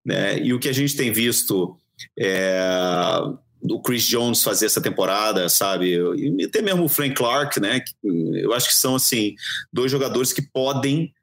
né? 0.06 0.38
E 0.40 0.54
o 0.54 0.60
que 0.60 0.68
a 0.68 0.74
gente 0.74 0.98
tem 0.98 1.10
visto 1.10 1.78
é, 2.20 2.60
do 3.64 3.82
Chris 3.82 4.06
Jones 4.06 4.44
fazer 4.44 4.66
essa 4.66 4.82
temporada, 4.82 5.48
sabe? 5.48 5.96
E 6.18 6.44
até 6.44 6.62
mesmo 6.62 6.84
o 6.84 6.90
Frank 6.90 7.16
Clark, 7.16 7.58
né? 7.62 7.82
Eu 8.04 8.52
acho 8.54 8.68
que 8.68 8.76
são 8.76 8.96
assim 8.96 9.36
dois 9.72 9.90
jogadores 9.90 10.34
que 10.34 10.42
podem 10.42 11.14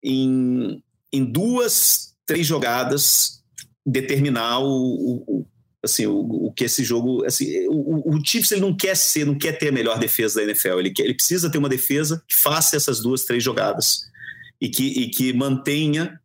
em, 0.00 0.80
em 1.12 1.24
duas, 1.24 2.14
três 2.24 2.46
jogadas 2.46 3.42
determinar 3.84 4.60
o, 4.60 5.24
o 5.26 5.46
assim 5.84 6.06
o, 6.06 6.18
o, 6.18 6.52
que 6.52 6.64
esse 6.64 6.82
jogo 6.82 7.24
assim 7.24 7.66
o, 7.68 8.16
o 8.16 8.24
Chiefs 8.24 8.50
ele 8.52 8.60
não 8.60 8.76
quer 8.76 8.96
ser 8.96 9.24
não 9.24 9.36
quer 9.36 9.52
ter 9.52 9.68
a 9.68 9.72
melhor 9.72 9.98
defesa 9.98 10.36
da 10.36 10.44
NFL 10.44 10.80
ele 10.80 10.90
quer, 10.90 11.04
ele 11.04 11.14
precisa 11.14 11.50
ter 11.50 11.58
uma 11.58 11.68
defesa 11.68 12.22
que 12.26 12.36
faça 12.36 12.76
essas 12.76 13.00
duas 13.00 13.24
três 13.24 13.42
jogadas 13.42 14.06
e 14.60 14.68
que, 14.68 14.86
e 14.86 15.08
que 15.08 15.32
mantenha 15.32 16.18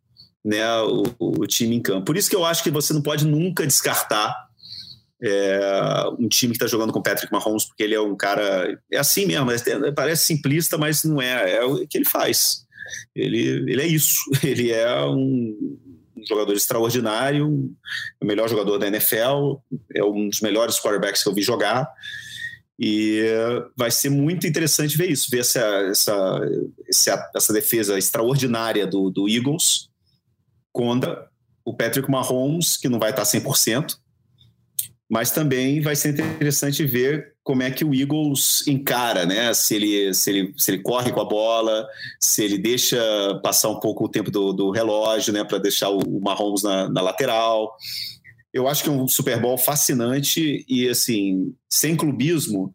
né 0.44 0.64
o, 0.82 1.04
o 1.18 1.46
time 1.46 1.76
em 1.76 1.82
campo 1.82 2.06
por 2.06 2.16
isso 2.16 2.28
que 2.28 2.36
eu 2.36 2.44
acho 2.44 2.62
que 2.62 2.70
você 2.70 2.92
não 2.92 3.02
pode 3.02 3.26
nunca 3.26 3.66
descartar 3.66 4.34
é, 5.22 5.60
um 6.18 6.28
time 6.28 6.52
que 6.52 6.56
está 6.56 6.66
jogando 6.66 6.92
com 6.92 7.02
Patrick 7.02 7.30
Mahomes, 7.30 7.66
porque 7.66 7.82
ele 7.82 7.94
é 7.94 8.00
um 8.00 8.16
cara. 8.16 8.80
É 8.90 8.98
assim 8.98 9.26
mesmo, 9.26 9.50
é, 9.50 9.92
parece 9.92 10.24
simplista, 10.24 10.78
mas 10.78 11.04
não 11.04 11.20
é. 11.20 11.56
É 11.56 11.62
o 11.62 11.86
que 11.86 11.98
ele 11.98 12.06
faz. 12.06 12.64
Ele, 13.14 13.70
ele 13.70 13.82
é 13.82 13.86
isso. 13.86 14.16
Ele 14.42 14.70
é 14.70 15.04
um, 15.06 15.78
um 16.20 16.26
jogador 16.26 16.52
extraordinário, 16.52 17.48
o 18.20 18.24
melhor 18.24 18.48
jogador 18.48 18.78
da 18.78 18.86
NFL, 18.86 19.56
é 19.94 20.04
um 20.04 20.28
dos 20.28 20.40
melhores 20.40 20.78
quarterbacks 20.78 21.22
que 21.22 21.28
eu 21.28 21.34
vi 21.34 21.42
jogar. 21.42 21.88
E 22.78 23.22
vai 23.76 23.90
ser 23.90 24.08
muito 24.08 24.46
interessante 24.46 24.96
ver 24.96 25.10
isso, 25.10 25.28
ver 25.30 25.40
essa, 25.40 25.60
essa, 25.90 26.40
essa, 26.88 27.30
essa 27.36 27.52
defesa 27.52 27.98
extraordinária 27.98 28.86
do, 28.86 29.10
do 29.10 29.28
Eagles 29.28 29.90
contra 30.72 31.28
o 31.64 31.76
Patrick 31.76 32.10
Mahomes, 32.10 32.76
que 32.76 32.88
não 32.88 32.98
vai 32.98 33.10
estar 33.10 33.22
100%, 33.22 33.96
mas 35.10 35.30
também 35.30 35.80
vai 35.80 35.94
ser 35.94 36.18
interessante 36.18 36.84
ver 36.86 37.34
como 37.50 37.64
é 37.64 37.70
que 37.72 37.84
o 37.84 37.92
Eagles 37.92 38.64
encara, 38.68 39.26
né? 39.26 39.52
Se 39.52 39.74
ele, 39.74 40.14
se 40.14 40.30
ele, 40.30 40.54
se 40.56 40.70
ele 40.70 40.82
corre 40.84 41.10
com 41.10 41.20
a 41.20 41.24
bola, 41.24 41.84
se 42.20 42.44
ele 42.44 42.56
deixa 42.56 42.96
passar 43.42 43.70
um 43.70 43.80
pouco 43.80 44.04
o 44.04 44.08
tempo 44.08 44.30
do, 44.30 44.52
do 44.52 44.70
relógio, 44.70 45.32
né? 45.32 45.42
Para 45.42 45.58
deixar 45.58 45.88
o, 45.88 46.20
Mahomes 46.20 46.62
na, 46.62 46.88
na, 46.88 47.00
lateral. 47.00 47.76
Eu 48.54 48.68
acho 48.68 48.84
que 48.84 48.88
é 48.88 48.92
um 48.92 49.08
Super 49.08 49.40
Bowl 49.40 49.58
fascinante 49.58 50.64
e, 50.68 50.88
assim, 50.88 51.52
sem 51.68 51.96
clubismo, 51.96 52.72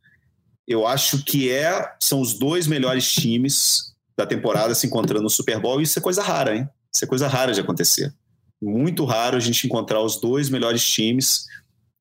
eu 0.67 0.85
acho 0.85 1.23
que 1.23 1.49
é, 1.49 1.89
são 1.97 2.19
os 2.19 2.37
dois 2.37 2.67
melhores 2.67 3.09
times 3.13 3.95
da 4.17 4.25
temporada 4.25 4.75
se 4.75 4.85
encontrando 4.85 5.23
no 5.23 5.29
Super 5.29 5.57
Bowl 5.57 5.81
isso 5.81 5.97
é 5.97 6.01
coisa 6.01 6.21
rara, 6.21 6.53
hein? 6.53 6.67
Isso 6.93 7.05
é 7.05 7.07
coisa 7.07 7.29
rara 7.29 7.53
de 7.53 7.61
acontecer. 7.61 8.13
Muito 8.61 9.05
raro 9.05 9.37
a 9.37 9.39
gente 9.39 9.65
encontrar 9.65 10.01
os 10.01 10.19
dois 10.19 10.49
melhores 10.49 10.85
times 10.85 11.45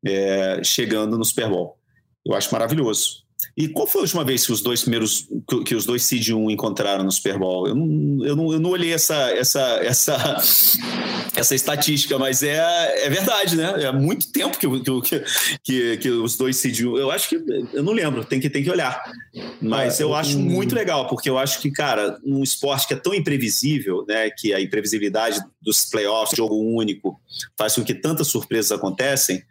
é, 0.04 0.60
chegando 0.64 1.16
no 1.16 1.24
Super 1.24 1.48
Bowl. 1.48 1.78
Eu 2.24 2.34
acho 2.34 2.52
maravilhoso. 2.52 3.24
E 3.56 3.68
qual 3.68 3.86
foi 3.86 4.00
a 4.00 4.02
última 4.02 4.24
vez 4.24 4.44
que 4.44 4.52
os 4.52 4.60
dois 4.60 4.82
primeiros, 4.82 5.28
que 5.64 5.74
os 5.74 5.86
dois 5.86 6.02
Seed 6.02 6.30
1 6.30 6.50
encontraram 6.50 7.04
no 7.04 7.12
Super 7.12 7.38
Bowl? 7.38 7.68
Eu 7.68 7.74
não, 7.74 8.24
eu 8.24 8.36
não, 8.36 8.52
eu 8.52 8.60
não 8.60 8.70
olhei 8.70 8.92
essa, 8.92 9.30
essa, 9.30 9.60
essa, 9.82 10.36
essa 11.36 11.54
estatística, 11.54 12.18
mas 12.18 12.42
é, 12.42 13.06
é 13.06 13.08
verdade, 13.08 13.56
né? 13.56 13.84
É 13.84 13.92
muito 13.92 14.32
tempo 14.32 14.58
que, 14.58 14.66
que, 15.02 15.24
que, 15.62 15.96
que 15.98 16.10
os 16.10 16.36
dois 16.36 16.56
Seed 16.56 16.80
1. 16.80 16.96
Eu 16.96 17.10
acho 17.10 17.28
que. 17.28 17.36
Eu 17.72 17.82
não 17.82 17.92
lembro, 17.92 18.24
tem 18.24 18.40
que, 18.40 18.50
tem 18.50 18.62
que 18.62 18.70
olhar. 18.70 19.00
Mas 19.60 20.00
é, 20.00 20.02
eu 20.02 20.14
acho 20.14 20.38
muito 20.38 20.74
legal, 20.74 21.06
porque 21.06 21.30
eu 21.30 21.38
acho 21.38 21.60
que, 21.60 21.70
cara, 21.70 22.18
um 22.24 22.42
esporte 22.42 22.88
que 22.88 22.94
é 22.94 22.96
tão 22.96 23.14
imprevisível, 23.14 24.04
né? 24.08 24.30
Que 24.30 24.52
a 24.52 24.60
imprevisibilidade 24.60 25.40
dos 25.62 25.84
playoffs, 25.84 26.36
jogo 26.36 26.56
único, 26.56 27.20
faz 27.56 27.74
com 27.74 27.84
que 27.84 27.94
tantas 27.94 28.26
surpresas 28.28 28.72
acontecem 28.72 29.44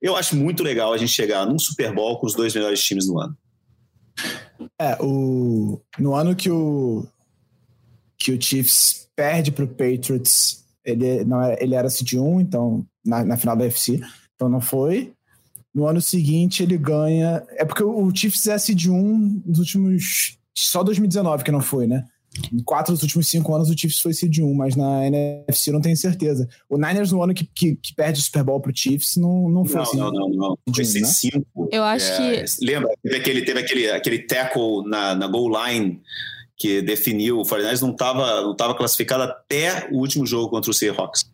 eu 0.00 0.16
acho 0.16 0.36
muito 0.36 0.62
legal 0.62 0.92
a 0.92 0.96
gente 0.96 1.12
chegar 1.12 1.46
num 1.46 1.58
Super 1.58 1.92
Bowl 1.92 2.18
com 2.18 2.26
os 2.26 2.34
dois 2.34 2.54
melhores 2.54 2.82
times 2.82 3.08
no 3.08 3.18
ano. 3.18 3.36
É, 4.80 4.96
o, 5.00 5.80
no 5.98 6.14
ano 6.14 6.34
que 6.34 6.50
o, 6.50 7.06
que 8.16 8.32
o 8.32 8.40
Chiefs 8.40 9.08
perde 9.14 9.50
para 9.50 9.64
o 9.64 9.68
Patriots, 9.68 10.64
ele, 10.84 11.24
não 11.24 11.42
era, 11.42 11.62
ele 11.62 11.74
era 11.74 11.90
seed 11.90 12.14
1, 12.14 12.40
então, 12.40 12.86
na, 13.04 13.24
na 13.24 13.36
final 13.36 13.56
da 13.56 13.64
UFC, 13.64 14.00
então 14.34 14.48
não 14.48 14.60
foi. 14.60 15.12
No 15.74 15.86
ano 15.86 16.00
seguinte 16.00 16.62
ele 16.62 16.78
ganha. 16.78 17.44
É 17.50 17.64
porque 17.64 17.82
o 17.82 18.10
Chiefs 18.14 18.46
é 18.46 18.58
seed 18.58 18.86
1 18.86 19.42
nos 19.46 19.58
últimos. 19.58 20.38
Só 20.56 20.82
2019 20.82 21.44
que 21.44 21.52
não 21.52 21.60
foi, 21.60 21.86
né? 21.86 22.04
Em 22.52 22.62
quatro 22.62 22.92
dos 22.92 23.02
últimos 23.02 23.28
cinco 23.28 23.54
anos 23.54 23.68
o 23.68 23.78
Chiefs 23.78 24.00
foi 24.00 24.12
seed 24.12 24.38
1, 24.38 24.54
mas 24.54 24.76
na 24.76 25.06
NFC 25.06 25.70
não 25.72 25.80
tenho 25.80 25.96
certeza. 25.96 26.48
O 26.68 26.76
Niners 26.76 27.12
no 27.12 27.22
ano 27.22 27.34
que, 27.34 27.44
que, 27.44 27.76
que 27.76 27.94
perde 27.94 28.20
o 28.20 28.22
Super 28.22 28.44
Bowl 28.44 28.60
pro 28.60 28.72
Chiefs 28.74 29.16
não, 29.16 29.48
não 29.48 29.64
foi 29.64 29.76
não, 29.76 29.82
assim. 29.82 29.96
Não, 29.96 30.10
não, 30.12 30.28
não. 30.28 30.58
Foi 30.74 30.84
seed 30.84 31.04
5. 31.04 31.36
Né? 31.38 31.68
Eu 31.72 31.84
acho 31.84 32.10
é, 32.12 32.44
que. 32.44 32.64
Lembra? 32.64 32.90
Teve 33.02 33.16
aquele, 33.16 33.42
teve 33.42 33.60
aquele, 33.60 33.90
aquele 33.90 34.18
tackle 34.20 34.88
na, 34.88 35.14
na 35.14 35.26
goal 35.26 35.50
line 35.50 36.00
que 36.56 36.82
definiu. 36.82 37.38
O 37.38 37.46
49 37.46 37.82
não 37.82 37.92
estava 37.92 38.42
não 38.42 38.56
tava 38.56 38.74
classificado 38.74 39.22
até 39.22 39.88
o 39.90 39.98
último 39.98 40.26
jogo 40.26 40.50
contra 40.50 40.70
o 40.70 40.74
Seahawks. 40.74 41.30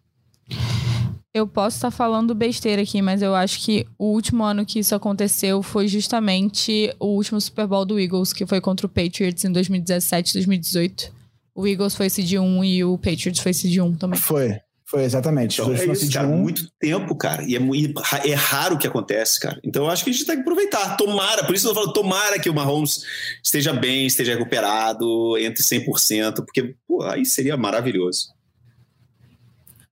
Eu 1.34 1.48
posso 1.48 1.78
estar 1.78 1.90
falando 1.90 2.32
besteira 2.32 2.82
aqui, 2.82 3.02
mas 3.02 3.20
eu 3.20 3.34
acho 3.34 3.60
que 3.60 3.84
o 3.98 4.12
último 4.12 4.44
ano 4.44 4.64
que 4.64 4.78
isso 4.78 4.94
aconteceu 4.94 5.64
foi 5.64 5.88
justamente 5.88 6.94
o 7.00 7.06
último 7.06 7.40
Super 7.40 7.66
Bowl 7.66 7.84
do 7.84 7.98
Eagles, 7.98 8.32
que 8.32 8.46
foi 8.46 8.60
contra 8.60 8.86
o 8.86 8.88
Patriots 8.88 9.44
em 9.44 9.50
2017, 9.50 10.32
2018. 10.34 11.12
O 11.52 11.66
Eagles 11.66 11.96
foi 11.96 12.08
seed 12.08 12.34
1 12.34 12.64
e 12.64 12.84
o 12.84 12.96
Patriots 12.96 13.40
foi 13.40 13.52
seed 13.52 13.78
1 13.78 13.96
também. 13.96 14.20
Foi, 14.20 14.60
foi 14.86 15.02
exatamente. 15.02 15.60
Então, 15.60 15.74
é 15.74 15.84
isso, 15.84 16.12
cara, 16.12 16.28
muito 16.28 16.68
tempo, 16.78 17.16
cara. 17.16 17.42
E 17.42 17.56
é, 17.56 18.30
é 18.30 18.34
raro 18.34 18.78
que 18.78 18.86
acontece, 18.86 19.40
cara. 19.40 19.58
Então 19.64 19.86
eu 19.86 19.90
acho 19.90 20.04
que 20.04 20.10
a 20.10 20.12
gente 20.12 20.24
tem 20.24 20.36
que 20.36 20.42
aproveitar. 20.42 20.96
Tomara, 20.96 21.42
por 21.42 21.56
isso 21.56 21.66
eu 21.66 21.74
falo, 21.74 21.92
tomara 21.92 22.38
que 22.38 22.48
o 22.48 22.54
Mahomes 22.54 23.02
esteja 23.42 23.72
bem, 23.72 24.06
esteja 24.06 24.34
recuperado, 24.34 25.36
entre 25.36 25.64
100%, 25.64 26.44
porque 26.44 26.76
pô, 26.86 27.02
aí 27.02 27.26
seria 27.26 27.56
maravilhoso. 27.56 28.28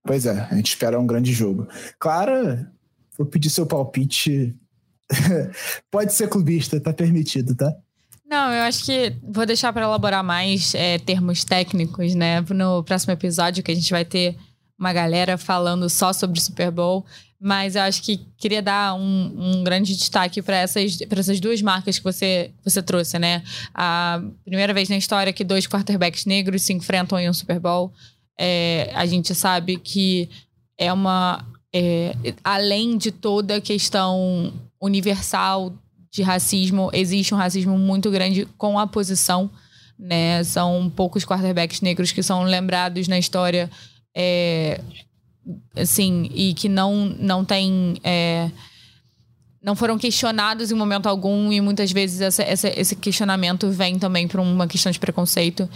Pois 0.04 0.26
é, 0.26 0.48
a 0.50 0.54
gente 0.54 0.68
espera 0.68 0.98
um 0.98 1.06
grande 1.06 1.32
jogo. 1.32 1.68
Clara, 1.98 2.70
vou 3.16 3.26
pedir 3.26 3.50
seu 3.50 3.66
palpite. 3.66 4.54
Pode 5.90 6.12
ser 6.12 6.28
clubista, 6.28 6.80
tá 6.80 6.92
permitido, 6.92 7.54
tá? 7.54 7.72
Não, 8.32 8.50
eu 8.50 8.62
acho 8.62 8.84
que 8.84 9.14
vou 9.22 9.44
deixar 9.44 9.72
para 9.72 9.84
elaborar 9.84 10.24
mais 10.24 10.74
é, 10.74 10.98
termos 10.98 11.44
técnicos, 11.44 12.14
né? 12.14 12.40
No 12.40 12.82
próximo 12.82 13.12
episódio, 13.12 13.62
que 13.62 13.70
a 13.70 13.74
gente 13.74 13.90
vai 13.90 14.04
ter 14.04 14.36
uma 14.78 14.92
galera 14.92 15.36
falando 15.36 15.88
só 15.88 16.12
sobre 16.12 16.38
o 16.38 16.42
Super 16.42 16.70
Bowl. 16.70 17.04
Mas 17.38 17.76
eu 17.76 17.82
acho 17.82 18.02
que 18.02 18.24
queria 18.38 18.62
dar 18.62 18.94
um, 18.94 19.32
um 19.36 19.64
grande 19.64 19.96
destaque 19.96 20.40
para 20.40 20.56
essas, 20.56 20.98
essas 21.10 21.40
duas 21.40 21.60
marcas 21.60 21.98
que 21.98 22.04
você, 22.04 22.52
você 22.64 22.80
trouxe, 22.80 23.18
né? 23.18 23.42
A 23.74 24.22
primeira 24.44 24.72
vez 24.72 24.88
na 24.88 24.96
história 24.96 25.32
que 25.32 25.44
dois 25.44 25.66
quarterbacks 25.66 26.24
negros 26.24 26.62
se 26.62 26.72
enfrentam 26.72 27.18
em 27.18 27.28
um 27.28 27.32
Super 27.34 27.60
Bowl. 27.60 27.92
É, 28.38 28.90
a 28.94 29.06
gente 29.06 29.34
sabe 29.34 29.76
que 29.76 30.28
é 30.78 30.92
uma. 30.92 31.44
É, 31.74 32.14
além 32.44 32.98
de 32.98 33.10
toda 33.10 33.56
a 33.56 33.60
questão 33.60 34.52
universal 34.80 35.72
de 36.10 36.22
racismo, 36.22 36.90
existe 36.92 37.32
um 37.34 37.38
racismo 37.38 37.78
muito 37.78 38.10
grande 38.10 38.46
com 38.58 38.78
a 38.78 38.86
posição. 38.86 39.50
Né? 39.98 40.42
São 40.44 40.92
poucos 40.94 41.24
quarterbacks 41.24 41.80
negros 41.80 42.12
que 42.12 42.22
são 42.22 42.42
lembrados 42.42 43.08
na 43.08 43.18
história. 43.18 43.70
É, 44.14 44.80
assim, 45.76 46.30
e 46.34 46.54
que 46.54 46.68
não, 46.68 47.06
não 47.18 47.44
tem. 47.44 47.96
É, 48.02 48.50
não 49.62 49.76
foram 49.76 49.96
questionados 49.96 50.72
em 50.72 50.74
momento 50.74 51.08
algum, 51.08 51.52
e 51.52 51.60
muitas 51.60 51.92
vezes 51.92 52.20
essa, 52.20 52.42
essa, 52.42 52.68
esse 52.80 52.96
questionamento 52.96 53.70
vem 53.70 53.96
também 53.96 54.26
por 54.26 54.40
uma 54.40 54.66
questão 54.66 54.90
de 54.90 54.98
preconceito. 54.98 55.68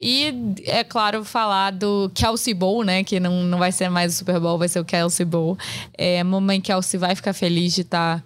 E, 0.00 0.32
é 0.64 0.84
claro, 0.84 1.24
falar 1.24 1.72
do 1.72 2.10
Kelsey 2.14 2.54
Bowl, 2.54 2.84
né? 2.84 3.02
Que 3.02 3.18
não, 3.18 3.42
não 3.42 3.58
vai 3.58 3.72
ser 3.72 3.88
mais 3.88 4.14
o 4.14 4.16
Super 4.18 4.38
Bowl, 4.38 4.56
vai 4.56 4.68
ser 4.68 4.78
o 4.78 4.84
Kelsey 4.84 5.26
Bowl. 5.26 5.58
É, 5.94 6.22
mamãe 6.22 6.60
Kelsey 6.60 6.98
vai 6.98 7.14
ficar 7.16 7.32
feliz 7.32 7.74
de 7.74 7.80
estar 7.80 8.20
tá, 8.20 8.24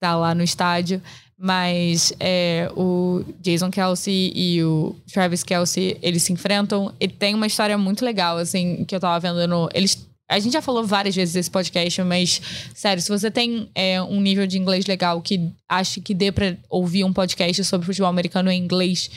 tá 0.00 0.16
lá 0.16 0.34
no 0.34 0.42
estádio. 0.42 1.00
Mas 1.36 2.12
é, 2.20 2.70
o 2.76 3.24
Jason 3.40 3.70
Kelsey 3.70 4.32
e 4.34 4.62
o 4.62 4.94
Travis 5.12 5.42
Kelsey, 5.42 5.98
eles 6.02 6.22
se 6.22 6.32
enfrentam. 6.32 6.92
E 7.00 7.08
tem 7.08 7.34
uma 7.34 7.46
história 7.46 7.76
muito 7.78 8.04
legal, 8.04 8.36
assim, 8.36 8.84
que 8.84 8.94
eu 8.94 9.00
tava 9.00 9.18
vendo 9.20 9.48
no... 9.48 9.68
Eles 9.74 10.06
a 10.26 10.38
gente 10.38 10.54
já 10.54 10.62
falou 10.62 10.84
várias 10.84 11.14
vezes 11.14 11.34
desse 11.34 11.50
podcast, 11.50 12.02
mas, 12.02 12.40
sério, 12.74 13.02
se 13.02 13.10
você 13.10 13.30
tem 13.30 13.68
é, 13.74 14.00
um 14.02 14.20
nível 14.20 14.46
de 14.46 14.58
inglês 14.58 14.86
legal 14.86 15.20
que 15.20 15.50
acha 15.68 16.00
que 16.00 16.14
dê 16.14 16.32
pra 16.32 16.56
ouvir 16.70 17.04
um 17.04 17.12
podcast 17.12 17.62
sobre 17.64 17.86
futebol 17.86 18.08
americano 18.08 18.50
em 18.50 18.58
inglês, 18.58 19.10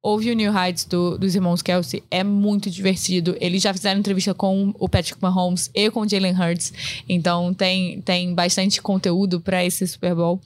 Ouve 0.00 0.30
o 0.30 0.34
New 0.34 0.56
Heights 0.56 0.84
do, 0.84 1.18
dos 1.18 1.34
irmãos 1.34 1.60
Kelsey, 1.60 2.02
é 2.10 2.22
muito 2.22 2.70
divertido. 2.70 3.36
Eles 3.40 3.62
já 3.62 3.72
fizeram 3.74 3.98
entrevista 3.98 4.32
com 4.32 4.72
o 4.78 4.88
Patrick 4.88 5.20
Mahomes 5.20 5.70
e 5.74 5.90
com 5.90 6.00
o 6.00 6.08
Jalen 6.08 6.34
Hurts. 6.34 6.72
Então 7.08 7.52
tem, 7.52 8.00
tem 8.02 8.32
bastante 8.32 8.80
conteúdo 8.80 9.40
para 9.40 9.64
esse 9.64 9.86
Super 9.86 10.14
Bowl. 10.14 10.40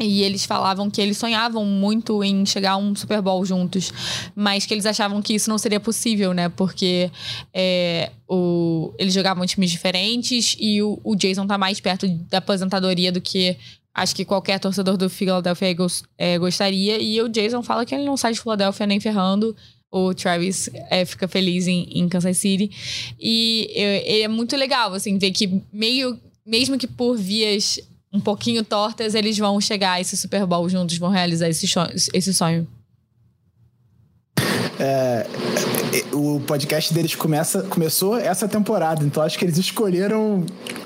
E 0.00 0.22
eles 0.22 0.44
falavam 0.44 0.90
que 0.90 1.00
eles 1.00 1.16
sonhavam 1.16 1.64
muito 1.64 2.24
em 2.24 2.44
chegar 2.44 2.72
a 2.72 2.76
um 2.76 2.94
Super 2.94 3.20
Bowl 3.20 3.44
juntos, 3.44 3.92
mas 4.34 4.66
que 4.66 4.74
eles 4.74 4.86
achavam 4.86 5.22
que 5.22 5.34
isso 5.34 5.48
não 5.48 5.58
seria 5.58 5.78
possível, 5.78 6.32
né? 6.32 6.48
Porque 6.48 7.10
é, 7.52 8.10
o, 8.28 8.92
eles 8.98 9.14
jogavam 9.14 9.46
times 9.46 9.70
diferentes 9.70 10.56
e 10.58 10.82
o, 10.82 10.98
o 11.04 11.14
Jason 11.14 11.46
tá 11.46 11.56
mais 11.56 11.80
perto 11.80 12.08
da 12.30 12.38
aposentadoria 12.38 13.12
do 13.12 13.20
que 13.20 13.56
acho 13.94 14.14
que 14.14 14.24
qualquer 14.24 14.58
torcedor 14.58 14.96
do 14.96 15.08
Philadelphia 15.08 15.70
Eagles 15.70 16.02
é, 16.18 16.36
gostaria. 16.38 17.00
E 17.00 17.20
o 17.22 17.28
Jason 17.28 17.62
fala 17.62 17.86
que 17.86 17.94
ele 17.94 18.04
não 18.04 18.16
sai 18.16 18.32
de 18.32 18.40
Philadelphia 18.40 18.86
nem 18.86 18.98
ferrando. 18.98 19.56
O 19.90 20.12
Travis 20.12 20.68
é, 20.90 21.04
fica 21.04 21.28
feliz 21.28 21.68
em, 21.68 21.84
em, 21.92 22.08
Kansas 22.08 22.36
City. 22.38 22.70
E 23.20 23.70
é, 23.72 24.22
é 24.22 24.28
muito 24.28 24.56
legal, 24.56 24.92
assim, 24.92 25.16
ver 25.18 25.30
que 25.30 25.62
meio... 25.72 26.18
Mesmo 26.44 26.76
que 26.76 26.86
por 26.86 27.16
vias 27.16 27.78
um 28.12 28.20
pouquinho 28.20 28.62
tortas, 28.62 29.14
eles 29.14 29.38
vão 29.38 29.60
chegar 29.60 29.92
a 29.92 30.00
esse 30.00 30.16
Super 30.16 30.44
Bowl 30.44 30.68
juntos, 30.68 30.98
vão 30.98 31.10
realizar 31.10 31.48
esse, 31.48 31.66
esse 32.12 32.34
sonho. 32.34 32.68
É, 34.78 35.26
é, 35.92 36.14
o 36.14 36.40
podcast 36.40 36.92
deles 36.92 37.14
começa, 37.14 37.62
começou 37.62 38.16
essa 38.16 38.46
temporada, 38.46 39.04
então 39.04 39.22
acho 39.22 39.38
que 39.38 39.44
eles 39.44 39.56
escolheram 39.56 40.44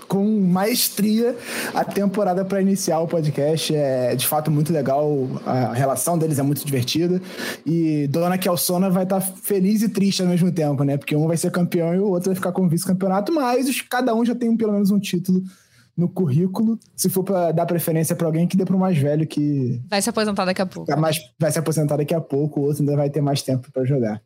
com 0.08 0.40
maestria 0.40 1.36
a 1.74 1.84
temporada 1.84 2.44
para 2.44 2.60
iniciar 2.60 3.00
o 3.00 3.06
podcast. 3.06 3.74
É 3.74 4.16
de 4.16 4.26
fato 4.26 4.50
muito 4.50 4.72
legal, 4.72 5.28
a 5.44 5.72
relação 5.74 6.18
deles 6.18 6.38
é 6.38 6.42
muito 6.42 6.64
divertida. 6.64 7.20
E 7.64 8.08
Dona 8.08 8.38
Kelsona 8.38 8.90
vai 8.90 9.04
estar 9.04 9.20
tá 9.20 9.26
feliz 9.42 9.82
e 9.82 9.88
triste 9.88 10.22
ao 10.22 10.28
mesmo 10.28 10.50
tempo, 10.50 10.82
né? 10.82 10.96
Porque 10.96 11.14
um 11.14 11.26
vai 11.26 11.36
ser 11.36 11.50
campeão 11.50 11.94
e 11.94 11.98
o 11.98 12.06
outro 12.06 12.30
vai 12.30 12.34
ficar 12.34 12.52
com 12.52 12.68
vice-campeonato, 12.68 13.32
mas 13.32 13.80
cada 13.82 14.14
um 14.14 14.24
já 14.24 14.34
tem 14.34 14.56
pelo 14.56 14.72
menos 14.72 14.90
um 14.90 14.98
título 14.98 15.42
no 15.98 16.08
currículo, 16.08 16.78
se 16.94 17.08
for 17.10 17.24
para 17.24 17.50
dar 17.50 17.66
preferência 17.66 18.14
para 18.14 18.28
alguém 18.28 18.46
que 18.46 18.56
dê 18.56 18.64
para 18.64 18.76
o 18.76 18.78
mais 18.78 18.96
velho 18.96 19.26
que 19.26 19.82
vai 19.90 20.00
se 20.00 20.08
aposentar 20.08 20.44
daqui 20.44 20.62
a 20.62 20.66
pouco. 20.66 20.88
Tá 20.88 20.96
mais, 20.96 21.18
vai 21.36 21.50
se 21.50 21.58
aposentar 21.58 21.96
daqui 21.96 22.14
a 22.14 22.20
pouco, 22.20 22.60
o 22.60 22.64
outro 22.64 22.82
ainda 22.82 22.94
vai 22.94 23.10
ter 23.10 23.20
mais 23.20 23.42
tempo 23.42 23.68
para 23.72 23.84
jogar. 23.84 24.22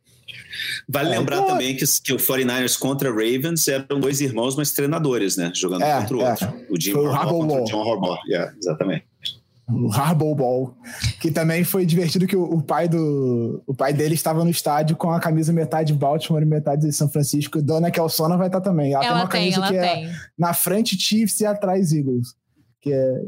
Vale 0.87 1.13
é, 1.13 1.17
lembrar 1.19 1.41
também 1.43 1.75
que, 1.75 1.85
que 2.01 2.13
o 2.13 2.17
49ers 2.17 2.77
contra 2.77 3.09
Ravens 3.09 3.67
eram 3.67 3.99
dois 3.99 4.21
irmãos, 4.21 4.55
mas 4.55 4.71
treinadores, 4.71 5.37
né? 5.37 5.51
Jogando 5.55 5.83
é, 5.83 5.99
contra 5.99 6.17
o 6.17 6.21
é. 6.21 6.29
outro. 6.31 6.53
O 6.69 6.79
Jim 6.79 6.93
Harbaugh 6.93 7.47
contra 7.47 7.61
o 7.61 7.65
John 7.65 7.91
Harbaugh. 7.91 8.17
Yeah, 8.27 8.53
exatamente 8.57 9.05
o 9.69 9.91
Harbaugh 9.91 10.35
Ball, 10.35 10.77
que 11.21 11.31
também 11.31 11.63
foi 11.63 11.85
divertido 11.85 12.27
que 12.27 12.35
o, 12.35 12.43
o, 12.43 12.61
pai 12.61 12.87
do 12.87 13.63
o 13.65 13.73
pai 13.73 13.93
dele 13.93 14.13
estava 14.13 14.43
no 14.43 14.49
estádio 14.49 14.95
com 14.95 15.11
a 15.11 15.19
camisa 15.19 15.53
metade 15.53 15.93
de 15.93 15.97
Baltimore 15.97 16.41
e 16.41 16.45
metade 16.45 16.81
de 16.81 16.91
São 16.91 17.09
Francisco. 17.09 17.61
Dona 17.61 17.89
Kelsona 17.89 18.37
vai 18.37 18.47
estar 18.47 18.61
também. 18.61 18.93
Ela, 18.93 19.05
ela 19.05 19.13
tem 19.13 19.21
uma 19.21 19.29
tem, 19.29 19.51
camisa 19.51 19.67
que 19.67 19.77
é 19.77 19.93
tem. 19.93 20.05
é 20.05 20.15
na 20.37 20.53
frente 20.53 20.99
Chiefs 20.99 21.39
e 21.39 21.45
atrás 21.45 21.93
Eagles, 21.93 22.35
que 22.81 22.91
é 22.91 23.21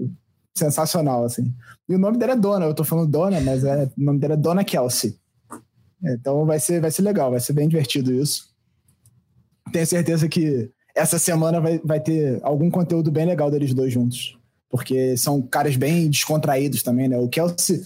sensacional 0.53 1.23
assim. 1.23 1.53
E 1.87 1.95
o 1.95 1.99
nome 1.99 2.17
dela 2.17 2.33
é 2.33 2.37
Dona, 2.37 2.65
eu 2.65 2.73
tô 2.73 2.83
falando 2.83 3.09
Dona, 3.09 3.39
mas 3.39 3.63
é, 3.63 3.85
o 3.97 4.03
nome 4.03 4.19
dela 4.19 4.33
é 4.33 4.37
Dona 4.37 4.63
Kelsey. 4.63 5.17
Então 6.13 6.45
vai 6.45 6.59
ser 6.59 6.81
vai 6.81 6.91
ser 6.91 7.01
legal, 7.01 7.31
vai 7.31 7.39
ser 7.39 7.53
bem 7.53 7.67
divertido 7.67 8.13
isso. 8.13 8.53
Tenho 9.71 9.87
certeza 9.87 10.27
que 10.27 10.69
essa 10.95 11.19
semana 11.19 11.59
vai, 11.59 11.79
vai 11.83 11.99
ter 11.99 12.39
algum 12.43 12.69
conteúdo 12.69 13.11
bem 13.11 13.25
legal 13.25 13.51
deles 13.51 13.73
dois 13.73 13.91
juntos 13.91 14.37
porque 14.75 15.15
são 15.15 15.41
caras 15.41 15.77
bem 15.77 16.09
descontraídos 16.09 16.83
também, 16.83 17.07
né? 17.07 17.17
O 17.17 17.29
Kelsey. 17.29 17.81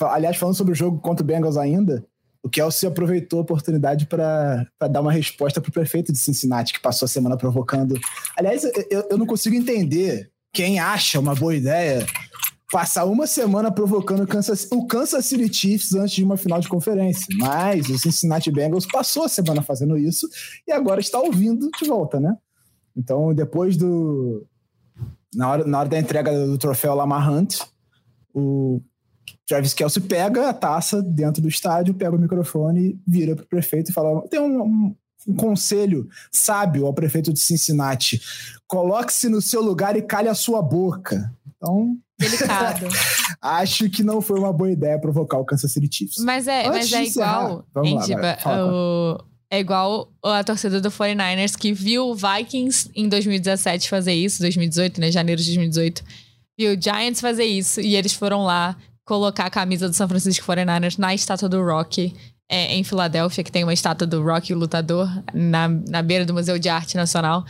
Aliás, 0.00 0.36
falando 0.36 0.54
sobre 0.54 0.72
o 0.72 0.76
jogo 0.76 1.00
contra 1.00 1.24
o 1.24 1.26
Bengals 1.26 1.56
ainda, 1.56 2.04
o 2.40 2.48
Kelsey 2.48 2.88
aproveitou 2.88 3.40
a 3.40 3.42
oportunidade 3.42 4.06
para 4.06 4.64
dar 4.88 5.00
uma 5.00 5.10
resposta 5.10 5.60
para 5.60 5.68
o 5.68 5.72
prefeito 5.72 6.12
de 6.12 6.18
Cincinnati, 6.18 6.72
que 6.72 6.80
passou 6.80 7.06
a 7.06 7.08
semana 7.08 7.36
provocando. 7.36 7.98
Aliás, 8.36 8.62
eu, 8.88 9.08
eu 9.10 9.18
não 9.18 9.26
consigo 9.26 9.56
entender 9.56 10.30
quem 10.52 10.78
acha 10.78 11.18
uma 11.18 11.34
boa 11.34 11.54
ideia 11.54 12.06
passar 12.70 13.04
uma 13.04 13.26
semana 13.26 13.70
provocando 13.70 14.22
o 14.22 14.26
Kansas, 14.26 14.68
o 14.70 14.86
Kansas 14.86 15.26
City 15.26 15.52
Chiefs 15.52 15.94
antes 15.94 16.14
de 16.14 16.24
uma 16.24 16.36
final 16.36 16.60
de 16.60 16.68
conferência. 16.68 17.26
Mas 17.38 17.88
o 17.88 17.98
Cincinnati 17.98 18.50
Bengals 18.50 18.86
passou 18.86 19.24
a 19.24 19.28
semana 19.28 19.62
fazendo 19.62 19.98
isso 19.98 20.28
e 20.66 20.72
agora 20.72 21.00
está 21.00 21.18
ouvindo 21.18 21.68
de 21.78 21.88
volta, 21.88 22.20
né? 22.20 22.36
Então, 22.96 23.34
depois 23.34 23.76
do, 23.76 24.46
na 25.34 25.50
hora, 25.50 25.64
na 25.64 25.78
hora 25.80 25.88
da 25.88 25.98
entrega 25.98 26.46
do 26.46 26.58
troféu 26.58 26.94
Lamar 26.94 27.30
Hunt, 27.30 27.60
o 28.34 28.80
Travis 29.46 29.74
Kelsey 29.74 30.02
pega 30.02 30.48
a 30.48 30.54
taça 30.54 31.02
dentro 31.02 31.42
do 31.42 31.48
estádio, 31.48 31.94
pega 31.94 32.14
o 32.14 32.20
microfone, 32.20 33.00
vira 33.06 33.34
para 33.34 33.44
o 33.44 33.48
prefeito 33.48 33.90
e 33.90 33.94
fala: 33.94 34.26
tem 34.28 34.40
um, 34.40 34.62
um, 34.62 34.96
um, 35.28 35.34
conselho 35.34 36.08
sábio 36.32 36.86
ao 36.86 36.94
prefeito 36.94 37.32
de 37.32 37.40
Cincinnati: 37.40 38.20
coloque-se 38.66 39.28
no 39.28 39.40
seu 39.40 39.60
lugar 39.60 39.96
e 39.96 40.02
cale 40.02 40.28
a 40.28 40.34
sua 40.34 40.62
boca. 40.62 41.32
Então. 41.56 41.96
Delicado. 42.20 42.86
acho 43.40 43.88
que 43.88 44.02
não 44.02 44.20
foi 44.20 44.38
uma 44.38 44.52
boa 44.52 44.70
ideia 44.70 44.98
provocar 44.98 45.38
o 45.38 45.44
Kansas 45.44 45.72
City 45.72 45.88
Chiefs. 45.90 46.22
Mas 46.22 46.46
é, 46.46 46.68
mas 46.68 46.92
é 46.92 47.04
igual. 47.04 47.64
Vamos 47.74 48.08
lá, 48.08 48.66
o, 48.66 49.18
é 49.50 49.58
igual 49.58 50.12
a 50.22 50.44
torcida 50.44 50.80
do 50.80 50.90
49ers 50.90 51.56
que 51.56 51.72
viu 51.72 52.08
o 52.08 52.14
Vikings 52.14 52.90
em 52.94 53.08
2017 53.08 53.88
fazer 53.88 54.12
isso, 54.12 54.40
2018, 54.40 55.00
né? 55.00 55.10
Janeiro 55.10 55.40
de 55.40 55.48
2018. 55.48 56.04
Viu 56.58 56.74
o 56.74 56.80
Giants 56.80 57.20
fazer 57.20 57.44
isso 57.44 57.80
e 57.80 57.96
eles 57.96 58.12
foram 58.12 58.44
lá 58.44 58.76
colocar 59.04 59.46
a 59.46 59.50
camisa 59.50 59.88
do 59.88 59.94
São 59.94 60.06
Francisco 60.06 60.46
49ers 60.46 60.98
na 60.98 61.14
estátua 61.14 61.48
do 61.48 61.64
Rock 61.64 62.14
é, 62.48 62.74
em 62.74 62.84
Filadélfia, 62.84 63.42
que 63.42 63.50
tem 63.50 63.64
uma 63.64 63.72
estátua 63.72 64.06
do 64.06 64.22
Rock, 64.22 64.52
o 64.52 64.58
lutador, 64.58 65.08
na, 65.32 65.68
na 65.68 66.02
beira 66.02 66.24
do 66.24 66.34
Museu 66.34 66.58
de 66.58 66.68
Arte 66.68 66.96
Nacional. 66.96 67.44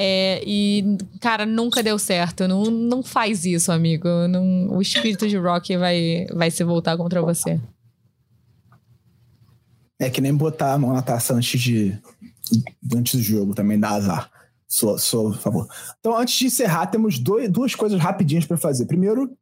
É, 0.00 0.40
e, 0.46 0.96
cara, 1.20 1.44
nunca 1.44 1.82
deu 1.82 1.98
certo. 1.98 2.46
Não, 2.46 2.66
não 2.66 3.02
faz 3.02 3.44
isso, 3.44 3.72
amigo. 3.72 4.08
Não, 4.28 4.68
o 4.68 4.80
espírito 4.80 5.26
de 5.26 5.36
Rock 5.36 5.76
vai, 5.76 6.24
vai 6.32 6.52
se 6.52 6.62
voltar 6.62 6.96
contra 6.96 7.20
você. 7.20 7.60
É 9.98 10.08
que 10.08 10.20
nem 10.20 10.32
botar 10.32 10.74
a 10.74 10.78
mão 10.78 10.92
na 10.92 11.02
taça 11.02 11.34
antes, 11.34 11.60
de, 11.60 12.00
antes 12.94 13.16
do 13.16 13.22
jogo 13.22 13.56
também 13.56 13.76
dá 13.76 13.90
azar. 13.90 14.30
Sou, 14.68 14.96
sou 15.00 15.32
favor. 15.32 15.66
Então, 15.98 16.16
antes 16.16 16.38
de 16.38 16.46
encerrar, 16.46 16.86
temos 16.86 17.18
dois, 17.18 17.50
duas 17.50 17.74
coisas 17.74 18.00
rapidinhas 18.00 18.46
para 18.46 18.56
fazer. 18.56 18.86
Primeiro, 18.86 19.36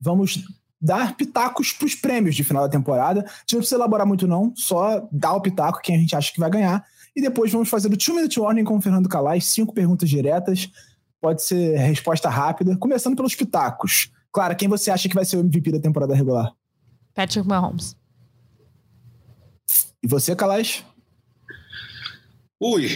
vamos 0.00 0.44
dar 0.80 1.16
pitacos 1.16 1.72
para 1.72 1.86
os 1.86 1.96
prêmios 1.96 2.36
de 2.36 2.44
final 2.44 2.62
da 2.62 2.68
temporada. 2.68 3.22
A 3.22 3.24
gente 3.24 3.54
não 3.54 3.58
precisa 3.58 3.76
elaborar 3.76 4.06
muito, 4.06 4.28
não. 4.28 4.52
Só 4.54 5.08
dar 5.10 5.32
o 5.32 5.40
pitaco 5.40 5.80
quem 5.82 5.96
a 5.96 5.98
gente 5.98 6.14
acha 6.14 6.32
que 6.32 6.38
vai 6.38 6.50
ganhar. 6.50 6.84
E 7.14 7.20
depois 7.20 7.52
vamos 7.52 7.68
fazer 7.68 7.92
o 7.92 7.96
Two 7.96 8.14
Minute 8.14 8.40
Warning 8.40 8.64
com 8.64 8.76
o 8.76 8.80
Fernando 8.80 9.08
Calais, 9.08 9.44
cinco 9.46 9.72
perguntas 9.72 10.08
diretas. 10.08 10.70
Pode 11.20 11.42
ser 11.42 11.76
resposta 11.78 12.28
rápida. 12.28 12.76
Começando 12.76 13.14
pelos 13.14 13.34
pitacos. 13.34 14.10
Clara, 14.32 14.54
quem 14.54 14.68
você 14.68 14.90
acha 14.90 15.08
que 15.08 15.14
vai 15.14 15.24
ser 15.24 15.36
o 15.36 15.40
MVP 15.40 15.72
da 15.72 15.80
temporada 15.80 16.14
regular? 16.14 16.52
Patrick 17.14 17.46
Mahomes. 17.46 17.96
E 20.02 20.08
você, 20.08 20.34
Calais? 20.34 20.84
Ui, 22.60 22.88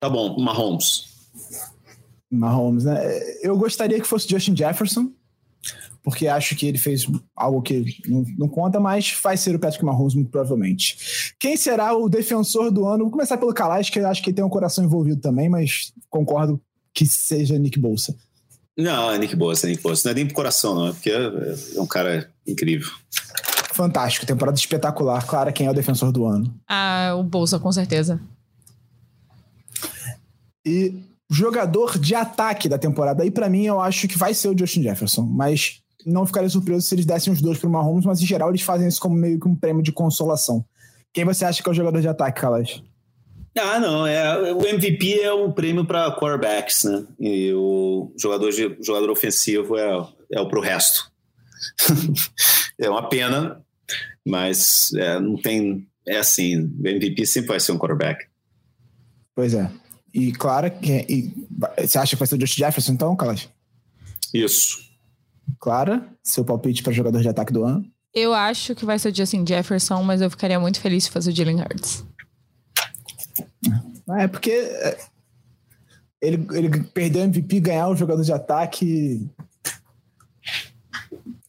tá 0.00 0.08
bom, 0.08 0.40
Mahomes. 0.40 1.12
Mahomes, 2.30 2.84
né? 2.84 2.98
Eu 3.42 3.56
gostaria 3.56 4.00
que 4.00 4.06
fosse 4.06 4.28
Justin 4.28 4.56
Jefferson, 4.56 5.12
porque 6.02 6.26
acho 6.26 6.56
que 6.56 6.66
ele 6.66 6.78
fez 6.78 7.06
algo 7.36 7.62
que 7.62 7.84
não, 8.08 8.24
não, 8.38 8.48
conta, 8.48 8.80
mas 8.80 9.16
vai 9.22 9.36
ser 9.36 9.54
o 9.54 9.58
Patrick 9.58 9.84
Mahomes 9.84 10.14
muito 10.14 10.30
provavelmente. 10.30 11.21
Quem 11.42 11.56
será 11.56 11.92
o 11.92 12.08
defensor 12.08 12.70
do 12.70 12.86
ano? 12.86 13.02
Vou 13.02 13.10
começar 13.10 13.36
pelo 13.36 13.52
Calais, 13.52 13.90
que 13.90 13.98
eu 13.98 14.06
acho 14.06 14.22
que 14.22 14.32
tem 14.32 14.44
um 14.44 14.48
coração 14.48 14.84
envolvido 14.84 15.20
também, 15.20 15.48
mas 15.48 15.92
concordo 16.08 16.62
que 16.94 17.04
seja 17.04 17.58
Nick 17.58 17.80
Bolsa. 17.80 18.14
Não, 18.78 19.10
é 19.10 19.18
Nick 19.18 19.34
Bolsa, 19.34 19.66
é 19.66 19.70
Nick 19.70 19.82
Bolsa. 19.82 20.06
Não 20.06 20.12
é 20.12 20.14
nem 20.14 20.24
pro 20.24 20.36
coração, 20.36 20.72
não, 20.72 20.86
é 20.86 20.92
porque 20.92 21.10
é 21.10 21.80
um 21.80 21.86
cara 21.86 22.30
incrível. 22.46 22.92
Fantástico, 23.74 24.24
temporada 24.24 24.56
espetacular. 24.56 25.26
Clara, 25.26 25.50
quem 25.50 25.66
é 25.66 25.70
o 25.72 25.74
defensor 25.74 26.12
do 26.12 26.26
ano? 26.26 26.54
Ah, 26.68 27.16
o 27.18 27.24
Bolsa, 27.24 27.58
com 27.58 27.72
certeza. 27.72 28.20
E 30.64 30.94
jogador 31.28 31.98
de 31.98 32.14
ataque 32.14 32.68
da 32.68 32.78
temporada, 32.78 33.24
aí 33.24 33.32
para 33.32 33.50
mim 33.50 33.64
eu 33.64 33.80
acho 33.80 34.06
que 34.06 34.16
vai 34.16 34.32
ser 34.32 34.46
o 34.46 34.56
Justin 34.56 34.84
Jefferson, 34.84 35.22
mas 35.22 35.80
não 36.06 36.24
ficaria 36.24 36.48
surpreso 36.48 36.86
se 36.86 36.94
eles 36.94 37.04
dessem 37.04 37.32
os 37.32 37.42
dois 37.42 37.58
pro 37.58 37.68
Mahomes, 37.68 38.04
mas 38.04 38.22
em 38.22 38.26
geral 38.26 38.50
eles 38.50 38.62
fazem 38.62 38.86
isso 38.86 39.00
como 39.00 39.16
meio 39.16 39.40
que 39.40 39.48
um 39.48 39.56
prêmio 39.56 39.82
de 39.82 39.90
consolação. 39.90 40.64
Quem 41.12 41.24
você 41.24 41.44
acha 41.44 41.62
que 41.62 41.68
é 41.68 41.72
o 41.72 41.74
jogador 41.74 42.00
de 42.00 42.08
ataque, 42.08 42.40
Calas? 42.40 42.82
Ah, 43.58 43.78
não, 43.78 44.06
é, 44.06 44.52
o 44.54 44.66
MVP 44.66 45.20
é 45.20 45.32
um 45.32 45.52
prêmio 45.52 45.84
para 45.84 46.16
quarterbacks, 46.16 46.84
né? 46.84 47.06
E 47.20 47.52
o 47.52 48.10
jogador, 48.18 48.50
de, 48.50 48.78
jogador 48.82 49.10
ofensivo 49.10 49.76
é, 49.76 50.08
é 50.32 50.40
o 50.40 50.48
pro 50.48 50.60
resto. 50.60 51.12
é 52.80 52.88
uma 52.88 53.08
pena, 53.10 53.62
mas 54.26 54.90
é, 54.94 55.20
não 55.20 55.36
tem. 55.36 55.86
É 56.08 56.16
assim, 56.16 56.64
o 56.64 56.88
MVP 56.88 57.26
sempre 57.26 57.48
vai 57.48 57.60
ser 57.60 57.72
um 57.72 57.78
quarterback. 57.78 58.24
Pois 59.34 59.52
é. 59.52 59.70
E 60.14 60.32
claro, 60.32 60.70
que, 60.70 61.04
e, 61.08 61.46
você 61.78 61.98
acha 61.98 62.16
que 62.16 62.20
vai 62.20 62.26
ser 62.26 62.36
o 62.36 62.38
Josh 62.38 62.54
Jefferson 62.54 62.92
então, 62.92 63.14
Calas? 63.14 63.48
Isso. 64.32 64.78
Clara, 65.58 66.06
seu 66.22 66.44
palpite 66.44 66.82
para 66.82 66.92
jogador 66.92 67.20
de 67.20 67.28
ataque 67.28 67.52
do 67.52 67.64
ano? 67.64 67.84
Eu 68.14 68.34
acho 68.34 68.74
que 68.74 68.84
vai 68.84 68.98
ser 68.98 69.10
o 69.10 69.14
Justin 69.14 69.44
Jefferson, 69.46 70.02
mas 70.02 70.20
eu 70.20 70.30
ficaria 70.30 70.60
muito 70.60 70.80
feliz 70.80 71.04
se 71.04 71.10
fosse 71.10 71.30
o 71.30 71.34
Jalen 71.34 71.60
Hurts. 71.60 72.04
É 74.18 74.28
porque 74.28 74.50
é, 74.50 74.98
ele, 76.20 76.46
ele 76.52 76.84
perdeu 76.84 77.22
o 77.22 77.24
MVP 77.24 77.60
ganhar 77.60 77.88
o 77.88 77.96
jogador 77.96 78.22
de 78.22 78.32
ataque. 78.32 79.28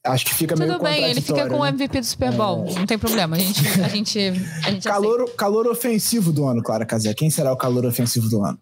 Acho 0.05 0.25
que 0.25 0.33
fica 0.33 0.55
Tudo 0.55 0.67
meio 0.67 0.79
bem, 0.81 1.03
ele 1.03 1.21
fica 1.21 1.47
com 1.47 1.59
o 1.59 1.65
MVP 1.65 1.99
do 1.99 2.05
Super 2.05 2.31
Bowl. 2.31 2.65
É... 2.67 2.73
Não 2.73 2.85
tem 2.85 2.97
problema. 2.97 3.35
A 3.35 3.39
gente. 3.39 3.81
A 3.81 3.87
gente, 3.87 4.19
a 4.65 4.71
gente 4.71 4.83
calor, 4.89 5.29
calor 5.35 5.67
ofensivo 5.67 6.31
do 6.31 6.45
ano, 6.45 6.61
Clara 6.61 6.85
Casé. 6.85 7.13
Quem 7.13 7.29
será 7.29 7.53
o 7.53 7.57
calor 7.57 7.85
ofensivo 7.85 8.29
do 8.29 8.43
ano? 8.43 8.57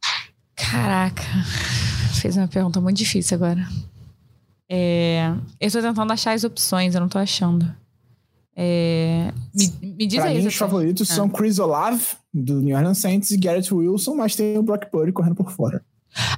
Caraca. 0.55 1.23
Fez 2.21 2.37
uma 2.37 2.47
pergunta 2.47 2.79
muito 2.79 2.97
difícil 2.97 3.35
agora. 3.35 3.67
É, 4.69 5.33
eu 5.59 5.67
estou 5.67 5.81
tentando 5.81 6.13
achar 6.13 6.33
as 6.33 6.43
opções, 6.43 6.93
eu 6.93 6.99
não 6.99 7.07
estou 7.07 7.21
achando. 7.21 7.80
É, 8.55 9.31
me, 9.53 9.93
me 9.95 10.07
diz 10.07 10.19
pra 10.19 10.29
aí. 10.29 10.39
Mim, 10.39 10.47
os 10.47 10.55
favoritos 10.55 11.09
ah. 11.11 11.15
são 11.15 11.29
Chris 11.29 11.59
Olave, 11.59 12.05
do 12.33 12.61
New 12.61 12.75
Orleans 12.75 12.97
Saints, 12.97 13.31
e 13.31 13.37
Garrett 13.37 13.73
Wilson, 13.73 14.15
mas 14.15 14.35
tem 14.35 14.57
o 14.57 14.63
Brock 14.63 14.85
Purdy 14.91 15.11
correndo 15.11 15.35
por 15.35 15.51
fora. 15.51 15.83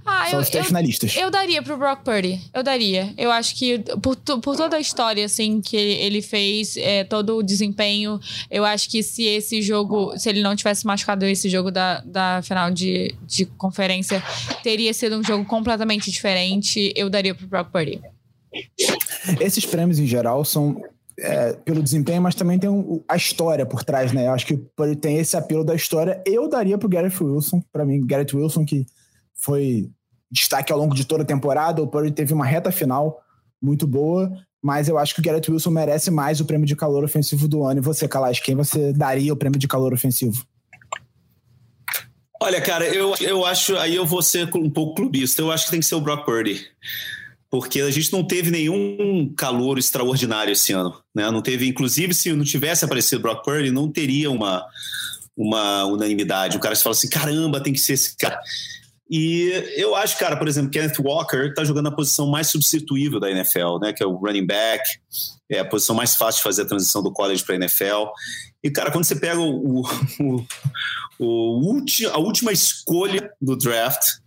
Ah, 0.06 0.28
São 0.30 0.40
eu, 0.40 0.44
os 0.44 0.50
três 0.50 0.66
eu, 0.66 0.68
finalistas. 0.68 1.16
Eu 1.18 1.32
daria 1.32 1.62
pro 1.64 1.78
Brock 1.78 2.04
Purdy. 2.04 2.40
Eu 2.54 2.62
daria. 2.62 3.12
Eu 3.18 3.32
acho 3.32 3.56
que 3.56 3.80
por, 4.02 4.16
por 4.16 4.56
toda 4.56 4.78
a 4.78 4.80
história, 4.80 5.26
assim, 5.26 5.62
que 5.62 5.76
ele 5.76 6.22
fez, 6.22 6.78
é, 6.78 7.04
todo 7.04 7.38
o 7.38 7.44
desempenho, 7.44 8.20
eu 8.52 8.64
acho 8.64 8.90
que 8.90 9.02
se 9.02 9.24
esse 9.24 9.62
jogo, 9.62 10.18
se 10.18 10.30
ele 10.30 10.44
não 10.44 10.56
tivesse 10.56 10.86
machucado 10.86 11.26
esse 11.26 11.50
jogo 11.50 11.72
da, 11.72 12.02
da 12.02 12.42
final 12.44 12.70
de, 12.70 13.16
de 13.26 13.46
conferência, 13.46 14.22
teria 14.62 14.94
sido 14.94 15.18
um 15.18 15.24
jogo 15.24 15.44
completamente 15.46 16.12
diferente. 16.12 16.94
Eu 16.96 17.10
daria 17.10 17.34
pro 17.34 17.48
Brock 17.48 17.72
Purdy. 17.72 18.00
Esses 19.40 19.66
prêmios, 19.66 19.98
em 19.98 20.06
geral, 20.06 20.46
são 20.46 20.80
é, 21.24 21.54
pelo 21.54 21.82
desempenho, 21.82 22.22
mas 22.22 22.36
também 22.36 22.60
tem 22.60 22.70
um, 22.70 23.02
a 23.08 23.16
história 23.16 23.66
por 23.66 23.84
trás, 23.84 24.12
né? 24.12 24.28
Eu 24.28 24.34
acho 24.34 24.46
que 24.46 24.58
tem 25.00 25.18
esse 25.18 25.38
apelo 25.38 25.64
da 25.64 25.74
história. 25.74 26.22
Eu 26.26 26.50
daria 26.50 26.78
pro 26.78 26.90
Garrett 26.90 27.24
Wilson, 27.24 27.64
para 27.72 27.86
mim, 27.86 28.06
Garrett 28.06 28.36
Wilson, 28.36 28.66
que 28.66 28.86
foi 29.34 29.90
destaque 30.30 30.74
ao 30.74 30.78
longo 30.78 30.94
de 30.94 31.06
toda 31.06 31.24
a 31.24 31.26
temporada. 31.26 31.82
O 31.82 31.88
Purdy 31.88 32.12
teve 32.12 32.34
uma 32.34 32.46
reta 32.46 32.72
final 32.72 33.22
muito 33.62 33.88
boa, 33.88 34.30
mas 34.62 34.90
eu 34.90 34.98
acho 34.98 35.16
que 35.16 35.22
o 35.22 35.24
Garrett 35.24 35.50
Wilson 35.50 35.72
merece 35.72 36.12
mais 36.12 36.42
o 36.42 36.46
prêmio 36.46 36.68
de 36.68 36.76
calor 36.76 37.06
ofensivo 37.06 37.48
do 37.48 37.64
ano. 37.64 37.80
E 37.80 37.84
você, 37.84 38.06
Kalash, 38.06 38.42
quem 38.42 38.56
você 38.56 38.92
daria 38.92 39.32
o 39.32 39.38
prêmio 39.38 39.58
de 39.58 39.68
calor 39.68 39.94
ofensivo? 39.94 40.46
Olha, 42.42 42.60
cara, 42.60 42.86
eu, 42.86 43.16
eu 43.22 43.46
acho. 43.46 43.78
Aí 43.78 43.96
eu 43.96 44.06
vou 44.06 44.22
ser 44.22 44.54
um 44.58 44.70
pouco 44.70 44.96
clubista. 44.96 45.42
Eu 45.42 45.50
acho 45.50 45.66
que 45.66 45.72
tem 45.72 45.80
que 45.80 45.86
ser 45.86 45.96
o 45.96 46.02
Brock 46.02 46.26
Purdy 46.26 46.68
porque 47.54 47.82
a 47.82 47.92
gente 47.92 48.12
não 48.12 48.24
teve 48.24 48.50
nenhum 48.50 49.32
calor 49.38 49.78
extraordinário 49.78 50.52
esse 50.52 50.74
ano. 50.74 50.92
Né? 51.14 51.30
Não 51.30 51.40
teve, 51.40 51.68
inclusive, 51.68 52.12
se 52.12 52.34
não 52.34 52.44
tivesse 52.44 52.84
aparecido 52.84 53.22
Brock 53.22 53.46
Purdy, 53.46 53.70
não 53.70 53.92
teria 53.92 54.32
uma, 54.32 54.66
uma 55.38 55.86
unanimidade. 55.86 56.58
O 56.58 56.60
cara 56.60 56.74
se 56.74 56.82
fala 56.82 56.96
assim: 56.96 57.08
caramba, 57.08 57.62
tem 57.62 57.72
que 57.72 57.80
ser 57.80 57.94
esse 57.94 58.18
cara. 58.18 58.40
E 59.08 59.52
eu 59.76 59.94
acho, 59.96 60.18
cara, 60.18 60.36
por 60.36 60.48
exemplo, 60.48 60.72
Kenneth 60.72 61.00
Walker 61.00 61.50
está 61.50 61.64
jogando 61.64 61.90
a 61.90 61.96
posição 61.96 62.26
mais 62.26 62.48
substituível 62.48 63.20
da 63.20 63.30
NFL, 63.30 63.78
né? 63.80 63.94
Que 63.94 64.02
é 64.02 64.08
o 64.08 64.16
running 64.16 64.48
back, 64.48 64.84
é 65.48 65.60
a 65.60 65.66
posição 65.66 65.96
mais 65.96 66.16
fácil 66.16 66.40
de 66.40 66.44
fazer 66.46 66.64
a 66.64 66.68
transição 66.68 67.04
do 67.04 67.14
college 67.14 67.44
para 67.44 67.54
a 67.54 67.58
NFL. 67.58 68.06
E, 68.64 68.72
cara, 68.72 68.92
quando 68.92 69.04
você 69.04 69.16
pega 69.16 69.40
o, 69.40 69.80
o, 69.80 70.46
o, 71.20 71.70
o 71.70 71.84
a 72.12 72.18
última 72.18 72.52
escolha 72.52 73.30
do 73.40 73.56
draft, 73.56 74.23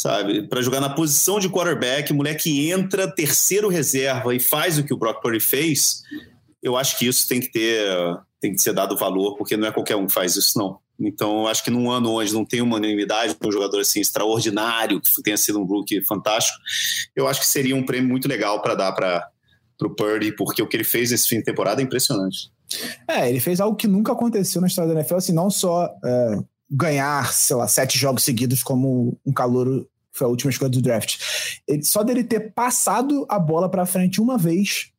sabe? 0.00 0.42
Para 0.48 0.62
jogar 0.62 0.80
na 0.80 0.88
posição 0.88 1.38
de 1.38 1.48
quarterback, 1.50 2.10
moleque 2.12 2.70
entra, 2.70 3.06
terceiro 3.06 3.68
reserva 3.68 4.34
e 4.34 4.40
faz 4.40 4.78
o 4.78 4.84
que 4.84 4.94
o 4.94 4.96
Brock 4.96 5.20
Purdy 5.20 5.40
fez, 5.40 6.02
eu 6.62 6.76
acho 6.76 6.98
que 6.98 7.06
isso 7.06 7.28
tem 7.28 7.38
que 7.38 7.52
ter, 7.52 7.86
tem 8.40 8.52
que 8.52 8.58
ser 8.60 8.72
dado 8.72 8.96
valor, 8.96 9.36
porque 9.36 9.58
não 9.58 9.68
é 9.68 9.72
qualquer 9.72 9.96
um 9.96 10.06
que 10.06 10.14
faz 10.14 10.36
isso, 10.36 10.58
não. 10.58 10.78
Então, 10.98 11.46
acho 11.46 11.62
que 11.62 11.70
num 11.70 11.90
ano 11.90 12.12
onde 12.12 12.32
não 12.32 12.44
tem 12.44 12.62
uma 12.62 12.76
unanimidade, 12.76 13.36
um 13.44 13.52
jogador 13.52 13.80
assim 13.80 14.00
extraordinário, 14.00 15.00
que 15.00 15.22
tenha 15.22 15.36
sido 15.36 15.60
um 15.60 15.64
rookie 15.64 16.02
fantástico, 16.04 16.58
eu 17.14 17.28
acho 17.28 17.40
que 17.40 17.46
seria 17.46 17.76
um 17.76 17.84
prêmio 17.84 18.08
muito 18.08 18.28
legal 18.28 18.62
para 18.62 18.74
dar 18.74 18.92
para 18.92 19.30
o 19.82 19.94
Purdy, 19.94 20.32
porque 20.32 20.62
o 20.62 20.66
que 20.66 20.76
ele 20.76 20.84
fez 20.84 21.10
nesse 21.10 21.28
fim 21.28 21.38
de 21.38 21.44
temporada 21.44 21.80
é 21.80 21.84
impressionante. 21.84 22.50
É, 23.06 23.28
ele 23.28 23.40
fez 23.40 23.60
algo 23.60 23.76
que 23.76 23.88
nunca 23.88 24.12
aconteceu 24.12 24.60
na 24.60 24.66
história 24.66 24.92
da 24.92 25.00
NFL, 25.00 25.16
assim, 25.16 25.32
não 25.32 25.50
só 25.50 25.90
é, 26.04 26.38
ganhar, 26.70 27.32
sei 27.32 27.56
lá, 27.56 27.66
sete 27.66 27.98
jogos 27.98 28.22
seguidos 28.22 28.62
como 28.62 29.18
um 29.26 29.32
calor 29.32 29.86
foi 30.12 30.26
a 30.26 30.30
última 30.30 30.50
escolha 30.50 30.70
do 30.70 30.82
draft. 30.82 31.18
Ele, 31.66 31.82
só 31.82 32.02
dele 32.02 32.24
ter 32.24 32.52
passado 32.52 33.26
a 33.28 33.38
bola 33.38 33.68
para 33.68 33.86
frente 33.86 34.20
uma 34.20 34.36
vez 34.36 34.92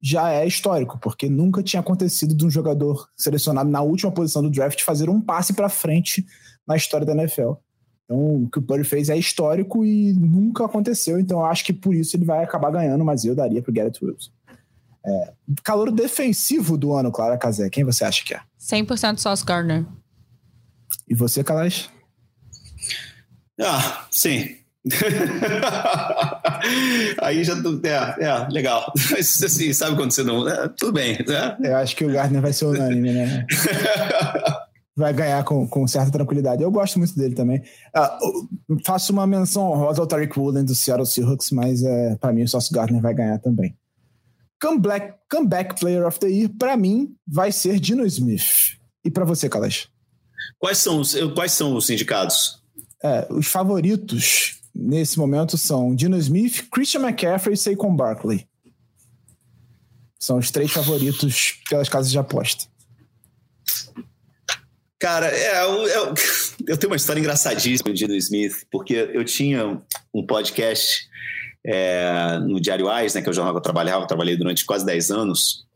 já 0.00 0.30
é 0.30 0.46
histórico, 0.46 0.98
porque 1.00 1.28
nunca 1.28 1.62
tinha 1.62 1.80
acontecido 1.80 2.34
de 2.34 2.46
um 2.46 2.50
jogador 2.50 3.08
selecionado 3.16 3.68
na 3.68 3.82
última 3.82 4.12
posição 4.12 4.42
do 4.42 4.50
draft 4.50 4.82
fazer 4.82 5.10
um 5.10 5.20
passe 5.20 5.52
para 5.52 5.68
frente 5.68 6.24
na 6.66 6.76
história 6.76 7.06
da 7.06 7.14
NFL. 7.14 7.54
Então, 8.04 8.44
o 8.44 8.48
que 8.50 8.58
o 8.58 8.62
Purdy 8.62 8.84
fez 8.84 9.10
é 9.10 9.16
histórico 9.16 9.84
e 9.84 10.12
nunca 10.14 10.64
aconteceu. 10.64 11.18
Então, 11.18 11.40
eu 11.40 11.44
acho 11.44 11.64
que 11.64 11.72
por 11.72 11.94
isso 11.94 12.16
ele 12.16 12.24
vai 12.24 12.42
acabar 12.42 12.70
ganhando, 12.70 13.04
mas 13.04 13.24
eu 13.24 13.34
daria 13.34 13.62
para 13.62 13.72
Garrett 13.72 14.02
Wilson. 14.02 14.30
É, 15.04 15.32
calor 15.62 15.90
defensivo 15.90 16.78
do 16.78 16.92
ano, 16.94 17.10
Clara 17.10 17.36
Casé, 17.36 17.68
quem 17.68 17.84
você 17.84 18.04
acha 18.04 18.24
que 18.24 18.34
é? 18.34 18.40
100% 18.60 19.18
Sauce 19.18 19.44
Gardner. 19.44 19.84
E 21.08 21.14
você, 21.14 21.42
Calais? 21.42 21.88
Ah, 23.60 24.06
sim. 24.10 24.56
Aí 27.20 27.44
já 27.44 27.54
é, 27.54 28.24
é 28.24 28.48
legal. 28.48 28.92
Mas 29.10 29.42
assim, 29.42 29.72
sabe 29.72 29.96
quando 29.96 30.12
você 30.12 30.22
não. 30.22 30.48
É, 30.48 30.68
tudo 30.68 30.92
bem. 30.92 31.18
Né? 31.26 31.56
Eu 31.62 31.76
acho 31.76 31.96
que 31.96 32.04
o 32.04 32.12
Gardner 32.12 32.40
vai 32.40 32.52
ser 32.52 32.66
unânime, 32.66 33.12
né? 33.12 33.46
vai 34.96 35.12
ganhar 35.12 35.44
com, 35.44 35.66
com 35.68 35.86
certa 35.86 36.10
tranquilidade. 36.10 36.62
Eu 36.62 36.70
gosto 36.70 36.98
muito 36.98 37.16
dele 37.16 37.34
também. 37.34 37.62
Uh, 37.96 38.80
faço 38.84 39.12
uma 39.12 39.26
menção 39.26 39.70
honrosa 39.70 40.00
ao 40.00 40.06
Tariq 40.06 40.38
Woolen 40.38 40.64
do 40.64 40.74
Seattle 40.74 41.06
Seahawks, 41.06 41.50
mas 41.50 41.82
uh, 41.82 42.16
para 42.20 42.32
mim 42.32 42.42
o 42.42 42.48
Sauce 42.48 42.72
Gardner 42.72 43.02
vai 43.02 43.14
ganhar 43.14 43.38
também. 43.38 43.76
Comeback, 44.60 45.14
comeback 45.30 45.78
Player 45.78 46.04
of 46.04 46.18
the 46.18 46.28
Year, 46.28 46.50
para 46.58 46.76
mim, 46.76 47.14
vai 47.26 47.52
ser 47.52 47.78
Dino 47.78 48.04
Smith. 48.06 48.76
E 49.04 49.10
para 49.10 49.24
você, 49.24 49.48
Kalash? 49.48 49.88
Quais 50.58 50.78
são 50.78 51.00
os, 51.00 51.14
quais 51.34 51.52
são 51.52 51.74
os 51.74 51.88
indicados? 51.90 52.62
É, 53.02 53.26
os 53.30 53.46
favoritos 53.46 54.60
nesse 54.74 55.18
momento 55.18 55.56
são 55.56 55.94
Dino 55.94 56.16
Smith, 56.18 56.68
Christian 56.70 57.00
McCaffrey 57.00 57.54
e 57.54 57.56
Saquon 57.56 57.94
Barkley. 57.94 58.46
São 60.18 60.38
os 60.38 60.50
três 60.50 60.72
favoritos 60.72 61.60
pelas 61.68 61.88
casas 61.88 62.10
de 62.10 62.18
aposta. 62.18 62.66
Cara, 64.98 65.28
é, 65.28 65.64
eu, 65.64 65.86
eu, 65.86 66.14
eu, 66.66 66.76
tenho 66.76 66.92
uma 66.92 66.96
história 66.96 67.20
engraçadíssima 67.20 67.92
de 67.92 68.06
Dino 68.06 68.14
Smith, 68.16 68.66
porque 68.70 68.94
eu 68.94 69.24
tinha 69.24 69.80
um 70.12 70.26
podcast 70.26 71.08
é, 71.64 72.38
no 72.40 72.60
Diário 72.60 72.88
Ais, 72.88 73.14
né, 73.14 73.22
que 73.22 73.28
é 73.28 73.30
o 73.30 73.34
jornal 73.34 73.54
que 73.54 73.58
eu 73.58 73.62
trabalhava, 73.62 74.02
eu 74.02 74.08
trabalhei 74.08 74.36
durante 74.36 74.64
quase 74.64 74.84
10 74.84 75.10
anos, 75.10 75.67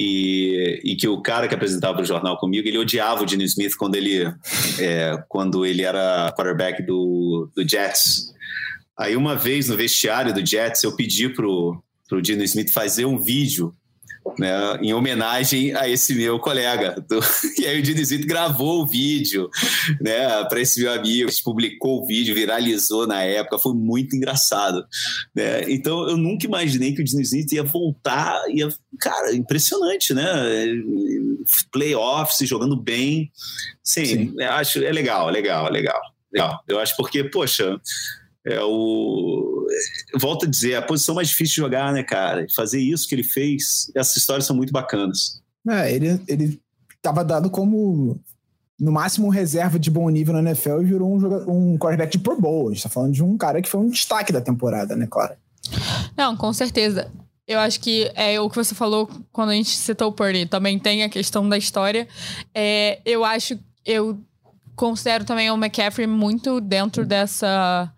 e, 0.00 0.80
e, 0.84 0.94
que 0.94 1.08
o 1.08 1.20
cara 1.20 1.48
que 1.48 1.54
apresentava 1.56 2.00
o 2.00 2.04
jornal 2.04 2.38
comigo, 2.38 2.68
ele 2.68 2.78
odiava 2.78 3.24
o 3.24 3.26
Dino 3.26 3.42
Smith 3.42 3.74
quando 3.76 3.96
ele, 3.96 4.32
é, 4.78 5.20
quando 5.28 5.66
ele 5.66 5.82
era 5.82 6.32
quarterback 6.36 6.84
do, 6.84 7.50
do 7.52 7.68
Jets. 7.68 8.32
Aí 8.96 9.16
uma 9.16 9.34
vez 9.34 9.68
no 9.68 9.76
vestiário 9.76 10.32
do 10.32 10.46
Jets, 10.46 10.84
eu 10.84 10.94
pedi 10.94 11.28
pro, 11.28 11.82
pro 12.08 12.22
Dino 12.22 12.44
Smith 12.44 12.70
fazer 12.70 13.06
um 13.06 13.20
vídeo 13.20 13.74
né, 14.38 14.78
em 14.82 14.92
homenagem 14.92 15.74
a 15.74 15.88
esse 15.88 16.14
meu 16.14 16.38
colega. 16.38 17.04
E 17.58 17.66
aí 17.66 17.80
o 17.80 17.82
Dinizito 17.82 18.26
gravou 18.26 18.82
o 18.82 18.86
vídeo 18.86 19.50
né, 20.00 20.44
para 20.44 20.60
esse 20.60 20.80
meu 20.80 20.92
amigo, 20.92 21.30
publicou 21.42 22.02
o 22.02 22.06
vídeo, 22.06 22.34
viralizou 22.34 23.06
na 23.06 23.22
época, 23.22 23.58
foi 23.58 23.74
muito 23.74 24.14
engraçado. 24.14 24.84
Né? 25.34 25.70
Então 25.70 26.08
eu 26.08 26.16
nunca 26.16 26.46
imaginei 26.46 26.94
que 26.94 27.02
o 27.02 27.04
Dinizito 27.04 27.54
ia 27.54 27.64
voltar, 27.64 28.40
ia, 28.50 28.68
cara, 29.00 29.34
impressionante, 29.34 30.14
né? 30.14 30.24
Playoffs, 31.72 32.48
jogando 32.48 32.76
bem. 32.76 33.30
Sim, 33.82 34.04
Sim. 34.04 34.42
acho 34.42 34.84
é 34.84 34.92
legal, 34.92 35.28
legal, 35.30 35.70
legal. 35.70 36.00
legal. 36.32 36.62
Eu 36.68 36.78
acho 36.78 36.96
porque, 36.96 37.24
poxa, 37.24 37.80
é 38.48 38.62
o. 38.62 39.66
Volto 40.18 40.46
a 40.46 40.48
dizer, 40.48 40.74
a 40.76 40.82
posição 40.82 41.14
mais 41.14 41.28
difícil 41.28 41.54
de 41.56 41.60
jogar, 41.60 41.92
né, 41.92 42.02
cara? 42.02 42.46
Fazer 42.54 42.80
isso 42.80 43.06
que 43.06 43.14
ele 43.14 43.22
fez, 43.22 43.90
essas 43.94 44.16
histórias 44.16 44.46
são 44.46 44.56
muito 44.56 44.72
bacanas. 44.72 45.40
É, 45.68 45.92
ele, 45.92 46.20
ele 46.26 46.60
tava 47.02 47.22
dado 47.24 47.50
como 47.50 48.18
no 48.80 48.92
máximo 48.92 49.28
reserva 49.28 49.78
de 49.78 49.90
bom 49.90 50.08
nível 50.08 50.32
na 50.32 50.50
NFL 50.50 50.80
e 50.80 50.84
virou 50.84 51.12
um, 51.12 51.72
um 51.74 51.78
quarterback 51.78 52.12
de 52.12 52.22
Pro 52.22 52.40
Bowl. 52.40 52.68
A 52.68 52.72
gente 52.72 52.82
tá 52.82 52.88
falando 52.88 53.12
de 53.12 53.22
um 53.22 53.36
cara 53.36 53.60
que 53.60 53.68
foi 53.68 53.80
um 53.80 53.90
destaque 53.90 54.32
da 54.32 54.40
temporada, 54.40 54.96
né, 54.96 55.06
claro? 55.10 55.34
Não, 56.16 56.36
com 56.36 56.52
certeza. 56.52 57.10
Eu 57.46 57.58
acho 57.58 57.80
que 57.80 58.10
é 58.14 58.40
o 58.40 58.48
que 58.48 58.56
você 58.56 58.74
falou 58.74 59.08
quando 59.32 59.50
a 59.50 59.54
gente 59.54 59.70
citou 59.70 60.08
o 60.08 60.12
Purdy. 60.12 60.46
Também 60.46 60.78
tem 60.78 61.02
a 61.02 61.08
questão 61.08 61.48
da 61.48 61.58
história. 61.58 62.06
É, 62.54 63.00
eu 63.04 63.24
acho, 63.24 63.58
eu 63.84 64.18
considero 64.76 65.24
também 65.24 65.50
o 65.50 65.56
McCaffrey 65.56 66.06
muito 66.06 66.60
dentro 66.60 67.04
dessa 67.04 67.92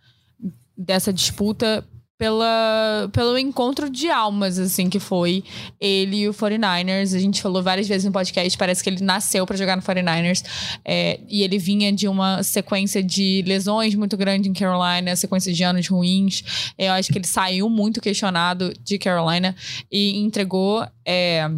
dessa 0.80 1.12
disputa 1.12 1.84
pela, 2.20 3.08
pelo 3.14 3.38
encontro 3.38 3.88
de 3.88 4.10
almas, 4.10 4.58
assim, 4.58 4.90
que 4.90 5.00
foi 5.00 5.42
ele 5.80 6.18
e 6.18 6.28
o 6.28 6.34
49ers. 6.34 7.16
A 7.16 7.18
gente 7.18 7.40
falou 7.40 7.62
várias 7.62 7.88
vezes 7.88 8.04
no 8.04 8.12
podcast, 8.12 8.58
parece 8.58 8.84
que 8.84 8.90
ele 8.90 9.02
nasceu 9.02 9.46
para 9.46 9.56
jogar 9.56 9.74
no 9.74 9.82
49ers. 9.82 10.44
É, 10.84 11.18
e 11.26 11.42
ele 11.42 11.58
vinha 11.58 11.90
de 11.90 12.06
uma 12.06 12.42
sequência 12.42 13.02
de 13.02 13.42
lesões 13.46 13.94
muito 13.94 14.18
grande 14.18 14.50
em 14.50 14.52
Carolina, 14.52 15.16
sequência 15.16 15.50
de 15.50 15.64
anos 15.64 15.88
ruins. 15.88 16.44
Eu 16.78 16.92
acho 16.92 17.10
que 17.10 17.16
ele 17.16 17.26
saiu 17.26 17.70
muito 17.70 18.02
questionado 18.02 18.70
de 18.84 18.98
Carolina 18.98 19.56
e 19.90 20.18
entregou. 20.18 20.86
É, 21.06 21.48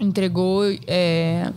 entregou. 0.00 0.64
É, 0.88 1.52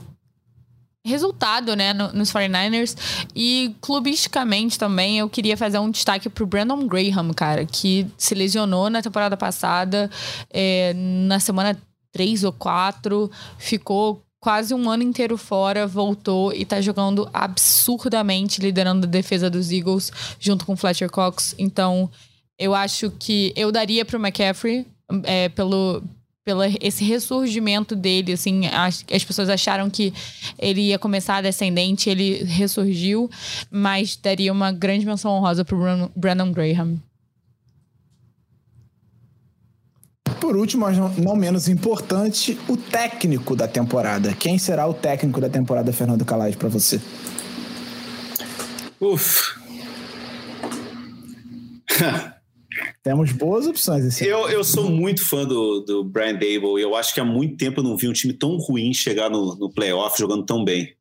resultado, 1.09 1.75
né, 1.75 1.93
no, 1.93 2.13
nos 2.13 2.31
49ers. 2.31 2.95
E 3.35 3.75
clubisticamente 3.81 4.79
também 4.79 5.19
eu 5.19 5.29
queria 5.29 5.57
fazer 5.57 5.79
um 5.79 5.91
destaque 5.91 6.29
pro 6.29 6.47
Brandon 6.47 6.87
Graham, 6.87 7.33
cara, 7.33 7.65
que 7.65 8.07
se 8.17 8.33
lesionou 8.33 8.89
na 8.89 9.01
temporada 9.01 9.35
passada, 9.35 10.09
é, 10.49 10.93
na 10.95 11.39
semana 11.39 11.77
3 12.11 12.43
ou 12.43 12.53
4, 12.53 13.29
ficou 13.57 14.23
quase 14.39 14.73
um 14.73 14.89
ano 14.89 15.03
inteiro 15.03 15.37
fora, 15.37 15.85
voltou 15.85 16.53
e 16.53 16.65
tá 16.65 16.79
jogando 16.79 17.29
absurdamente, 17.33 18.61
liderando 18.61 19.05
a 19.05 19.09
defesa 19.09 19.49
dos 19.49 19.71
Eagles, 19.71 20.11
junto 20.39 20.65
com 20.65 20.77
Fletcher 20.77 21.09
Cox. 21.09 21.53
Então, 21.57 22.09
eu 22.57 22.73
acho 22.73 23.11
que 23.11 23.53
eu 23.55 23.71
daria 23.71 24.05
pro 24.05 24.19
McCaffrey 24.19 24.85
é, 25.23 25.49
pelo, 25.49 26.01
pelo 26.49 26.63
esse 26.81 27.03
ressurgimento 27.03 27.95
dele, 27.95 28.33
assim, 28.33 28.65
as, 28.65 29.05
as 29.13 29.23
pessoas 29.23 29.49
acharam 29.49 29.87
que 29.87 30.11
ele 30.57 30.81
ia 30.81 30.97
começar 30.97 31.43
descendente, 31.43 32.09
ele 32.09 32.43
ressurgiu, 32.43 33.29
mas 33.69 34.15
daria 34.15 34.51
uma 34.51 34.71
grande 34.71 35.05
menção 35.05 35.31
honrosa 35.33 35.63
pro 35.63 35.77
Brandon 36.15 36.51
Graham. 36.51 36.99
Por 40.41 40.55
último, 40.55 40.87
mas 40.87 40.97
não 41.19 41.35
menos 41.35 41.67
importante, 41.67 42.57
o 42.67 42.75
técnico 42.75 43.55
da 43.55 43.67
temporada. 43.67 44.33
Quem 44.33 44.57
será 44.57 44.87
o 44.87 44.93
técnico 44.95 45.39
da 45.39 45.49
temporada, 45.49 45.93
Fernando 45.93 46.25
Calais, 46.25 46.55
para 46.55 46.67
você? 46.69 46.99
Uf. 48.99 49.53
Temos 53.03 53.31
boas 53.31 53.65
opções 53.67 54.05
esse 54.05 54.25
eu, 54.25 54.49
eu 54.49 54.63
sou 54.63 54.89
muito 54.89 55.25
fã 55.25 55.45
do, 55.45 55.81
do 55.81 56.03
Brian 56.03 56.33
Dable. 56.33 56.79
Eu 56.79 56.95
acho 56.95 57.13
que 57.13 57.19
há 57.19 57.25
muito 57.25 57.57
tempo 57.57 57.79
eu 57.79 57.83
não 57.83 57.97
vi 57.97 58.07
um 58.07 58.13
time 58.13 58.33
tão 58.33 58.57
ruim 58.57 58.93
chegar 58.93 59.29
no, 59.29 59.55
no 59.55 59.71
playoff 59.71 60.17
jogando 60.17 60.45
tão 60.45 60.63
bem. 60.63 60.93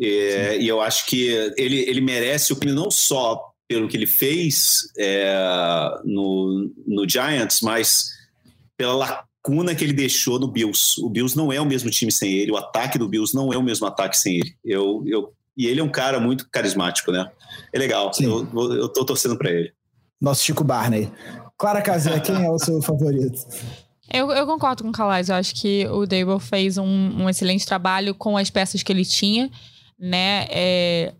É, 0.00 0.58
e 0.58 0.66
eu 0.66 0.80
acho 0.80 1.06
que 1.06 1.28
ele, 1.56 1.80
ele 1.80 2.00
merece 2.00 2.52
o 2.52 2.56
prêmio 2.56 2.80
não 2.80 2.90
só 2.90 3.50
pelo 3.68 3.86
que 3.86 3.96
ele 3.96 4.06
fez 4.06 4.80
é, 4.98 5.34
no, 6.04 6.72
no 6.86 7.08
Giants, 7.08 7.60
mas 7.60 8.06
pela 8.76 8.94
lacuna 8.94 9.74
que 9.74 9.84
ele 9.84 9.92
deixou 9.92 10.40
no 10.40 10.50
Bills. 10.50 11.00
O 11.02 11.10
Bills 11.10 11.36
não 11.36 11.52
é 11.52 11.60
o 11.60 11.66
mesmo 11.66 11.90
time 11.90 12.10
sem 12.10 12.32
ele, 12.32 12.50
o 12.50 12.56
ataque 12.56 12.98
do 12.98 13.08
Bills 13.08 13.34
não 13.34 13.52
é 13.52 13.58
o 13.58 13.62
mesmo 13.62 13.86
ataque 13.86 14.16
sem 14.16 14.36
ele. 14.36 14.56
Eu, 14.64 15.04
eu, 15.06 15.32
e 15.56 15.66
ele 15.66 15.80
é 15.80 15.84
um 15.84 15.90
cara 15.90 16.18
muito 16.18 16.48
carismático, 16.50 17.12
né? 17.12 17.30
É 17.72 17.78
legal, 17.78 18.10
eu, 18.20 18.48
eu 18.74 18.88
tô 18.88 19.04
torcendo 19.04 19.36
para 19.36 19.50
ele 19.50 19.72
nosso 20.20 20.44
Chico 20.44 20.62
Barney. 20.62 21.10
Clara 21.56 21.82
Casé, 21.82 22.18
quem 22.20 22.44
é 22.44 22.50
o 22.50 22.58
seu 22.58 22.80
favorito? 22.82 23.38
Eu, 24.12 24.30
eu, 24.32 24.46
concordo 24.46 24.82
com 24.82 24.90
o 24.90 24.92
Calais. 24.92 25.28
Eu 25.28 25.36
acho 25.36 25.54
que 25.54 25.86
o 25.88 26.04
Dable 26.04 26.40
fez 26.40 26.76
um, 26.76 26.84
um, 26.84 27.28
excelente 27.28 27.64
trabalho 27.64 28.14
com 28.14 28.36
as 28.36 28.50
peças 28.50 28.82
que 28.82 28.92
ele 28.92 29.04
tinha, 29.04 29.48
né? 29.98 30.46
É, 30.50 31.12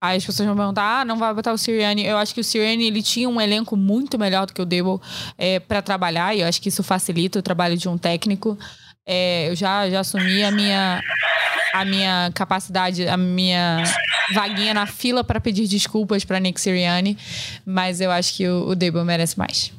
as 0.00 0.24
pessoas 0.24 0.46
vão 0.46 0.56
perguntar, 0.56 1.00
ah, 1.00 1.04
não 1.04 1.16
vai 1.16 1.32
botar 1.32 1.52
o 1.52 1.58
Sirianni. 1.58 2.04
Eu 2.04 2.18
acho 2.18 2.34
que 2.34 2.40
o 2.40 2.44
Sirianni, 2.44 2.86
ele 2.86 3.02
tinha 3.02 3.28
um 3.28 3.40
elenco 3.40 3.76
muito 3.76 4.18
melhor 4.18 4.46
do 4.46 4.52
que 4.52 4.60
o 4.60 4.66
Dable 4.66 5.00
é, 5.38 5.58
para 5.58 5.80
trabalhar. 5.80 6.34
E 6.34 6.40
eu 6.40 6.48
acho 6.48 6.60
que 6.60 6.68
isso 6.68 6.82
facilita 6.82 7.38
o 7.38 7.42
trabalho 7.42 7.76
de 7.76 7.88
um 7.88 7.96
técnico. 7.96 8.58
É, 9.06 9.48
eu 9.48 9.54
já, 9.54 9.88
já 9.88 10.00
assumi 10.00 10.42
a 10.42 10.50
minha, 10.50 11.00
a 11.72 11.84
minha 11.84 12.30
capacidade, 12.34 13.06
a 13.06 13.16
minha 13.16 13.84
vaguinha 14.34 14.74
na 14.74 14.86
fila 14.86 15.22
para 15.22 15.40
pedir 15.40 15.68
desculpas 15.68 16.24
para 16.24 16.40
Nick 16.40 16.60
Sirianni, 16.60 17.16
mas 17.64 18.00
eu 18.00 18.10
acho 18.10 18.34
que 18.34 18.48
o, 18.48 18.68
o 18.68 18.74
Debo 18.74 19.04
merece 19.04 19.38
mais. 19.38 19.72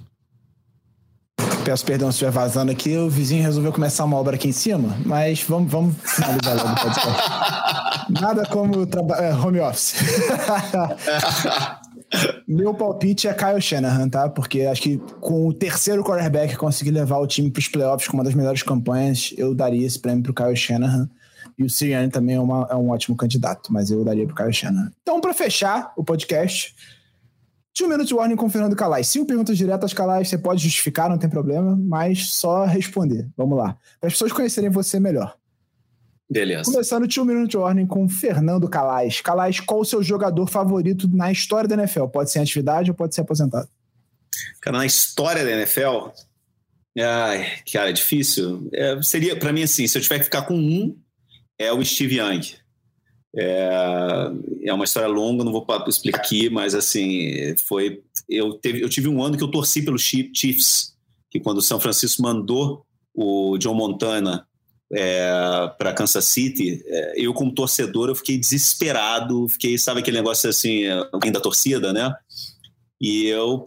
Peço 1.66 1.84
perdão 1.86 2.10
se 2.10 2.16
estiver 2.16 2.32
vazando 2.32 2.72
aqui, 2.72 2.96
o 2.96 3.10
vizinho 3.10 3.44
resolveu 3.44 3.74
começar 3.74 4.06
uma 4.06 4.16
obra 4.16 4.36
aqui 4.36 4.48
em 4.48 4.54
cima, 4.54 4.98
mas 5.06 5.44
vamos, 5.44 5.70
vamos 5.70 5.96
finalizar 6.06 6.56
logo 6.56 6.72
o 6.72 6.82
podcast. 6.82 7.30
Nada 8.22 8.46
como 8.46 8.88
é, 9.20 9.34
home 9.34 9.60
office. 9.60 9.96
Meu 12.48 12.74
palpite 12.74 13.28
é 13.28 13.34
Kyle 13.34 13.62
Shanahan, 13.62 14.10
tá? 14.10 14.30
Porque 14.30 14.62
acho 14.62 14.82
que 14.82 14.98
com 15.20 15.48
o 15.48 15.54
terceiro 15.54 16.04
quarterback 16.04 16.56
conseguir 16.56 16.92
levar 16.92 17.18
o 17.18 17.28
time 17.28 17.52
para 17.52 17.60
os 17.60 17.68
playoffs 17.68 18.08
com 18.08 18.18
uma 18.18 18.24
das 18.24 18.34
melhores 18.34 18.64
campanhas, 18.64 19.34
eu 19.38 19.54
daria 19.54 19.86
esse 19.86 20.00
prêmio 20.00 20.24
para 20.24 20.32
o 20.32 20.36
Kyle 20.36 20.56
Shanahan. 20.56 21.10
E 21.58 21.64
o 21.64 21.70
Sirianni 21.70 22.10
também 22.10 22.36
é, 22.36 22.40
uma, 22.40 22.68
é, 22.70 22.76
um 22.76 22.90
ótimo 22.90 23.18
candidato, 23.18 23.74
mas 23.74 23.90
eu 23.90 24.04
daria 24.04 24.26
para 24.26 24.34
o 24.34 24.36
Kyle 24.36 24.54
Shanahan. 24.54 24.92
Então, 25.02 25.20
para 25.20 25.34
fechar 25.34 25.92
o 25.98 26.04
podcast, 26.04 26.76
Two 27.74 27.88
Minutes 27.88 28.12
Warning 28.12 28.36
com 28.36 28.50
Fernando 28.50 28.76
Calais. 28.76 29.08
Cinco 29.08 29.28
perguntas 29.28 29.58
diretas, 29.58 29.94
Calais. 29.94 30.30
Você 30.30 30.38
pode 30.38 30.64
justificar, 30.64 31.10
não 31.10 31.18
tem 31.18 31.30
problema, 31.30 31.76
mas 31.76 32.32
só 32.32 32.66
responder. 32.66 33.28
Vamos 33.36 33.58
lá. 33.58 33.78
Para 34.00 34.08
as 34.08 34.14
pessoas 34.14 34.32
conhecerem 34.32 34.70
você 34.70 35.00
melhor. 35.00 35.36
Beleza. 36.30 36.70
Começando 36.70 37.08
Two 37.08 37.24
Minute 37.24 37.56
Warning 37.56 37.88
com 37.88 38.08
Fernando 38.10 38.68
Calais. 38.68 39.22
Calais, 39.22 39.60
qual 39.62 39.80
o 39.80 39.86
seu 39.86 40.04
jogador 40.04 40.48
favorito 40.48 41.08
na 41.08 41.32
história 41.32 41.70
da 41.70 41.76
NFL? 41.76 42.08
Pode 42.08 42.32
ser 42.32 42.40
em 42.40 42.42
atividade 42.42 42.92
ou 42.92 42.96
pode 42.96 43.16
ser 43.16 43.22
aposentado? 43.22 43.68
Cara, 44.62 44.80
na 44.80 44.86
história 44.86 45.46
da 45.46 45.52
NFL, 45.52 46.10
ai, 47.00 47.48
cara, 47.72 47.90
é 47.90 47.94
difícil. 47.94 48.70
É, 48.74 49.02
seria, 49.02 49.38
para 49.38 49.54
mim, 49.54 49.64
assim, 49.64 49.88
se 49.88 49.98
eu 49.98 50.02
tiver 50.02 50.20
que 50.20 50.26
ficar 50.26 50.42
com 50.42 50.56
um, 50.56 50.98
é 51.58 51.72
o 51.72 51.84
Steve 51.84 52.18
Young. 52.18 52.42
É, 53.36 54.32
é 54.66 54.74
uma 54.74 54.84
história 54.84 55.08
longa, 55.08 55.44
não 55.44 55.52
vou 55.52 55.66
explicar 55.88 56.20
aqui, 56.20 56.50
mas 56.50 56.76
assim, 56.76 57.56
foi. 57.58 58.02
Eu, 58.28 58.54
teve, 58.54 58.82
eu 58.82 58.90
tive 58.90 59.08
um 59.08 59.24
ano 59.24 59.38
que 59.38 59.44
eu 59.44 59.52
torci 59.52 59.82
pelo 59.82 59.98
Chiefs, 59.98 60.96
que 61.30 61.40
quando 61.40 61.60
o 61.60 61.62
São 61.62 61.80
Francisco 61.80 62.22
mandou 62.22 62.86
o 63.14 63.58
John 63.58 63.74
Montana 63.74 64.48
é, 64.94 65.30
para 65.78 65.94
Kansas 65.94 66.26
City, 66.26 66.84
é, 66.86 67.14
eu 67.18 67.34
como 67.34 67.54
torcedor 67.54 68.10
eu 68.10 68.16
fiquei 68.16 68.38
desesperado, 68.38 69.48
fiquei, 69.50 69.78
sabe 69.78 70.00
aquele 70.00 70.18
negócio 70.18 70.50
assim, 70.50 70.84
alguém 71.12 71.32
da 71.32 71.40
torcida, 71.40 71.92
né? 71.92 72.14
E 73.00 73.28
eu, 73.28 73.64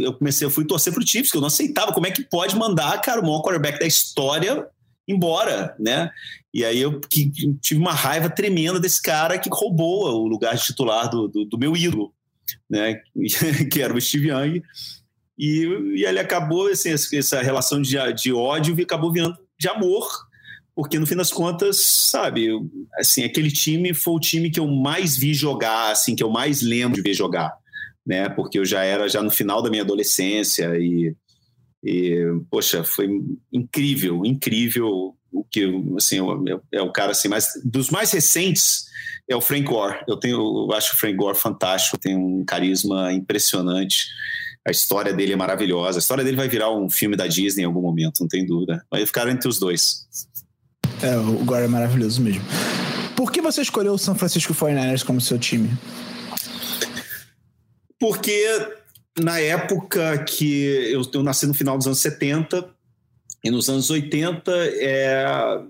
eu 0.00 0.12
comecei, 0.12 0.46
eu 0.46 0.50
fui 0.50 0.64
torcer 0.64 0.92
pro 0.92 1.06
Chiefs, 1.06 1.32
que 1.32 1.36
eu 1.36 1.40
não 1.40 1.48
aceitava 1.48 1.92
como 1.92 2.06
é 2.06 2.10
que 2.10 2.22
pode 2.22 2.54
mandar, 2.54 3.00
cara, 3.00 3.20
o 3.20 3.24
maior 3.24 3.42
quarterback 3.42 3.78
da 3.78 3.86
história 3.86 4.68
embora, 5.08 5.74
né? 5.78 6.10
E 6.52 6.64
aí 6.64 6.78
eu 6.80 7.00
que, 7.00 7.30
tive 7.60 7.80
uma 7.80 7.94
raiva 7.94 8.28
tremenda 8.28 8.78
desse 8.78 9.00
cara 9.00 9.38
que 9.38 9.48
roubou 9.50 10.22
o 10.22 10.28
lugar 10.28 10.54
de 10.54 10.62
titular 10.62 11.08
do, 11.08 11.26
do, 11.26 11.44
do 11.46 11.58
meu 11.58 11.74
ídolo, 11.74 12.12
né? 12.68 13.00
que 13.72 13.80
era 13.80 13.94
o 13.94 14.00
Steve 14.00 14.28
Young. 14.28 14.62
E, 15.38 15.64
e 15.96 16.04
ele 16.04 16.18
acabou, 16.18 16.68
assim, 16.68 16.90
essa 16.90 17.40
relação 17.40 17.80
de, 17.80 17.96
de 18.12 18.32
ódio 18.32 18.76
acabou 18.82 19.10
virando 19.10 19.38
de 19.58 19.68
amor 19.68 20.27
porque 20.78 20.96
no 20.96 21.08
fim 21.08 21.16
das 21.16 21.32
contas, 21.32 21.84
sabe, 21.84 22.50
assim, 22.94 23.24
aquele 23.24 23.50
time 23.50 23.92
foi 23.92 24.14
o 24.14 24.20
time 24.20 24.48
que 24.48 24.60
eu 24.60 24.68
mais 24.68 25.18
vi 25.18 25.34
jogar, 25.34 25.90
assim, 25.90 26.14
que 26.14 26.22
eu 26.22 26.30
mais 26.30 26.62
lembro 26.62 26.94
de 26.94 27.02
ver 27.02 27.14
jogar, 27.14 27.52
né? 28.06 28.28
Porque 28.28 28.60
eu 28.60 28.64
já 28.64 28.84
era 28.84 29.08
já 29.08 29.20
no 29.20 29.28
final 29.28 29.60
da 29.60 29.70
minha 29.70 29.82
adolescência 29.82 30.70
e, 30.76 31.16
e 31.82 32.24
poxa, 32.48 32.84
foi 32.84 33.08
incrível, 33.52 34.24
incrível 34.24 35.16
o 35.32 35.42
que, 35.50 35.68
assim, 35.96 36.18
é 36.70 36.80
o 36.80 36.92
cara 36.92 37.10
assim, 37.10 37.26
mais 37.26 37.48
dos 37.64 37.90
mais 37.90 38.12
recentes 38.12 38.84
é 39.28 39.34
o 39.34 39.40
Frank 39.40 39.64
Gore. 39.64 39.98
Eu 40.06 40.16
tenho, 40.16 40.36
eu 40.38 40.72
acho 40.76 40.94
o 40.94 40.96
Frank 40.96 41.16
Gore 41.16 41.36
fantástico, 41.36 41.98
tem 41.98 42.16
um 42.16 42.44
carisma 42.44 43.12
impressionante. 43.12 44.06
A 44.64 44.70
história 44.70 45.12
dele 45.12 45.32
é 45.32 45.36
maravilhosa. 45.36 45.98
A 45.98 46.00
história 46.00 46.22
dele 46.22 46.36
vai 46.36 46.48
virar 46.48 46.70
um 46.70 46.88
filme 46.88 47.16
da 47.16 47.26
Disney 47.26 47.62
em 47.64 47.66
algum 47.66 47.82
momento, 47.82 48.20
não 48.20 48.28
tem 48.28 48.46
dúvida. 48.46 48.80
Vai 48.88 49.04
ficar 49.04 49.28
entre 49.28 49.48
os 49.48 49.58
dois. 49.58 50.06
É, 51.02 51.16
o 51.16 51.44
Gore 51.44 51.64
é 51.64 51.68
maravilhoso 51.68 52.20
mesmo. 52.20 52.42
Por 53.16 53.32
que 53.32 53.40
você 53.40 53.62
escolheu 53.62 53.94
o 53.94 53.98
São 53.98 54.14
Francisco 54.14 54.54
49ers 54.54 55.04
como 55.04 55.20
seu 55.20 55.38
time? 55.38 55.70
Porque 57.98 58.46
na 59.18 59.40
época 59.40 60.18
que 60.24 60.64
eu, 60.92 61.02
eu 61.12 61.22
nasci 61.22 61.46
no 61.46 61.54
final 61.54 61.76
dos 61.76 61.86
anos 61.86 61.98
70 61.98 62.68
e 63.42 63.50
nos 63.50 63.68
anos 63.68 63.90
80 63.90 64.52
é, 64.52 65.24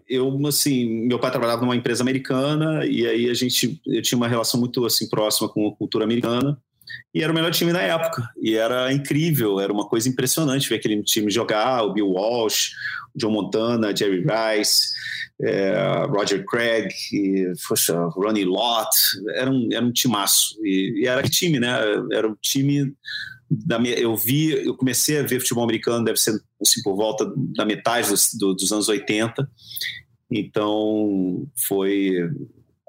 eu 0.09 0.47
assim 0.47 1.07
meu 1.07 1.19
pai 1.19 1.31
trabalhava 1.31 1.63
numa 1.63 1.77
empresa 1.77 2.03
americana 2.03 2.85
e 2.87 3.07
aí 3.07 3.31
a 3.31 3.35
gente 3.35 3.81
eu 3.87 4.03
tinha 4.03 4.17
uma 4.17 4.29
relação 4.29 4.59
muito 4.59 4.85
assim 4.85 5.09
próxima 5.09 5.49
com 5.49 5.69
a 5.69 5.75
cultura 5.75 6.05
americana 6.05 6.59
e 7.15 7.23
era 7.23 7.33
o 7.33 7.35
melhor 7.35 7.51
time 7.51 7.73
na 7.73 7.81
época 7.81 8.29
e 8.41 8.55
era 8.57 8.93
incrível 8.93 9.61
era 9.61 9.73
uma 9.73 9.87
coisa 9.87 10.09
impressionante 10.09 10.69
ver 10.69 10.77
aquele 10.77 11.03
time 11.03 11.31
jogar 11.31 11.83
o 11.83 11.93
Bill 11.93 12.09
Walsh 12.09 12.71
o 13.15 13.19
John 13.19 13.31
Montana 13.31 13.95
Jerry 13.97 14.25
Rice 14.25 14.89
é, 15.41 16.05
Roger 16.09 16.45
Craig, 16.45 16.89
e, 17.13 17.53
poxa, 17.69 17.97
Ronnie 18.09 18.45
Lott, 18.45 18.91
era 19.35 19.51
um, 19.51 19.69
era 19.73 19.85
um 19.85 19.93
timaço. 19.93 20.57
E, 20.65 21.03
e 21.03 21.07
era 21.07 21.23
que 21.23 21.31
time, 21.31 21.61
né? 21.61 21.69
Era 22.13 22.29
um 22.29 22.35
time 22.41 22.93
da, 23.51 23.79
eu 23.81 24.17
vi, 24.17 24.67
eu 24.67 24.75
comecei 24.77 25.19
a 25.19 25.23
ver 25.23 25.41
futebol 25.41 25.65
americano, 25.65 26.05
deve 26.05 26.19
ser 26.19 26.39
assim, 26.61 26.83
por 26.83 26.97
volta 26.97 27.33
da 27.57 27.65
metade 27.65 28.09
dos, 28.09 28.35
do, 28.35 28.55
dos 28.55 28.73
anos 28.73 28.89
80. 28.89 29.49
Então, 30.31 31.47
foi 31.67 32.29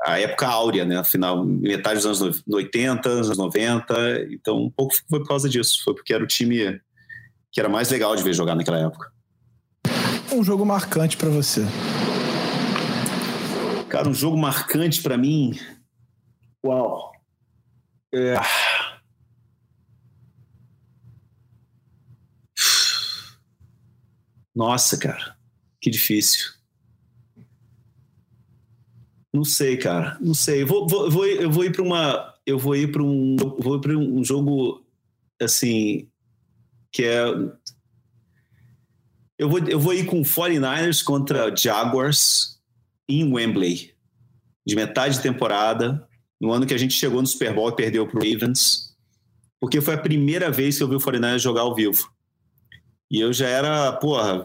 a 0.05 0.19
época 0.19 0.47
áurea, 0.47 0.85
né? 0.85 0.97
Afinal, 0.97 1.45
metade 1.45 2.01
dos 2.01 2.21
anos 2.21 2.43
80, 2.49 3.09
anos 3.09 3.37
90. 3.37 4.27
Então, 4.31 4.57
um 4.63 4.69
pouco 4.69 4.93
foi 5.09 5.19
por 5.19 5.27
causa 5.27 5.49
disso. 5.49 5.83
Foi 5.83 5.93
porque 5.93 6.13
era 6.13 6.23
o 6.23 6.27
time 6.27 6.79
que 7.51 7.59
era 7.59 7.69
mais 7.69 7.89
legal 7.89 8.15
de 8.15 8.23
ver 8.23 8.33
jogar 8.33 8.55
naquela 8.55 8.79
época. 8.79 9.11
Um 10.31 10.43
jogo 10.43 10.65
marcante 10.65 11.17
para 11.17 11.29
você. 11.29 11.61
Cara, 13.89 14.07
um 14.07 14.13
jogo 14.13 14.37
marcante 14.37 15.01
para 15.01 15.17
mim. 15.17 15.59
Uau. 16.63 17.11
É... 18.13 18.35
Nossa, 24.55 24.97
cara, 24.97 25.35
que 25.81 25.89
difícil. 25.89 26.58
Não 29.33 29.43
sei, 29.43 29.77
cara, 29.77 30.17
não 30.19 30.33
sei. 30.33 30.63
Vou, 30.63 30.87
vou, 30.87 31.09
vou 31.09 31.25
eu 31.25 31.51
vou 31.51 31.63
ir 31.63 31.71
para 31.71 31.83
uma, 31.83 32.33
eu 32.45 32.57
vou 32.57 32.75
ir 32.75 32.91
para 32.91 33.03
um, 33.03 33.35
vou 33.59 33.79
para 33.79 33.95
um 33.95 34.23
jogo 34.23 34.83
assim 35.39 36.07
que 36.91 37.03
é 37.03 37.23
eu 39.39 39.47
vou, 39.47 39.59
eu 39.59 39.79
vou 39.79 39.93
ir 39.93 40.05
com 40.05 40.21
49ers 40.21 41.01
contra 41.01 41.55
Jaguars 41.55 42.59
em 43.07 43.31
Wembley, 43.31 43.93
de 44.67 44.75
metade 44.75 45.15
de 45.15 45.21
temporada, 45.21 46.05
no 46.39 46.51
ano 46.51 46.65
que 46.65 46.73
a 46.73 46.77
gente 46.77 46.93
chegou 46.93 47.21
no 47.21 47.27
Super 47.27 47.53
Bowl 47.53 47.69
e 47.69 47.75
perdeu 47.75 48.05
para 48.05 48.19
Ravens, 48.19 48.93
porque 49.57 49.79
foi 49.79 49.93
a 49.93 49.97
primeira 49.97 50.51
vez 50.51 50.77
que 50.77 50.83
eu 50.83 50.89
vi 50.89 50.95
o 50.95 50.99
49 50.99 51.39
jogar 51.39 51.61
ao 51.61 51.73
vivo. 51.73 52.11
E 53.09 53.19
eu 53.21 53.31
já 53.31 53.47
era, 53.47 53.93
porra, 53.93 54.43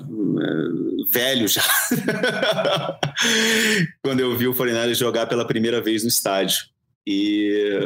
velho 1.10 1.48
já. 1.48 1.62
Quando 4.02 4.20
eu 4.20 4.36
vi 4.36 4.46
o 4.46 4.54
49 4.54 4.94
jogar 4.94 5.26
pela 5.26 5.46
primeira 5.46 5.80
vez 5.80 6.02
no 6.02 6.08
estádio. 6.08 6.58
E 7.06 7.80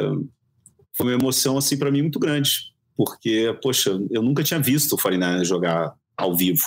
foi 0.95 1.07
uma 1.07 1.13
emoção, 1.13 1.57
assim, 1.57 1.77
para 1.77 1.91
mim 1.91 2.01
muito 2.01 2.19
grande. 2.19 2.69
Porque, 2.95 3.55
poxa, 3.61 3.91
eu 4.11 4.21
nunca 4.21 4.43
tinha 4.43 4.59
visto 4.59 4.93
o 4.93 4.97
49 4.97 5.45
jogar 5.45 5.93
ao 6.17 6.35
vivo. 6.35 6.63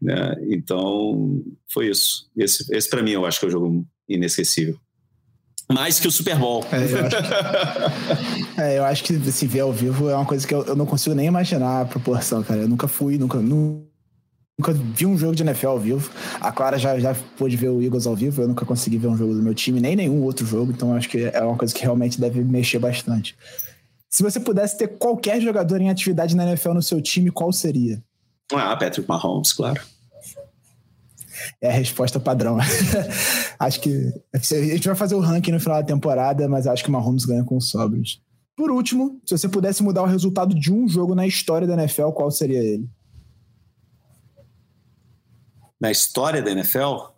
Né? 0.00 0.34
Então, 0.50 1.42
foi 1.72 1.88
isso. 1.88 2.28
Esse, 2.36 2.66
esse 2.74 2.88
para 2.88 3.02
mim, 3.02 3.12
eu 3.12 3.24
acho 3.24 3.40
que 3.40 3.46
é 3.46 3.48
o 3.48 3.52
jogo 3.52 3.86
inesquecível. 4.08 4.78
Mais 5.72 5.98
que 5.98 6.06
o 6.06 6.12
Super 6.12 6.38
Bowl. 6.38 6.64
É, 6.70 6.92
eu 6.92 7.04
acho 7.04 7.16
que, 7.16 8.54
é, 8.60 8.78
eu 8.78 8.84
acho 8.84 9.04
que 9.04 9.32
se 9.32 9.46
ver 9.46 9.60
ao 9.60 9.72
vivo 9.72 10.08
é 10.08 10.14
uma 10.14 10.26
coisa 10.26 10.46
que 10.46 10.54
eu, 10.54 10.64
eu, 10.64 10.76
não 10.76 10.86
consigo 10.86 11.14
nem 11.14 11.26
imaginar 11.26 11.80
a 11.80 11.84
proporção, 11.84 12.42
cara. 12.42 12.60
Eu 12.60 12.68
nunca 12.68 12.86
fui, 12.86 13.18
nunca, 13.18 13.38
nunca 13.38 13.95
vi 14.94 15.04
um 15.04 15.18
jogo 15.18 15.34
de 15.34 15.42
NFL 15.42 15.68
ao 15.68 15.78
vivo. 15.78 16.10
A 16.40 16.50
Clara 16.50 16.78
já, 16.78 16.98
já 16.98 17.14
pôde 17.36 17.56
ver 17.56 17.68
o 17.68 17.82
Eagles 17.82 18.06
ao 18.06 18.16
vivo, 18.16 18.42
eu 18.42 18.48
nunca 18.48 18.64
consegui 18.64 18.96
ver 18.96 19.08
um 19.08 19.16
jogo 19.16 19.34
do 19.34 19.42
meu 19.42 19.54
time, 19.54 19.80
nem 19.80 19.94
nenhum 19.94 20.22
outro 20.22 20.46
jogo, 20.46 20.72
então 20.72 20.94
acho 20.94 21.08
que 21.08 21.24
é 21.24 21.42
uma 21.42 21.56
coisa 21.56 21.74
que 21.74 21.82
realmente 21.82 22.20
deve 22.20 22.42
mexer 22.42 22.78
bastante. 22.78 23.36
Se 24.08 24.22
você 24.22 24.40
pudesse 24.40 24.78
ter 24.78 24.88
qualquer 24.88 25.40
jogador 25.40 25.80
em 25.80 25.90
atividade 25.90 26.34
na 26.34 26.46
NFL 26.46 26.72
no 26.72 26.82
seu 26.82 27.02
time, 27.02 27.30
qual 27.30 27.52
seria? 27.52 28.02
Ah, 28.52 28.74
Patrick 28.76 29.06
Mahomes, 29.08 29.52
claro. 29.52 29.80
É 31.60 31.68
a 31.68 31.72
resposta 31.72 32.18
padrão. 32.18 32.56
acho 33.60 33.80
que. 33.80 34.12
A 34.32 34.38
gente 34.38 34.86
vai 34.86 34.96
fazer 34.96 35.14
o 35.16 35.20
ranking 35.20 35.52
no 35.52 35.60
final 35.60 35.82
da 35.82 35.86
temporada, 35.86 36.48
mas 36.48 36.66
acho 36.66 36.82
que 36.82 36.88
o 36.88 36.92
Mahomes 36.92 37.24
ganha 37.24 37.44
com 37.44 37.60
sobres. 37.60 38.20
Por 38.56 38.70
último, 38.70 39.20
se 39.26 39.36
você 39.36 39.48
pudesse 39.48 39.82
mudar 39.82 40.02
o 40.02 40.06
resultado 40.06 40.54
de 40.54 40.72
um 40.72 40.88
jogo 40.88 41.14
na 41.14 41.26
história 41.26 41.66
da 41.66 41.74
NFL, 41.74 42.08
qual 42.10 42.30
seria 42.30 42.58
ele? 42.58 42.88
Na 45.80 45.90
história 45.90 46.42
da 46.42 46.50
NFL? 46.50 47.12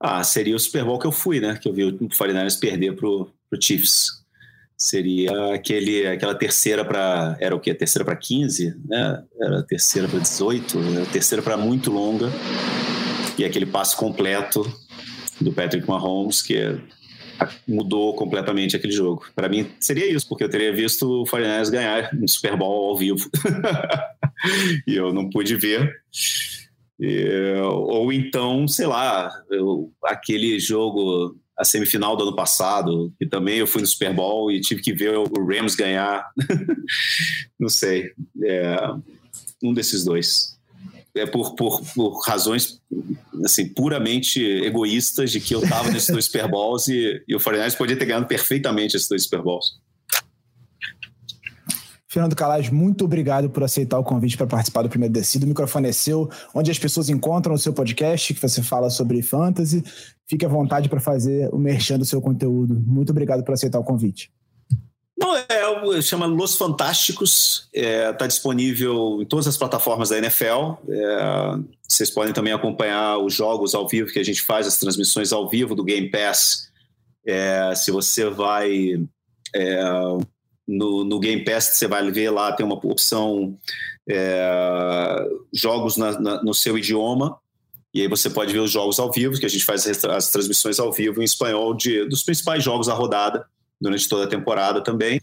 Ah, 0.00 0.22
seria 0.24 0.56
o 0.56 0.58
Super 0.58 0.84
Bowl 0.84 0.98
que 0.98 1.06
eu 1.06 1.12
fui, 1.12 1.40
né? 1.40 1.58
Que 1.60 1.68
eu 1.68 1.72
vi 1.72 1.84
o 1.84 1.98
49ers 1.98 2.58
perder 2.58 2.94
pro, 2.94 3.30
pro 3.48 3.62
Chiefs 3.62 4.24
seria 4.76 5.54
aquele, 5.54 6.06
aquela 6.06 6.34
terceira 6.34 6.84
para. 6.84 7.36
Era 7.40 7.54
o 7.54 7.60
quê? 7.60 7.74
Terceira 7.74 8.04
para 8.04 8.16
15, 8.16 8.76
né? 8.86 9.22
Era 9.40 9.62
terceira 9.62 10.08
para 10.08 10.18
18, 10.18 10.78
era 10.78 11.06
terceira 11.06 11.42
para 11.42 11.56
muito 11.56 11.90
longa. 11.90 12.30
E 13.38 13.44
aquele 13.44 13.66
passo 13.66 13.96
completo 13.96 14.62
do 15.40 15.52
Patrick 15.52 15.88
Mahomes, 15.88 16.42
que 16.42 16.78
mudou 17.66 18.14
completamente 18.14 18.76
aquele 18.76 18.92
jogo. 18.92 19.26
Para 19.34 19.48
mim, 19.48 19.68
seria 19.80 20.10
isso, 20.10 20.28
porque 20.28 20.44
eu 20.44 20.48
teria 20.48 20.72
visto 20.72 21.22
o 21.22 21.24
49 21.24 21.70
ganhar 21.70 22.10
um 22.14 22.28
Super 22.28 22.56
Bowl 22.56 22.90
ao 22.90 22.96
vivo. 22.96 23.28
e 24.86 24.94
eu 24.94 25.12
não 25.12 25.28
pude 25.28 25.56
ver. 25.56 25.92
Ou 27.62 28.12
então, 28.12 28.66
sei 28.68 28.86
lá, 28.86 29.30
eu, 29.50 29.92
aquele 30.04 30.58
jogo 30.58 31.36
a 31.56 31.64
semifinal 31.64 32.16
do 32.16 32.24
ano 32.24 32.36
passado, 32.36 33.12
que 33.18 33.26
também 33.26 33.58
eu 33.58 33.66
fui 33.66 33.80
no 33.80 33.86
Super 33.86 34.12
Bowl 34.12 34.50
e 34.50 34.60
tive 34.60 34.82
que 34.82 34.92
ver 34.92 35.16
o 35.16 35.24
Rams 35.24 35.76
ganhar. 35.76 36.28
Não 37.58 37.68
sei. 37.68 38.10
É, 38.42 38.76
um 39.62 39.72
desses 39.72 40.04
dois. 40.04 40.58
É 41.14 41.26
por, 41.26 41.54
por, 41.54 41.80
por 41.94 42.20
razões 42.26 42.80
assim, 43.44 43.68
puramente 43.68 44.42
egoístas 44.42 45.30
de 45.30 45.40
que 45.40 45.54
eu 45.54 45.62
estava 45.62 45.90
nesses 45.90 46.10
dois 46.10 46.24
Super 46.24 46.48
Bowls 46.48 46.88
e, 46.88 47.22
e 47.28 47.36
o 47.36 47.40
49 47.40 47.76
podia 47.76 47.96
ter 47.96 48.04
ganhado 48.04 48.26
perfeitamente 48.26 48.96
esses 48.96 49.08
dois 49.08 49.22
Super 49.22 49.42
Bowls. 49.42 49.78
Fernando 52.14 52.36
Calais, 52.36 52.70
muito 52.70 53.04
obrigado 53.04 53.50
por 53.50 53.64
aceitar 53.64 53.98
o 53.98 54.04
convite 54.04 54.36
para 54.36 54.46
participar 54.46 54.82
do 54.82 54.88
Primeiro 54.88 55.12
Descido. 55.12 55.46
O 55.46 55.48
microfone 55.48 55.88
é 55.88 55.92
seu, 55.92 56.30
onde 56.54 56.70
as 56.70 56.78
pessoas 56.78 57.08
encontram 57.08 57.56
o 57.56 57.58
seu 57.58 57.72
podcast, 57.72 58.32
que 58.32 58.40
você 58.40 58.62
fala 58.62 58.88
sobre 58.88 59.20
fantasy. 59.20 59.82
Fique 60.24 60.46
à 60.46 60.48
vontade 60.48 60.88
para 60.88 61.00
fazer 61.00 61.52
o 61.52 61.58
merchan 61.58 61.98
do 61.98 62.04
seu 62.04 62.22
conteúdo. 62.22 62.80
Muito 62.86 63.10
obrigado 63.10 63.42
por 63.42 63.52
aceitar 63.52 63.80
o 63.80 63.84
convite. 63.84 64.30
Não, 65.18 65.34
é, 65.36 66.00
chama 66.02 66.26
Los 66.26 66.54
Fantásticos, 66.54 67.68
está 67.74 67.88
é, 67.88 68.12
tá 68.12 68.28
disponível 68.28 69.20
em 69.20 69.26
todas 69.26 69.48
as 69.48 69.56
plataformas 69.56 70.10
da 70.10 70.18
NFL. 70.18 70.74
É, 70.88 71.58
vocês 71.88 72.10
podem 72.10 72.32
também 72.32 72.52
acompanhar 72.52 73.18
os 73.18 73.34
jogos 73.34 73.74
ao 73.74 73.88
vivo 73.88 74.12
que 74.12 74.20
a 74.20 74.24
gente 74.24 74.40
faz, 74.40 74.68
as 74.68 74.78
transmissões 74.78 75.32
ao 75.32 75.48
vivo 75.48 75.74
do 75.74 75.82
Game 75.82 76.08
Pass. 76.12 76.70
É, 77.26 77.74
se 77.74 77.90
você 77.90 78.30
vai 78.30 79.04
é, 79.52 79.82
no, 80.66 81.04
no, 81.04 81.18
Game 81.20 81.44
Pass 81.44 81.76
você 81.76 81.86
vai 81.86 82.10
ver 82.10 82.30
lá, 82.30 82.52
tem 82.52 82.64
uma 82.64 82.74
opção 82.74 83.56
é, 84.08 85.26
jogos 85.52 85.96
na, 85.96 86.18
na, 86.18 86.42
no 86.42 86.54
seu 86.54 86.78
idioma, 86.78 87.38
e 87.92 88.00
aí 88.00 88.08
você 88.08 88.28
pode 88.28 88.52
ver 88.52 88.58
os 88.58 88.70
jogos 88.70 88.98
ao 88.98 89.12
vivo, 89.12 89.38
que 89.38 89.46
a 89.46 89.48
gente 89.48 89.64
faz 89.64 89.86
as 89.86 90.30
transmissões 90.30 90.80
ao 90.80 90.92
vivo 90.92 91.20
em 91.20 91.24
espanhol 91.24 91.74
de, 91.74 92.04
dos 92.08 92.22
principais 92.22 92.64
jogos 92.64 92.88
da 92.88 92.94
rodada 92.94 93.46
durante 93.80 94.08
toda 94.08 94.24
a 94.24 94.28
temporada 94.28 94.82
também. 94.82 95.20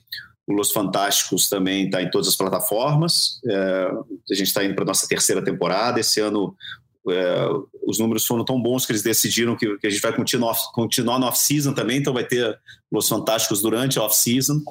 O 0.48 0.54
Los 0.54 0.72
Fantásticos 0.72 1.50
também 1.50 1.86
está 1.86 2.02
em 2.02 2.10
todas 2.10 2.30
as 2.30 2.36
plataformas. 2.36 3.40
É, 3.46 3.92
a 4.32 4.34
gente 4.34 4.48
está 4.48 4.64
indo 4.64 4.74
para 4.74 4.86
a 4.86 4.88
nossa 4.88 5.08
terceira 5.08 5.44
temporada. 5.44 6.00
Esse 6.00 6.20
ano 6.20 6.56
é, 7.10 7.48
os 7.88 7.98
números 7.98 8.26
foram 8.26 8.46
tão 8.46 8.62
bons 8.62 8.86
que 8.86 8.92
eles 8.92 9.02
decidiram 9.02 9.56
que, 9.56 9.78
que 9.78 9.88
a 9.88 9.90
gente 9.90 10.02
vai 10.02 10.16
continuar, 10.16 10.56
continuar 10.74 11.20
no 11.20 11.26
off-season 11.26 11.74
também, 11.74 11.98
então 11.98 12.14
vai 12.14 12.24
ter 12.24 12.58
Los 12.92 13.10
Fantásticos 13.10 13.62
durante 13.62 13.98
a 13.98 14.04
off-season 14.04 14.62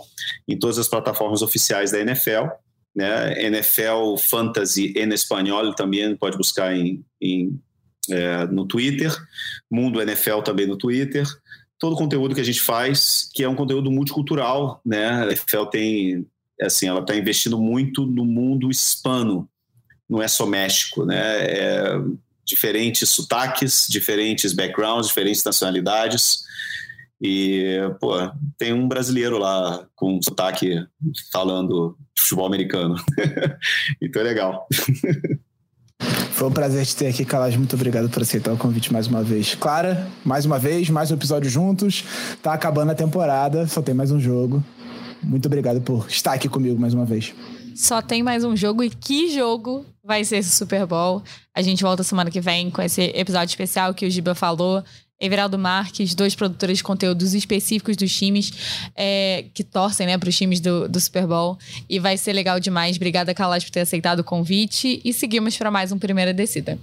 em 0.49 0.59
todas 0.59 0.79
as 0.79 0.89
plataformas 0.89 1.43
oficiais 1.43 1.91
da 1.91 2.01
NFL. 2.01 2.47
Né? 2.95 3.45
NFL 3.47 4.17
Fantasy 4.19 4.93
em 4.97 5.13
espanhol 5.13 5.75
também 5.75 6.17
pode 6.17 6.37
buscar 6.37 6.77
em, 6.77 7.05
em 7.21 7.61
é, 8.09 8.47
no 8.47 8.67
Twitter, 8.67 9.15
Mundo 9.71 10.01
NFL 10.01 10.41
também 10.43 10.67
no 10.67 10.77
Twitter. 10.77 11.27
Todo 11.79 11.95
o 11.95 11.99
conteúdo 11.99 12.35
que 12.35 12.41
a 12.41 12.45
gente 12.45 12.61
faz, 12.61 13.31
que 13.33 13.43
é 13.43 13.49
um 13.49 13.55
conteúdo 13.55 13.91
multicultural, 13.91 14.81
né? 14.85 15.09
A 15.09 15.27
NFL 15.27 15.65
tem, 15.65 16.27
assim, 16.61 16.87
ela 16.87 17.01
está 17.01 17.17
investindo 17.17 17.59
muito 17.59 18.05
no 18.05 18.25
mundo 18.25 18.71
hispano, 18.71 19.49
não 20.11 20.21
é 20.21 20.27
só 20.27 20.45
México, 20.45 21.07
né? 21.07 21.45
É 21.45 21.85
diferentes 22.45 23.09
sotaques, 23.09 23.87
diferentes 23.89 24.53
backgrounds, 24.53 25.07
diferentes 25.07 25.45
nacionalidades. 25.45 26.43
E, 27.23 27.79
pô, 28.01 28.15
tem 28.59 28.73
um 28.73 28.89
brasileiro 28.89 29.39
lá 29.39 29.87
com 29.95 30.21
sotaque 30.21 30.85
falando 31.33 31.97
futebol 32.19 32.47
americano. 32.47 32.97
então 34.03 34.23
é 34.23 34.25
legal. 34.25 34.67
Foi 36.33 36.49
um 36.49 36.53
prazer 36.53 36.85
te 36.87 36.97
ter 36.97 37.07
aqui, 37.09 37.25
Calas. 37.25 37.55
Muito 37.55 37.77
obrigado 37.77 38.09
por 38.09 38.23
aceitar 38.23 38.53
o 38.53 38.57
convite 38.57 38.91
mais 38.91 39.07
uma 39.07 39.23
vez. 39.23 39.55
Clara, 39.55 40.09
mais 40.25 40.47
uma 40.47 40.59
vez, 40.59 40.89
mais 40.89 41.11
um 41.11 41.15
episódio 41.15 41.51
juntos. 41.51 42.03
Tá 42.43 42.55
acabando 42.55 42.91
a 42.91 42.95
temporada, 42.95 43.67
só 43.67 43.83
tem 43.83 43.95
mais 43.95 44.11
um 44.11 44.19
jogo. 44.19 44.65
Muito 45.23 45.45
obrigado 45.45 45.83
por 45.83 46.09
estar 46.09 46.33
aqui 46.33 46.49
comigo 46.49 46.81
mais 46.81 46.95
uma 46.95 47.05
vez. 47.05 47.35
Só 47.75 48.03
tem 48.03 48.23
mais 48.23 48.45
um 48.45 48.57
jogo 48.57 48.83
e 48.83 48.91
que 48.91 49.31
jogo 49.35 49.85
vai 50.03 50.25
ser 50.25 50.39
esse 50.39 50.51
Super 50.51 50.87
Bowl? 50.87 51.23
A 51.55 51.63
gente 51.63 51.83
volta 51.83 52.03
semana 52.03 52.31
que 52.31 52.41
vem 52.41 52.71
com 52.71 52.83
esse 52.83 53.03
episódio 53.15 53.53
especial 53.53 53.95
que 53.95 54.07
o 54.07 54.11
Giba 54.11 54.35
falou. 54.35 54.83
Everaldo 55.21 55.59
Marques, 55.59 56.15
dois 56.15 56.35
produtores 56.35 56.79
de 56.79 56.85
conteúdos 56.85 57.35
específicos 57.35 57.95
dos 57.95 58.11
times 58.11 58.53
é, 58.97 59.45
que 59.53 59.63
torcem 59.63 60.07
né, 60.07 60.17
para 60.17 60.31
os 60.31 60.37
times 60.37 60.61
do, 60.61 60.89
do, 60.89 60.99
Super 60.99 61.27
Bowl. 61.27 61.59
E 61.89 61.99
vai 61.99 62.17
ser 62.17 62.33
legal 62.33 62.59
demais. 62.59 62.97
Obrigada, 62.97 63.35
Calas, 63.35 63.63
por 63.63 63.71
ter 63.71 63.81
aceitado 63.81 64.21
o 64.21 64.25
convite. 64.25 65.01
E 65.05 65.13
seguimos 65.13 65.57
para 65.59 65.71
mais 65.71 65.93
um 65.93 65.99
Primeira 65.99 66.33
Descida. 66.33 66.79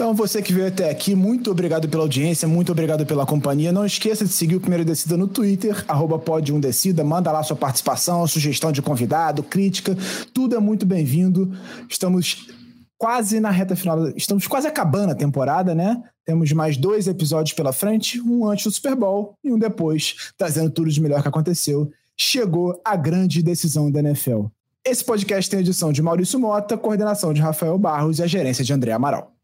Então, 0.00 0.14
você 0.14 0.40
que 0.40 0.50
veio 0.50 0.68
até 0.68 0.88
aqui, 0.88 1.14
muito 1.14 1.50
obrigado 1.50 1.86
pela 1.86 2.04
audiência, 2.04 2.48
muito 2.48 2.72
obrigado 2.72 3.04
pela 3.04 3.26
companhia. 3.26 3.70
Não 3.70 3.84
esqueça 3.84 4.24
de 4.24 4.32
seguir 4.32 4.56
o 4.56 4.60
Primeiro 4.60 4.82
Descida 4.82 5.14
no 5.14 5.28
Twitter, 5.28 5.84
arroba 5.86 6.18
pode 6.18 6.54
um 6.54 6.58
decida, 6.58 7.04
manda 7.04 7.30
lá 7.30 7.42
sua 7.42 7.54
participação, 7.54 8.26
sugestão 8.26 8.72
de 8.72 8.80
convidado, 8.80 9.42
crítica, 9.42 9.94
tudo 10.32 10.56
é 10.56 10.58
muito 10.58 10.86
bem-vindo. 10.86 11.52
Estamos 11.86 12.48
quase 12.96 13.40
na 13.40 13.50
reta 13.50 13.76
final, 13.76 14.08
estamos 14.16 14.46
quase 14.46 14.66
acabando 14.66 15.12
a 15.12 15.14
temporada, 15.14 15.74
né? 15.74 16.02
Temos 16.24 16.50
mais 16.52 16.78
dois 16.78 17.06
episódios 17.06 17.52
pela 17.52 17.70
frente, 17.70 18.18
um 18.22 18.48
antes 18.48 18.64
do 18.64 18.70
Super 18.70 18.96
Bowl 18.96 19.34
e 19.44 19.52
um 19.52 19.58
depois, 19.58 20.32
trazendo 20.38 20.70
tudo 20.70 20.90
de 20.90 20.98
melhor 20.98 21.20
que 21.20 21.28
aconteceu. 21.28 21.90
Chegou 22.16 22.80
a 22.82 22.96
grande 22.96 23.42
decisão 23.42 23.90
da 23.90 24.00
NFL. 24.00 24.46
Esse 24.82 25.04
podcast 25.04 25.50
tem 25.50 25.60
edição 25.60 25.92
de 25.92 26.00
Maurício 26.00 26.40
Mota, 26.40 26.78
coordenação 26.78 27.34
de 27.34 27.42
Rafael 27.42 27.76
Barros 27.76 28.18
e 28.18 28.22
a 28.22 28.26
gerência 28.26 28.64
de 28.64 28.72
André 28.72 28.92
Amaral. 28.92 29.34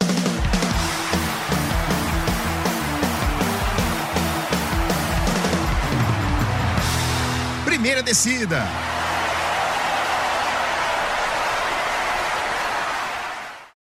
Descida. 8.06 8.95